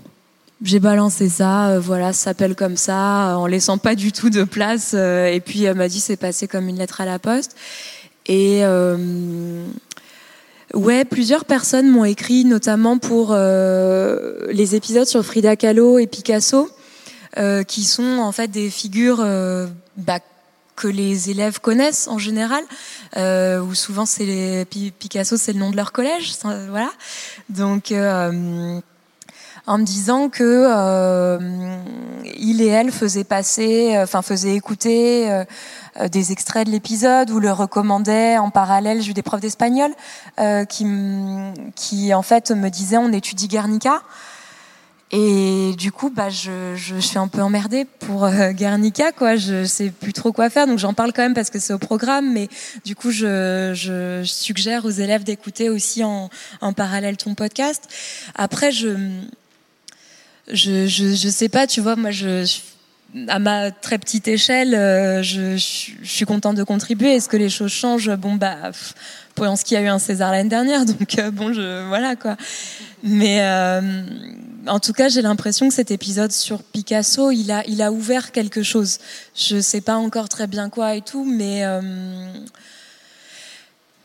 j'ai 0.63 0.79
balancé 0.79 1.29
ça, 1.29 1.77
voilà, 1.79 2.11
ça 2.11 2.29
s'appelle 2.29 2.55
comme 2.55 2.77
ça, 2.77 3.37
en 3.37 3.45
laissant 3.45 3.77
pas 3.77 3.93
du 3.93 4.13
tout 4.13 4.29
de 4.29 4.45
place. 4.45 4.93
et 4.93 5.41
puis 5.45 5.65
elle 5.65 5.75
m'a 5.75 5.89
dit 5.89 5.99
c'est 5.99 6.15
passé 6.15 6.47
comme 6.47 6.69
une 6.69 6.77
lettre 6.77 7.01
à 7.01 7.05
la 7.05 7.19
poste. 7.19 7.55
Et 8.27 8.63
Ouais, 10.75 11.05
plusieurs 11.05 11.45
personnes 11.45 11.89
m'ont 11.89 12.03
écrit, 12.03 12.43
notamment 12.43 12.97
pour 12.97 13.29
euh, 13.31 14.47
les 14.51 14.75
épisodes 14.75 15.07
sur 15.07 15.25
Frida 15.25 15.55
Kahlo 15.55 15.99
et 15.99 16.05
Picasso, 16.05 16.69
euh, 17.37 17.63
qui 17.63 17.85
sont 17.85 18.19
en 18.19 18.33
fait 18.33 18.49
des 18.49 18.69
figures 18.69 19.21
euh, 19.21 19.67
bah, 19.95 20.19
que 20.75 20.89
les 20.89 21.29
élèves 21.29 21.61
connaissent 21.61 22.09
en 22.09 22.17
général, 22.17 22.61
euh, 23.15 23.61
où 23.61 23.73
souvent 23.73 24.05
c'est 24.05 24.25
les 24.25 24.65
Picasso, 24.65 25.37
c'est 25.37 25.53
le 25.53 25.59
nom 25.59 25.71
de 25.71 25.77
leur 25.77 25.93
collège, 25.93 26.33
voilà. 26.69 26.91
Donc 27.49 27.93
euh, 27.93 28.81
en 29.67 29.77
me 29.77 29.85
disant 29.85 30.27
que 30.27 30.43
euh, 30.43 31.39
il 32.37 32.61
et 32.61 32.67
elle 32.67 32.91
faisaient 32.91 33.23
passer, 33.23 33.97
enfin 33.97 34.21
faisaient 34.21 34.55
écouter 34.55 35.31
euh, 35.31 35.45
des 36.11 36.31
extraits 36.31 36.67
de 36.67 36.71
l'épisode 36.71 37.29
ou 37.31 37.39
le 37.39 37.51
recommandait 37.51 38.37
en 38.37 38.49
parallèle. 38.49 39.01
J'ai 39.01 39.11
eu 39.11 39.13
des 39.13 39.21
profs 39.21 39.41
d'espagnol 39.41 39.91
euh, 40.39 40.65
qui, 40.65 40.85
qui 41.75 42.13
en 42.13 42.21
fait 42.21 42.51
me 42.51 42.69
disaient 42.69 42.97
on 42.97 43.11
étudie 43.11 43.47
Guernica. 43.47 44.01
Et 45.11 45.73
du 45.77 45.91
coup, 45.91 46.09
bah, 46.09 46.29
je, 46.29 46.75
je, 46.75 46.97
suis 46.97 47.17
un 47.17 47.27
peu 47.27 47.41
emmerdée 47.41 47.85
pour 47.85 48.25
euh, 48.25 48.51
Guernica, 48.51 49.11
quoi. 49.11 49.35
Je 49.35 49.63
sais 49.63 49.89
plus 49.89 50.13
trop 50.13 50.33
quoi 50.33 50.49
faire, 50.49 50.67
donc 50.67 50.79
j'en 50.79 50.93
parle 50.93 51.13
quand 51.13 51.21
même 51.21 51.35
parce 51.35 51.49
que 51.49 51.59
c'est 51.59 51.73
au 51.73 51.77
programme. 51.77 52.33
Mais 52.33 52.49
du 52.83 52.95
coup, 52.95 53.11
je, 53.11 53.71
je, 53.73 54.23
suggère 54.25 54.83
aux 54.83 54.89
élèves 54.89 55.23
d'écouter 55.23 55.69
aussi 55.69 56.03
en, 56.03 56.29
en, 56.59 56.73
parallèle 56.73 57.17
ton 57.17 57.35
podcast. 57.35 57.87
Après, 58.33 58.71
je, 58.71 58.97
je, 60.51 60.87
je, 60.87 61.29
sais 61.29 61.49
pas, 61.49 61.67
tu 61.67 61.81
vois, 61.81 61.95
moi, 61.95 62.11
je 62.11 62.45
à 63.27 63.39
ma 63.39 63.71
très 63.71 63.97
petite 63.97 64.27
échelle, 64.27 64.75
euh, 64.75 65.23
je, 65.23 65.55
suis 65.57 66.25
contente 66.25 66.55
de 66.55 66.63
contribuer. 66.63 67.15
Est-ce 67.15 67.29
que 67.29 67.37
les 67.37 67.49
choses 67.49 67.71
changent? 67.71 68.13
Bon, 68.15 68.35
bah, 68.35 68.71
y 69.39 69.75
a 69.75 69.81
eu 69.81 69.87
un 69.87 69.99
César 69.99 70.31
l'année 70.31 70.49
dernière, 70.49 70.85
donc 70.85 71.17
euh, 71.17 71.31
bon, 71.31 71.53
je, 71.53 71.87
voilà 71.87 72.15
quoi. 72.15 72.35
Mais 73.03 73.41
euh, 73.41 74.03
en 74.67 74.79
tout 74.79 74.93
cas, 74.93 75.09
j'ai 75.09 75.21
l'impression 75.21 75.67
que 75.67 75.73
cet 75.73 75.91
épisode 75.91 76.31
sur 76.31 76.63
Picasso, 76.63 77.31
il 77.31 77.51
a, 77.51 77.63
il 77.67 77.81
a 77.81 77.91
ouvert 77.91 78.31
quelque 78.31 78.63
chose. 78.63 78.99
Je 79.35 79.59
sais 79.61 79.81
pas 79.81 79.95
encore 79.95 80.29
très 80.29 80.47
bien 80.47 80.69
quoi 80.69 80.95
et 80.95 81.01
tout, 81.01 81.23
mais 81.23 81.63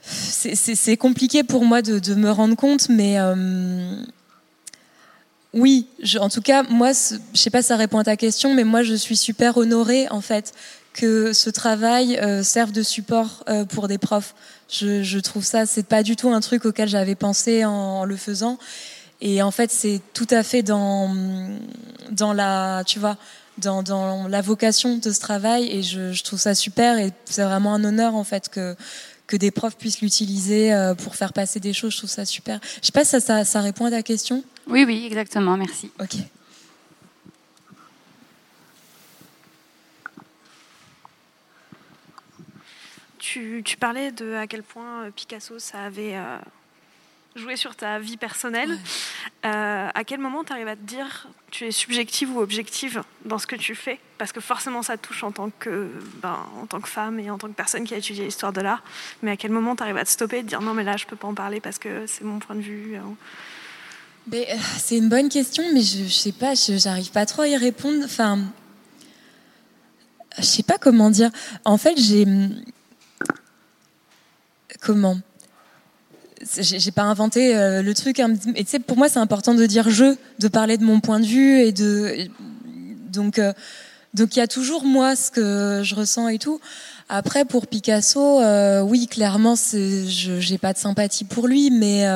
c'est 0.03 0.97
compliqué 0.97 1.43
pour 1.43 1.65
moi 1.65 1.83
de, 1.83 1.99
de, 1.99 2.15
me 2.15 2.31
rendre 2.31 2.57
compte, 2.57 2.89
mais 2.89 3.17
oui, 5.53 5.87
en 6.21 6.29
tout 6.29 6.43
cas, 6.43 6.63
moi, 6.63 6.93
je 6.93 7.41
sais 7.41 7.51
pas 7.51 7.63
si 7.63 7.69
ça 7.69 7.77
répond 7.77 7.99
à 7.99 8.05
ta 8.05 8.17
question, 8.17 8.55
mais 8.55 8.65
moi, 8.65 8.83
je 8.83 8.95
suis 8.95 9.17
super 9.17 9.57
honorée, 9.57 10.09
en 10.11 10.21
fait, 10.21 10.53
que 10.93 11.33
ce 11.33 11.51
travail 11.51 12.19
euh, 12.19 12.43
serve 12.43 12.73
de 12.73 12.83
support 12.83 13.45
euh, 13.49 13.65
pour 13.65 13.89
des 13.89 13.99
profs. 13.99 14.35
Je, 14.69 15.03
je 15.03 15.19
trouve 15.19 15.45
ça, 15.45 15.67
c'est 15.67 15.87
pas 15.87 16.03
du 16.03 16.15
tout 16.15 16.31
un 16.31 16.41
truc 16.41 16.65
auquel 16.65 16.89
j'avais 16.89 17.17
pensé 17.17 17.65
en, 17.65 18.05
le 18.05 18.17
faisant. 18.17 18.59
Et 19.21 19.43
en 19.43 19.51
fait, 19.51 19.71
c'est 19.73 20.01
tout 20.15 20.27
à 20.31 20.43
fait 20.43 20.63
dans, 20.63 21.15
dans 22.11 22.33
la, 22.33 22.85
tu 22.87 23.01
vois, 23.01 23.17
dans, 23.59 23.83
dans 23.83 24.29
la 24.29 24.41
vocation 24.41 24.99
de 24.99 25.11
ce 25.11 25.21
travail. 25.21 25.69
Et 25.69 25.83
je, 25.83 26.13
je 26.13 26.23
trouve 26.23 26.39
ça 26.39 26.55
super. 26.55 26.99
Et 26.99 27.13
c'est 27.25 27.43
vraiment 27.43 27.75
un 27.75 27.83
honneur, 27.83 28.15
en 28.15 28.25
fait, 28.25 28.49
que, 28.49 28.77
que 29.27 29.37
des 29.37 29.51
profs 29.51 29.77
puissent 29.77 30.01
l'utiliser 30.01 30.73
euh, 30.73 30.95
pour 30.95 31.17
faire 31.17 31.33
passer 31.33 31.59
des 31.59 31.73
choses. 31.73 31.93
Je 31.93 31.99
trouve 31.99 32.11
ça 32.11 32.25
super. 32.25 32.61
Je 32.81 32.87
sais 32.87 32.93
pas 32.93 33.05
si 33.05 33.11
ça, 33.11 33.21
ça, 33.21 33.45
ça 33.45 33.61
répond 33.61 33.85
à 33.87 33.91
ta 33.91 34.03
question. 34.03 34.45
Oui, 34.71 34.85
oui, 34.85 35.05
exactement, 35.07 35.57
merci. 35.57 35.91
Ok. 35.99 36.17
Tu, 43.19 43.77
parlais 43.79 44.11
de 44.11 44.35
à 44.35 44.47
quel 44.47 44.63
point 44.63 45.05
euh, 45.05 45.11
Picasso, 45.11 45.59
ça 45.59 45.85
avait 45.85 46.17
euh, 46.17 46.39
joué 47.37 47.57
sur 47.57 47.77
ta 47.77 47.99
vie 47.99 48.17
personnelle. 48.17 48.79
Euh, 49.45 49.89
à 49.95 50.05
quel 50.05 50.19
moment 50.19 50.43
tu 50.43 50.53
arrives 50.53 50.69
à 50.69 50.77
te 50.77 50.83
dire 50.83 51.29
tu 51.51 51.65
es 51.67 51.71
subjective 51.71 52.35
ou 52.35 52.41
objective 52.41 53.03
dans 53.25 53.39
ce 53.39 53.47
que 53.47 53.57
tu 53.57 53.75
fais? 53.75 54.01
Parce 54.19 54.33
que 54.33 54.41
forcément, 54.41 54.83
ça 54.83 54.97
touche 54.97 55.23
en 55.23 55.31
tant, 55.31 55.51
que, 55.51 55.91
ben, 56.23 56.45
en 56.61 56.67
tant 56.67 56.81
que 56.81 56.89
femme 56.89 57.21
et 57.21 57.31
en 57.31 57.39
tant 57.39 57.49
que 57.49 57.55
personne 57.55 57.85
qui 57.85 57.95
a 57.95 57.99
étudié 57.99 58.25
l'histoire 58.25 58.53
de 58.53 58.61
l'art. 58.61 58.83
Mais 59.23 59.33
à 59.33 59.37
quel 59.37 59.53
moment 59.53 59.77
tu 59.77 59.83
arrives 59.83 59.97
à 59.97 60.05
te 60.05 60.11
stopper 60.11 60.39
et 60.39 60.43
te 60.43 60.49
dire 60.49 60.61
non, 60.61 60.75
mais 60.75 60.85
là, 60.85 60.97
je 60.97 61.07
peux 61.07 61.17
pas 61.17 61.29
en 61.29 61.35
parler 61.35 61.61
parce 61.61 61.79
que 61.79 62.07
c'est 62.07 62.25
mon 62.25 62.39
point 62.39 62.57
de 62.57 62.63
vue. 62.63 62.97
Euh, 62.97 63.01
c'est 64.79 64.97
une 64.97 65.09
bonne 65.09 65.29
question, 65.29 65.63
mais 65.73 65.83
je, 65.83 66.05
je 66.05 66.13
sais 66.13 66.33
pas, 66.33 66.55
j'arrive 66.55 67.11
pas 67.11 67.27
trop 67.27 67.43
à 67.43 67.49
y 67.49 67.57
répondre. 67.57 68.03
Enfin, 68.05 68.39
je 70.39 70.45
sais 70.45 70.63
pas 70.63 70.79
comment 70.79 71.11
dire. 71.11 71.31
En 71.65 71.77
fait, 71.77 71.95
j'ai 71.97 72.27
comment? 74.81 75.19
J'ai 76.59 76.91
pas 76.91 77.03
inventé 77.03 77.55
euh, 77.55 77.83
le 77.83 77.93
truc 77.93 78.19
hein, 78.19 78.33
et 78.57 78.65
tu 78.65 78.71
sais 78.71 78.79
pour 78.79 78.97
moi 78.97 79.11
c'est 79.11 79.19
important 79.19 79.55
de 79.55 79.67
dire 79.67 79.91
je 79.91 80.17
de 80.39 80.49
parler 80.49 80.79
de 80.79 80.85
mon 80.85 81.01
point 81.01 81.21
de 81.21 81.27
vue 81.27 81.61
et 81.61 81.71
de 81.71 82.31
donc 83.13 83.39
euh, 83.39 83.53
donc 84.15 84.37
il 84.37 84.39
y 84.39 84.43
a 84.43 84.49
toujours 84.49 84.85
moi 84.87 85.17
ce 85.17 85.31
que 85.31 85.83
je 85.85 85.95
ressens 85.95 86.29
et 86.29 86.39
tout 86.39 86.59
après 87.11 87.45
pour 87.45 87.67
Picasso 87.67 88.41
euh, 88.41 88.81
oui 88.81 89.07
clairement 89.07 89.55
c'est 89.55 90.07
j'ai 90.07 90.57
pas 90.57 90.73
de 90.73 90.79
sympathie 90.79 91.25
pour 91.25 91.47
lui 91.47 91.71
mais 91.71 92.07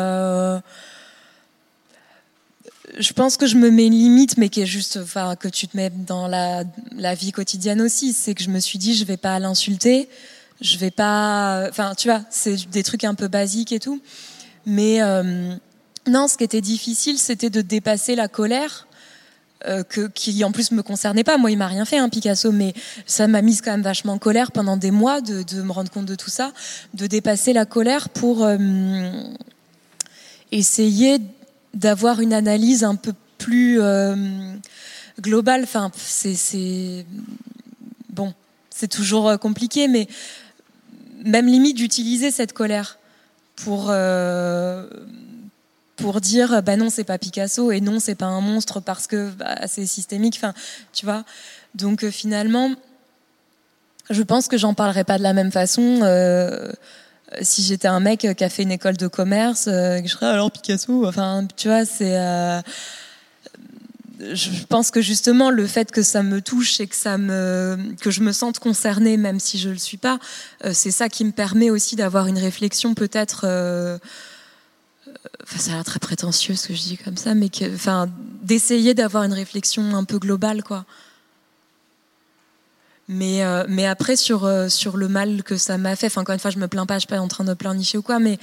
je 2.99 3.13
pense 3.13 3.37
que 3.37 3.47
je 3.47 3.57
me 3.57 3.71
mets 3.71 3.87
une 3.87 3.95
limite, 3.95 4.37
mais 4.39 4.49
qui 4.49 4.61
est 4.61 4.67
juste, 4.67 4.99
enfin, 5.03 5.37
que 5.37 5.49
tu 5.49 5.69
te 5.69 5.77
mets 5.77 5.91
dans 5.91 6.27
la, 6.27 6.65
la 6.97 7.15
vie 7.15 7.33
quotidienne 7.33 7.81
aussi. 7.81 8.13
C'est 8.13 8.35
que 8.35 8.43
je 8.43 8.51
me 8.51 8.61
suis 8.61 8.79
dit, 8.79 8.95
je 8.95 9.05
vais 9.05 9.17
pas 9.17 9.39
l'insulter, 9.39 10.09
je 10.61 10.79
vais 10.79 10.91
pas, 10.91 11.67
enfin, 11.69 11.95
tu 11.97 12.09
vois, 12.09 12.23
c'est 12.31 12.69
des 12.71 12.83
trucs 12.83 13.05
un 13.05 13.15
peu 13.15 13.29
basiques 13.29 13.73
et 13.73 13.81
tout. 13.81 14.01
Mais 14.67 15.03
euh, 15.03 15.55
non, 16.07 16.29
ce 16.29 16.37
qui 16.37 16.45
était 16.45 16.61
difficile, 16.61 17.19
c'était 17.19 17.51
de 17.51 17.61
dépasser 17.61 18.15
la 18.15 18.29
colère. 18.29 18.87
Euh, 19.67 19.83
que, 19.83 20.09
qui 20.09 20.45
en 20.45 20.53
plus 20.53 20.73
me 20.73 20.83
concernait 20.83 21.25
pas. 21.25 21.39
Moi, 21.39 21.51
il 21.51 21.57
m'a 21.57 21.69
rien 21.69 21.87
fait, 21.87 21.97
hein, 21.97 22.11
Picasso, 22.11 22.53
mais 22.53 22.75
ça 23.07 23.27
m'a 23.29 23.41
mise 23.41 23.63
quand 23.63 23.71
même 23.71 23.81
vachement 23.81 24.13
en 24.13 24.19
colère 24.19 24.53
pendant 24.53 24.77
des 24.77 24.91
mois 24.91 25.23
de, 25.23 25.43
de, 25.43 25.63
me 25.63 25.73
rendre 25.73 25.91
compte 25.91 26.05
de 26.05 26.17
tout 26.17 26.29
ça, 26.29 26.53
de 26.93 27.07
dépasser 27.07 27.55
la 27.55 27.65
colère 27.65 28.11
pour 28.11 28.45
euh, 28.45 28.59
essayer 30.53 31.19
d'avoir 31.75 32.21
une 32.21 32.33
analyse 32.33 32.85
un 32.85 32.95
peu 32.95 33.13
plus 33.39 33.81
euh, 33.81 34.15
globale. 35.21 35.63
Enfin, 35.65 35.91
c'est 35.97 37.07
bon, 38.11 38.33
c'est 38.71 38.89
toujours 38.89 39.29
euh, 39.29 39.37
compliqué, 39.37 39.89
mais 39.89 40.09
même 41.25 41.47
limite 41.47 41.77
d'utiliser 41.77 42.31
cette 42.31 42.53
colère 42.53 42.99
pour 43.57 43.87
euh, 43.91 44.89
pour 45.97 46.21
dire 46.21 46.61
bah 46.63 46.77
non 46.77 46.91
c'est 46.91 47.05
pas 47.05 47.19
Picasso 47.19 47.71
et 47.71 47.81
non 47.81 48.01
c'est 48.01 48.17
pas 48.17 48.27
un 48.27 48.41
monstre 48.41 48.81
parce 48.81 49.07
que 49.07 49.31
bah, 49.31 49.69
c'est 49.69 49.87
systémique 49.87 50.35
enfin 50.37 50.53
tu 50.93 51.07
vois 51.07 51.25
donc 51.77 52.05
finalement 52.09 52.73
je 54.11 54.23
pense 54.23 54.49
que 54.49 54.59
j'en 54.59 54.75
parlerai 54.75 55.05
pas 55.05 55.19
de 55.19 55.23
la 55.23 55.33
même 55.33 55.53
façon 55.53 56.01
si 57.43 57.63
j'étais 57.63 57.89
un 57.89 58.01
mec 58.01 58.27
qui 58.37 58.45
a 58.45 58.49
fait 58.49 58.63
une 58.63 58.73
école 58.73 58.97
de 58.97 59.09
commerce 59.09 59.67
euh, 59.69 60.01
je 60.03 60.09
serais 60.09 60.27
alors 60.27 60.51
Picasso. 60.51 61.07
Enfin 61.07 61.47
tu 61.57 61.69
vois 61.69 61.85
c'est 61.85 62.17
je 64.21 64.65
pense 64.69 64.91
que 64.91 65.01
justement 65.01 65.51
le 65.51 65.67
fait 65.67 65.91
que 65.91 66.03
ça 66.03 66.23
me 66.23 66.41
touche 66.41 66.81
et 66.81 66.87
que 66.87 66.97
ça 66.97 67.19
me 67.19 67.79
que 68.01 68.11
je 68.11 68.21
me 68.21 68.33
sente 68.33 68.59
concernée 68.59 69.17
même 69.17 69.41
si 69.41 69.59
je 69.59 69.69
le 69.69 69.79
suis 69.79 69.97
pas 69.97 70.19
euh, 70.65 70.71
c'est 70.73 70.91
ça 70.91 71.09
qui 71.09 71.25
me 71.25 71.33
permet 71.33 71.71
aussi 71.71 71.97
d'avoir 71.97 72.27
une 72.27 72.39
réflexion 72.39 72.95
peut-être 72.95 73.43
euh, 73.45 73.99
enfin, 75.43 75.59
ça 75.59 75.71
a 75.73 75.75
l'air 75.75 75.85
très 75.85 75.99
prétentieux 75.99 76.55
ce 76.55 76.69
que 76.69 76.75
je 76.75 76.83
dis 76.83 76.97
comme 76.97 77.17
ça 77.17 77.35
mais 77.35 77.51
enfin 77.75 78.09
d'essayer 78.43 78.95
d'avoir 78.95 79.25
une 79.25 79.33
réflexion 79.33 79.95
un 79.95 80.05
peu 80.05 80.19
globale 80.19 80.63
quoi 80.63 80.85
mais 83.09 83.45
euh, 83.45 83.65
mais 83.69 83.87
après 83.87 84.17
sur 84.17 84.51
sur 84.69 84.97
le 84.97 85.09
mal 85.09 85.43
que 85.43 85.57
ça 85.57 85.77
m'a 85.79 85.97
fait 85.97 86.07
enfin 86.07 86.23
encore 86.23 86.33
une 86.33 86.41
fois 86.41 86.51
je 86.51 86.59
me 86.59 86.69
plains 86.69 86.87
pas 86.87 86.95
je 86.95 87.01
suis 87.01 87.09
pas 87.09 87.21
en 87.21 87.29
train 87.29 87.45
de 87.45 87.55
pleurnicher 87.55 87.99
ou 87.99 88.03
quoi 88.03 88.19
mais 88.19 88.39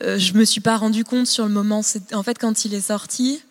je 0.00 0.32
me 0.34 0.44
suis 0.44 0.60
pas 0.60 0.76
rendu 0.76 1.04
compte 1.04 1.26
sur 1.26 1.44
le 1.44 1.50
moment 1.52 1.82
en 2.12 2.22
fait 2.22 2.38
quand 2.38 2.64
il 2.64 2.74
est 2.74 2.80
sorti 2.80 3.42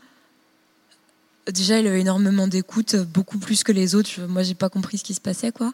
déjà, 1.52 1.80
il 1.80 1.88
avait 1.88 2.02
énormément 2.02 2.48
d'écoute, 2.48 2.96
beaucoup 2.96 3.38
plus 3.38 3.64
que 3.64 3.72
les 3.72 3.96
autres. 3.96 4.22
Moi, 4.28 4.44
j'ai 4.44 4.56
pas 4.56 4.70
compris 4.70 4.98
ce 4.98 5.04
qui 5.04 5.14
se 5.14 5.22
passait, 5.22 5.52
quoi. 5.52 5.74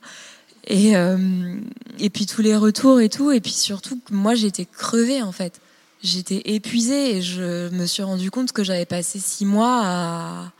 Et, 0.65 0.95
euh, 0.95 1.57
et 1.99 2.09
puis 2.09 2.25
tous 2.25 2.41
les 2.41 2.55
retours 2.55 3.01
et 3.01 3.09
tout. 3.09 3.31
Et 3.31 3.41
puis 3.41 3.51
surtout, 3.51 3.99
moi, 4.11 4.35
j'étais 4.35 4.65
crevée, 4.65 5.21
en 5.21 5.31
fait. 5.31 5.59
J'étais 6.01 6.41
épuisée 6.45 7.17
et 7.17 7.21
je 7.21 7.69
me 7.69 7.85
suis 7.85 8.03
rendu 8.03 8.29
compte 8.29 8.51
que 8.51 8.63
j'avais 8.63 8.85
passé 8.85 9.19
six 9.19 9.45
mois 9.45 9.81
à. 9.83 10.51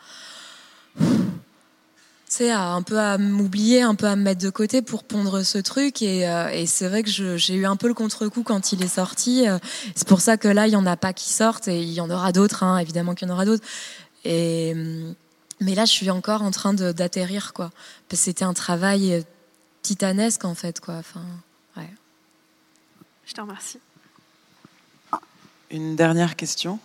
Tu 2.36 2.47
à 2.49 2.69
un 2.69 2.81
peu 2.81 2.99
à 2.99 3.17
m'oublier, 3.17 3.81
un 3.81 3.95
peu 3.95 4.07
à 4.07 4.15
me 4.15 4.23
mettre 4.23 4.41
de 4.41 4.49
côté 4.49 4.81
pour 4.81 5.03
pondre 5.03 5.43
ce 5.43 5.57
truc. 5.59 6.01
Et, 6.01 6.27
euh, 6.27 6.49
et 6.49 6.65
c'est 6.65 6.88
vrai 6.88 7.03
que 7.03 7.38
j'ai 7.38 7.55
eu 7.55 7.65
un 7.65 7.75
peu 7.75 7.88
le 7.88 7.93
contre-coup 7.93 8.43
quand 8.43 8.71
il 8.71 8.81
est 8.84 8.88
sorti. 8.88 9.45
C'est 9.95 10.07
pour 10.07 10.21
ça 10.21 10.38
que 10.38 10.47
là, 10.47 10.67
il 10.67 10.73
y 10.73 10.75
en 10.75 10.86
a 10.86 10.97
pas 10.97 11.13
qui 11.13 11.31
sortent 11.31 11.67
et 11.67 11.81
il 11.81 11.91
y 11.91 12.01
en 12.01 12.09
aura 12.09 12.31
d'autres, 12.31 12.63
hein, 12.63 12.77
évidemment 12.79 13.13
qu'il 13.13 13.27
y 13.27 13.31
en 13.31 13.34
aura 13.34 13.45
d'autres. 13.45 13.63
Et, 14.25 14.73
mais 15.59 15.75
là, 15.75 15.86
je 15.86 15.91
suis 15.91 16.09
encore 16.09 16.41
en 16.41 16.51
train 16.51 16.73
d'atterrir, 16.73 17.53
quoi. 17.53 17.71
Parce 18.09 18.21
que 18.21 18.25
c'était 18.25 18.45
un 18.45 18.53
travail 18.53 19.13
euh, 19.13 19.21
titanesque, 19.81 20.45
en 20.45 20.55
fait, 20.55 20.79
quoi. 20.79 20.95
Enfin, 20.95 21.23
ouais. 21.77 21.89
Je 23.25 23.34
te 23.34 23.41
remercie. 23.41 23.79
Une 25.71 25.95
dernière 25.95 26.36
question. 26.36 26.79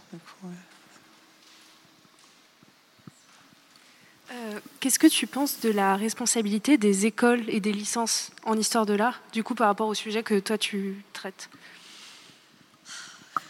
Euh, 4.30 4.60
qu'est-ce 4.80 4.98
que 4.98 5.06
tu 5.06 5.26
penses 5.26 5.60
de 5.60 5.70
la 5.70 5.96
responsabilité 5.96 6.76
des 6.76 7.06
écoles 7.06 7.48
et 7.48 7.60
des 7.60 7.72
licences 7.72 8.30
en 8.44 8.58
histoire 8.58 8.84
de 8.84 8.92
l'art, 8.92 9.22
du 9.32 9.42
coup, 9.42 9.54
par 9.54 9.68
rapport 9.68 9.88
au 9.88 9.94
sujet 9.94 10.22
que 10.22 10.38
toi 10.38 10.58
tu 10.58 11.02
traites 11.12 11.48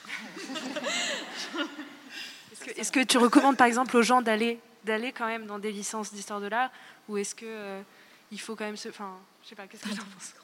Est-ce 2.77 2.93
que 2.93 3.03
tu 3.03 3.19
recommandes 3.19 3.57
par 3.57 3.67
exemple 3.67 3.97
aux 3.97 4.03
gens 4.03 4.23
d'aller 4.23 4.61
d'aller 4.85 5.13
quand 5.13 5.27
même 5.27 5.47
dans 5.47 5.59
des 5.59 5.73
licences 5.73 6.13
d'histoire 6.13 6.41
de 6.41 6.47
l'art 6.47 6.71
ou 7.09 7.17
est-ce 7.17 7.35
que 7.35 7.45
euh, 7.45 7.83
il 8.31 8.41
faut 8.41 8.55
quand 8.55 8.65
même 8.65 8.77
se 8.77 8.89
enfin 8.89 9.19
je 9.43 9.49
sais 9.49 9.57
pas 9.57 9.67
qu'est-ce 9.67 9.83
que 9.83 9.89
tu 9.89 10.01
en 10.01 10.05
penses? 10.05 10.35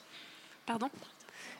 Pardon? 0.66 0.90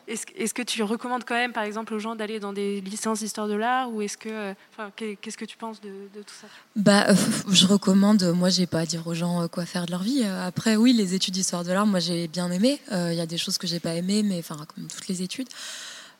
Est-ce, 0.06 0.24
est 0.36 0.52
que 0.52 0.62
tu 0.62 0.82
recommandes 0.82 1.24
quand 1.24 1.34
même 1.34 1.52
par 1.52 1.64
exemple 1.64 1.94
aux 1.94 1.98
gens 1.98 2.14
d'aller 2.14 2.40
dans 2.40 2.52
des 2.52 2.80
licences 2.80 3.20
d'histoire 3.20 3.48
de 3.48 3.54
l'art 3.54 3.92
ou 3.92 4.02
est-ce 4.02 4.16
que 4.16 4.28
euh, 4.30 4.54
qu'est-ce 4.96 5.36
que 5.36 5.44
tu 5.44 5.56
penses 5.56 5.80
de, 5.80 5.90
tout 6.14 6.34
ça? 6.40 6.46
Bah 6.76 7.06
euh, 7.08 7.14
je 7.50 7.66
recommande 7.66 8.22
moi 8.34 8.48
j'ai 8.50 8.66
pas 8.66 8.80
à 8.80 8.86
dire 8.86 9.06
aux 9.06 9.14
gens 9.14 9.48
quoi 9.48 9.66
faire 9.66 9.86
de 9.86 9.90
leur 9.90 10.02
vie 10.02 10.24
après 10.24 10.76
oui 10.76 10.92
les 10.92 11.14
études 11.14 11.34
d'histoire 11.34 11.64
de 11.64 11.72
l'art 11.72 11.86
moi 11.86 12.00
j'ai 12.00 12.28
bien 12.28 12.50
aimé 12.50 12.80
il 12.90 13.14
y 13.14 13.20
a 13.20 13.26
des 13.26 13.38
choses 13.38 13.58
que 13.58 13.66
j'ai 13.66 13.80
pas 13.80 13.94
aimées 13.94 14.22
mais 14.22 14.38
enfin 14.38 14.58
comme 14.74 14.86
toutes 14.86 15.08
les 15.08 15.22
études 15.22 15.48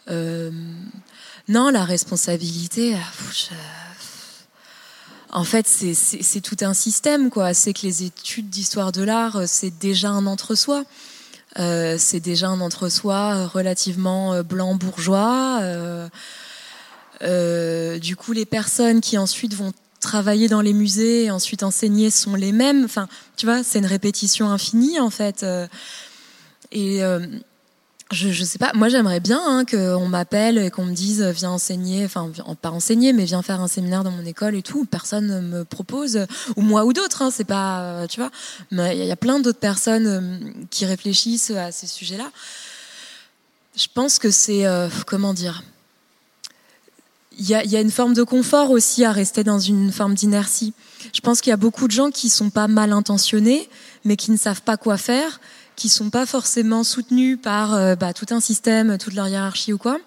non 0.09 1.71
la 1.71 1.85
responsabilité 1.85 2.97
en 5.35 5.43
fait, 5.43 5.67
c'est 5.67 6.41
tout 6.41 6.57
un 6.61 6.75
système, 6.75 7.29
quoi. 7.29 7.55
C'est 7.55 7.73
que 7.73 7.83
les 7.83 8.05
études 8.05 8.49
d'histoire 8.51 8.93
de 8.93 9.03
l'art, 9.03 9.35
euh, 9.35 9.45
c'est 9.49 9.77
déjà 9.77 10.11
un 10.11 10.27
entre-soi. 10.27 10.85
Euh, 11.59 11.97
c'est 11.99 12.21
déjà 12.21 12.49
un 12.49 12.61
entre-soi 12.61 13.35
euh, 13.35 13.47
relativement 13.47 14.43
blanc 14.43 14.75
bourgeois. 14.75 15.61
du 17.21 18.17
coup, 18.17 18.33
les 18.33 18.47
personnes 18.47 19.01
qui 19.01 19.19
ensuite 19.19 19.55
vont 19.55 19.73
travailler 20.01 20.49
dans 20.49 20.61
les 20.61 20.73
musées 20.73 21.25
et 21.25 21.31
ensuite 21.31 21.63
enseigner 21.63 22.11
sont 22.11 22.35
les 22.35 22.53
mêmes. 22.53 22.85
Enfin, 22.85 23.09
tu 23.37 23.47
vois, 23.47 23.63
c'est 23.63 23.79
une 23.79 23.87
répétition 23.87 24.51
infinie 24.51 25.01
en 25.01 25.11
fait. 25.11 25.45
et 26.73 27.03
je, 28.13 28.45
sais 28.45 28.59
pas. 28.59 28.73
Moi, 28.75 28.89
j'aimerais 28.89 29.21
bien 29.21 29.41
hein, 29.43 29.65
qu'on 29.65 30.09
m'appelle 30.09 30.59
et 30.59 30.71
qu'on 30.71 30.85
me 30.85 30.93
dise 30.93 31.23
viens 31.23 31.51
enseigner, 31.51 32.05
enfin 32.05 32.31
pas 32.61 32.71
enseigner, 32.71 33.13
mais 33.13 33.25
viens 33.25 33.43
faire 33.43 33.61
un 33.61 33.69
séminaire 33.69 34.05
dans 34.05 34.11
mon 34.11 34.25
école 34.25 34.55
et 34.55 34.63
tout. 34.63 34.85
Personne 34.85 35.27
ne 35.27 35.41
me 35.41 35.65
propose, 35.65 36.27
ou 36.57 36.63
moi 36.63 36.85
ou 36.85 36.93
d'autres. 36.93 37.23
Hein, 37.23 37.31
c'est 37.33 37.45
pas, 37.45 37.81
euh, 37.81 38.07
tu 38.07 38.21
vois. 38.21 38.31
Mais 38.71 38.97
il 38.97 39.07
y 39.07 39.11
a 39.11 39.17
plein 39.17 39.41
d'autres 39.41 39.59
personnes 39.59 40.07
euh, 40.07 40.39
qui 40.71 40.85
réfléchissent 40.85 41.51
à 41.51 41.73
ces 41.73 41.87
sujets-là. 41.87 42.31
Je 43.75 43.87
pense 43.93 44.19
que 44.19 44.31
c'est 44.31 44.67
euh, 44.67 44.89
comment 45.07 45.35
dire? 45.35 45.63
Il 47.37 47.49
y 47.49 47.55
a, 47.55 47.65
y 47.65 47.75
a, 47.75 47.81
une 47.81 47.91
forme 47.91 48.15
de 48.15 48.23
confort 48.23 48.71
aussi 48.71 49.05
à 49.05 49.11
rester 49.11 49.43
dans 49.43 49.59
une 49.59 49.91
forme 49.91 50.15
d'inertie. 50.15 50.73
Je 51.13 51.21
pense 51.21 51.41
qu'il 51.41 51.51
y 51.51 51.55
a 51.55 51.57
beaucoup 51.57 51.89
de 51.89 51.93
gens 51.93 52.11
qui 52.11 52.29
sont 52.29 52.49
pas 52.51 52.69
mal 52.69 52.93
intentionnés, 52.93 53.69
mais 54.05 54.15
qui 54.15 54.31
ne 54.31 54.37
savent 54.37 54.63
pas 54.63 54.77
quoi 54.77 54.99
faire 54.99 55.41
qui 55.77 55.89
sont 55.89 56.11
pas 56.11 56.27
forcément 56.27 56.85
soutenus 56.85 57.39
par 57.41 57.75
euh, 57.75 57.97
bah, 57.97 58.13
tout 58.13 58.27
un 58.31 58.41
système, 58.41 58.99
toute 58.99 59.15
leur 59.15 59.29
hiérarchie 59.29 59.73
ou 59.73 59.79
quoi. 59.79 59.99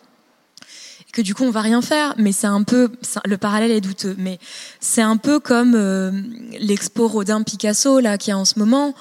Et 1.08 1.12
que 1.12 1.22
du 1.22 1.36
coup 1.36 1.44
on 1.44 1.52
va 1.52 1.62
rien 1.62 1.82
faire, 1.82 2.14
mais 2.18 2.32
c'est 2.32 2.48
un 2.48 2.64
peu 2.64 2.92
le 3.26 3.38
parallèle 3.38 3.72
est 3.72 3.82
douteux, 3.82 4.16
mais 4.18 4.40
c'est 4.80 5.02
un 5.02 5.18
peu 5.18 5.40
comme 5.40 5.74
euh, 5.76 6.12
l'expo 6.60 7.08
Rodin 7.08 7.44
Picasso 7.44 8.00
là 8.00 8.18
qui 8.18 8.32
est 8.32 8.34
en 8.34 8.46
ce 8.46 8.60
moment. 8.60 8.94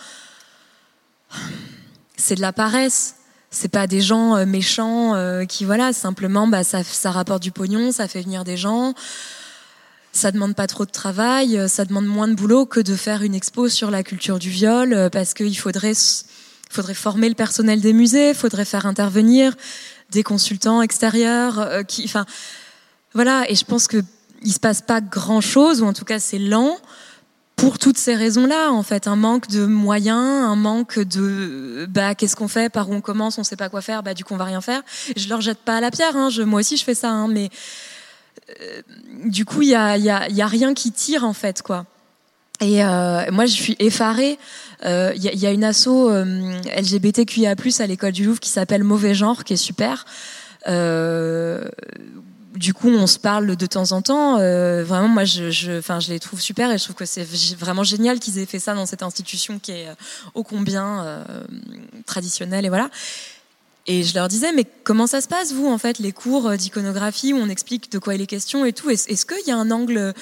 C'est 2.16 2.36
de 2.36 2.40
la 2.40 2.52
paresse. 2.52 3.16
C'est 3.50 3.68
pas 3.68 3.86
des 3.86 4.00
gens 4.00 4.36
euh, 4.36 4.44
méchants 4.44 5.14
qui 5.48 5.64
voilà 5.64 5.92
simplement 5.92 6.46
bah 6.46 6.64
ça, 6.64 6.82
ça 6.82 7.10
rapporte 7.10 7.42
du 7.42 7.52
pognon, 7.52 7.92
ça 7.92 8.08
fait 8.08 8.22
venir 8.22 8.44
des 8.44 8.56
gens 8.56 8.94
ça 10.12 10.32
demande 10.32 10.54
pas 10.54 10.66
trop 10.66 10.86
de 10.86 10.90
travail, 10.90 11.68
ça 11.68 11.84
demande 11.84 12.06
moins 12.06 12.26
de 12.26 12.34
boulot 12.34 12.64
que 12.64 12.80
de 12.80 12.96
faire 12.96 13.22
une 13.22 13.34
expo 13.34 13.68
sur 13.68 13.90
la 13.90 14.02
culture 14.02 14.38
du 14.38 14.48
viol, 14.48 15.10
parce 15.12 15.34
qu'il 15.34 15.58
faudrait 15.58 15.92
faudrait 16.76 16.94
former 16.94 17.28
le 17.28 17.34
personnel 17.34 17.80
des 17.80 17.92
musées, 17.92 18.30
il 18.30 18.34
faudrait 18.34 18.64
faire 18.64 18.86
intervenir 18.86 19.56
des 20.10 20.22
consultants 20.22 20.82
extérieurs. 20.82 21.58
Euh, 21.58 21.82
enfin, 22.04 22.26
voilà. 23.14 23.50
Et 23.50 23.54
je 23.54 23.64
pense 23.64 23.86
que 23.88 23.98
il 24.42 24.52
se 24.52 24.60
passe 24.60 24.82
pas 24.82 25.00
grand 25.00 25.40
chose, 25.40 25.80
ou 25.82 25.86
en 25.86 25.94
tout 25.94 26.04
cas 26.04 26.18
c'est 26.20 26.38
lent, 26.38 26.76
pour 27.56 27.78
toutes 27.78 27.96
ces 27.96 28.14
raisons-là, 28.14 28.70
en 28.70 28.82
fait, 28.82 29.06
un 29.06 29.16
manque 29.16 29.48
de 29.48 29.64
moyens, 29.64 30.44
un 30.44 30.56
manque 30.56 30.98
de 30.98 31.86
bah 31.88 32.14
qu'est-ce 32.14 32.36
qu'on 32.36 32.48
fait, 32.48 32.70
par 32.70 32.90
où 32.90 32.94
on 32.94 33.00
commence, 33.00 33.38
on 33.38 33.44
sait 33.44 33.56
pas 33.56 33.70
quoi 33.70 33.80
faire, 33.80 34.02
bah 34.02 34.12
du 34.12 34.24
coup 34.24 34.34
on 34.34 34.36
va 34.36 34.44
rien 34.44 34.60
faire. 34.60 34.82
Je 35.16 35.28
leur 35.28 35.40
jette 35.40 35.58
pas 35.58 35.78
à 35.78 35.80
la 35.80 35.90
pierre, 35.90 36.14
hein, 36.16 36.28
moi 36.44 36.60
aussi 36.60 36.76
je 36.76 36.84
fais 36.84 36.94
ça, 36.94 37.10
hein, 37.10 37.28
mais 37.28 37.48
euh, 38.60 38.82
du 39.24 39.46
coup 39.46 39.62
il 39.62 39.70
y, 39.70 39.74
a, 39.74 39.96
y 39.96 40.42
a 40.42 40.46
rien 40.46 40.74
qui 40.74 40.92
tire 40.92 41.24
en 41.24 41.32
fait 41.32 41.62
quoi. 41.62 41.86
Et 42.60 42.84
euh, 42.84 43.30
moi 43.32 43.46
je 43.46 43.52
suis 43.52 43.76
effarée. 43.78 44.38
Il 44.82 44.88
euh, 44.88 45.14
y, 45.16 45.28
a, 45.28 45.32
y, 45.32 45.46
a 45.46 45.52
une 45.52 45.64
asso 45.64 45.88
euh, 45.88 46.52
LGBTQIA+ 46.76 47.54
à 47.78 47.86
l'école 47.86 48.12
du 48.12 48.24
Louvre 48.24 48.40
qui 48.40 48.50
s'appelle 48.50 48.84
Mauvais 48.84 49.14
Genre, 49.14 49.42
qui 49.44 49.54
est 49.54 49.56
super. 49.56 50.04
Euh, 50.68 51.64
du 52.54 52.72
coup, 52.72 52.88
on 52.88 53.06
se 53.06 53.18
parle 53.18 53.56
de 53.56 53.66
temps 53.66 53.92
en 53.92 54.02
temps. 54.02 54.38
Euh, 54.38 54.84
vraiment, 54.84 55.08
moi, 55.08 55.24
je, 55.24 55.50
je, 55.50 55.78
enfin, 55.78 56.00
je 56.00 56.10
les 56.10 56.18
trouve 56.18 56.40
super 56.40 56.70
et 56.70 56.78
je 56.78 56.84
trouve 56.84 56.96
que 56.96 57.04
c'est 57.04 57.26
vraiment 57.58 57.84
génial 57.84 58.18
qu'ils 58.18 58.38
aient 58.38 58.46
fait 58.46 58.58
ça 58.58 58.74
dans 58.74 58.86
cette 58.86 59.02
institution 59.02 59.58
qui 59.58 59.72
est 59.72 59.88
euh, 59.88 59.94
ô 60.34 60.42
combien 60.42 61.24
traditionnelle 62.06 62.64
et 62.64 62.68
voilà. 62.68 62.90
Et 63.88 64.02
je 64.02 64.14
leur 64.14 64.26
disais, 64.26 64.52
mais 64.52 64.64
comment 64.84 65.06
ça 65.06 65.20
se 65.20 65.28
passe, 65.28 65.52
vous, 65.52 65.68
en 65.68 65.78
fait, 65.78 65.98
les 65.98 66.12
cours 66.12 66.50
d'iconographie 66.56 67.32
où 67.32 67.36
on 67.36 67.48
explique 67.48 67.92
de 67.92 67.98
quoi 67.98 68.14
il 68.14 68.20
est 68.20 68.26
question 68.26 68.64
et 68.64 68.72
tout? 68.72 68.90
Est-ce 68.90 69.26
qu'il 69.26 69.46
y 69.46 69.52
a 69.52 69.56
un 69.56 69.70
angle 69.70 70.12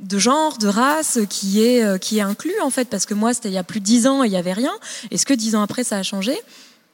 de 0.00 0.18
genre, 0.18 0.58
de 0.58 0.68
race 0.68 1.18
qui 1.28 1.62
est, 1.62 1.98
qui 2.00 2.18
est 2.18 2.22
inclus, 2.22 2.60
en 2.62 2.70
fait 2.70 2.88
Parce 2.88 3.06
que 3.06 3.14
moi, 3.14 3.34
c'était 3.34 3.48
il 3.48 3.54
y 3.54 3.58
a 3.58 3.64
plus 3.64 3.80
de 3.80 3.84
dix 3.84 4.06
ans 4.06 4.22
et 4.22 4.26
il 4.26 4.30
n'y 4.30 4.36
avait 4.36 4.52
rien. 4.52 4.72
Est-ce 5.10 5.26
que 5.26 5.34
dix 5.34 5.54
ans 5.54 5.62
après, 5.62 5.84
ça 5.84 5.96
a 5.96 6.02
changé? 6.02 6.36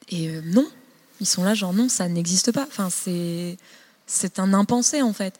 Et 0.08 0.28
non, 0.44 0.66
ils 1.20 1.26
sont 1.26 1.44
là, 1.44 1.54
genre 1.54 1.72
non, 1.72 1.88
ça 1.88 2.08
n'existe 2.08 2.52
pas. 2.52 2.66
Enfin, 2.68 2.88
c'est 2.90 3.56
c'est 4.06 4.38
un 4.38 4.52
impensé 4.52 5.02
en 5.02 5.12
fait. 5.12 5.34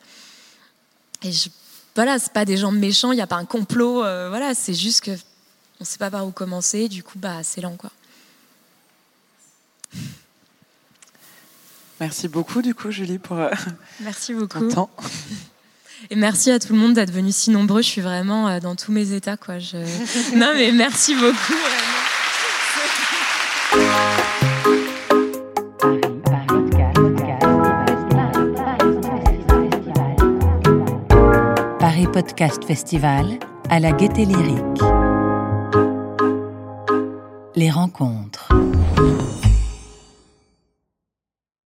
Et 1.21 1.31
je, 1.31 1.49
voilà, 1.95 2.19
c'est 2.19 2.33
pas 2.33 2.45
des 2.45 2.57
gens 2.57 2.71
méchants, 2.71 3.11
il 3.11 3.15
n'y 3.15 3.21
a 3.21 3.27
pas 3.27 3.35
un 3.35 3.45
complot. 3.45 4.03
Euh, 4.03 4.29
voilà, 4.29 4.55
c'est 4.55 4.73
juste 4.73 5.01
que 5.01 5.11
on 5.79 5.85
sait 5.85 5.97
pas 5.97 6.09
par 6.09 6.25
où 6.25 6.31
commencer. 6.31 6.89
Du 6.89 7.03
coup, 7.03 7.19
bah 7.19 7.43
c'est 7.43 7.61
lent 7.61 7.75
quoi. 7.77 7.91
Merci 11.99 12.27
beaucoup 12.27 12.61
du 12.61 12.73
coup, 12.73 12.91
Julie, 12.91 13.19
pour 13.19 13.37
euh, 13.37 13.51
merci 13.99 14.33
beaucoup. 14.33 14.59
Ton 14.59 14.69
temps. 14.69 14.89
Et 16.09 16.15
merci 16.15 16.51
à 16.51 16.59
tout 16.59 16.73
le 16.73 16.79
monde 16.79 16.93
d'être 16.93 17.11
venu 17.11 17.31
si 17.31 17.51
nombreux. 17.51 17.81
Je 17.81 17.87
suis 17.87 18.01
vraiment 18.01 18.47
euh, 18.47 18.59
dans 18.59 18.75
tous 18.75 18.91
mes 18.91 19.13
états 19.13 19.37
quoi. 19.37 19.59
Je... 19.59 19.77
non 20.35 20.51
mais 20.55 20.71
merci 20.71 21.15
beaucoup. 21.15 21.53
Paris 31.79 32.07
Podcast 32.11 32.63
Festival 32.65 33.39
à 33.69 33.79
la 33.79 33.91
Gaieté 33.91 34.25
Lyrique. 34.25 34.81
Les 37.55 37.69
rencontres. 37.69 38.49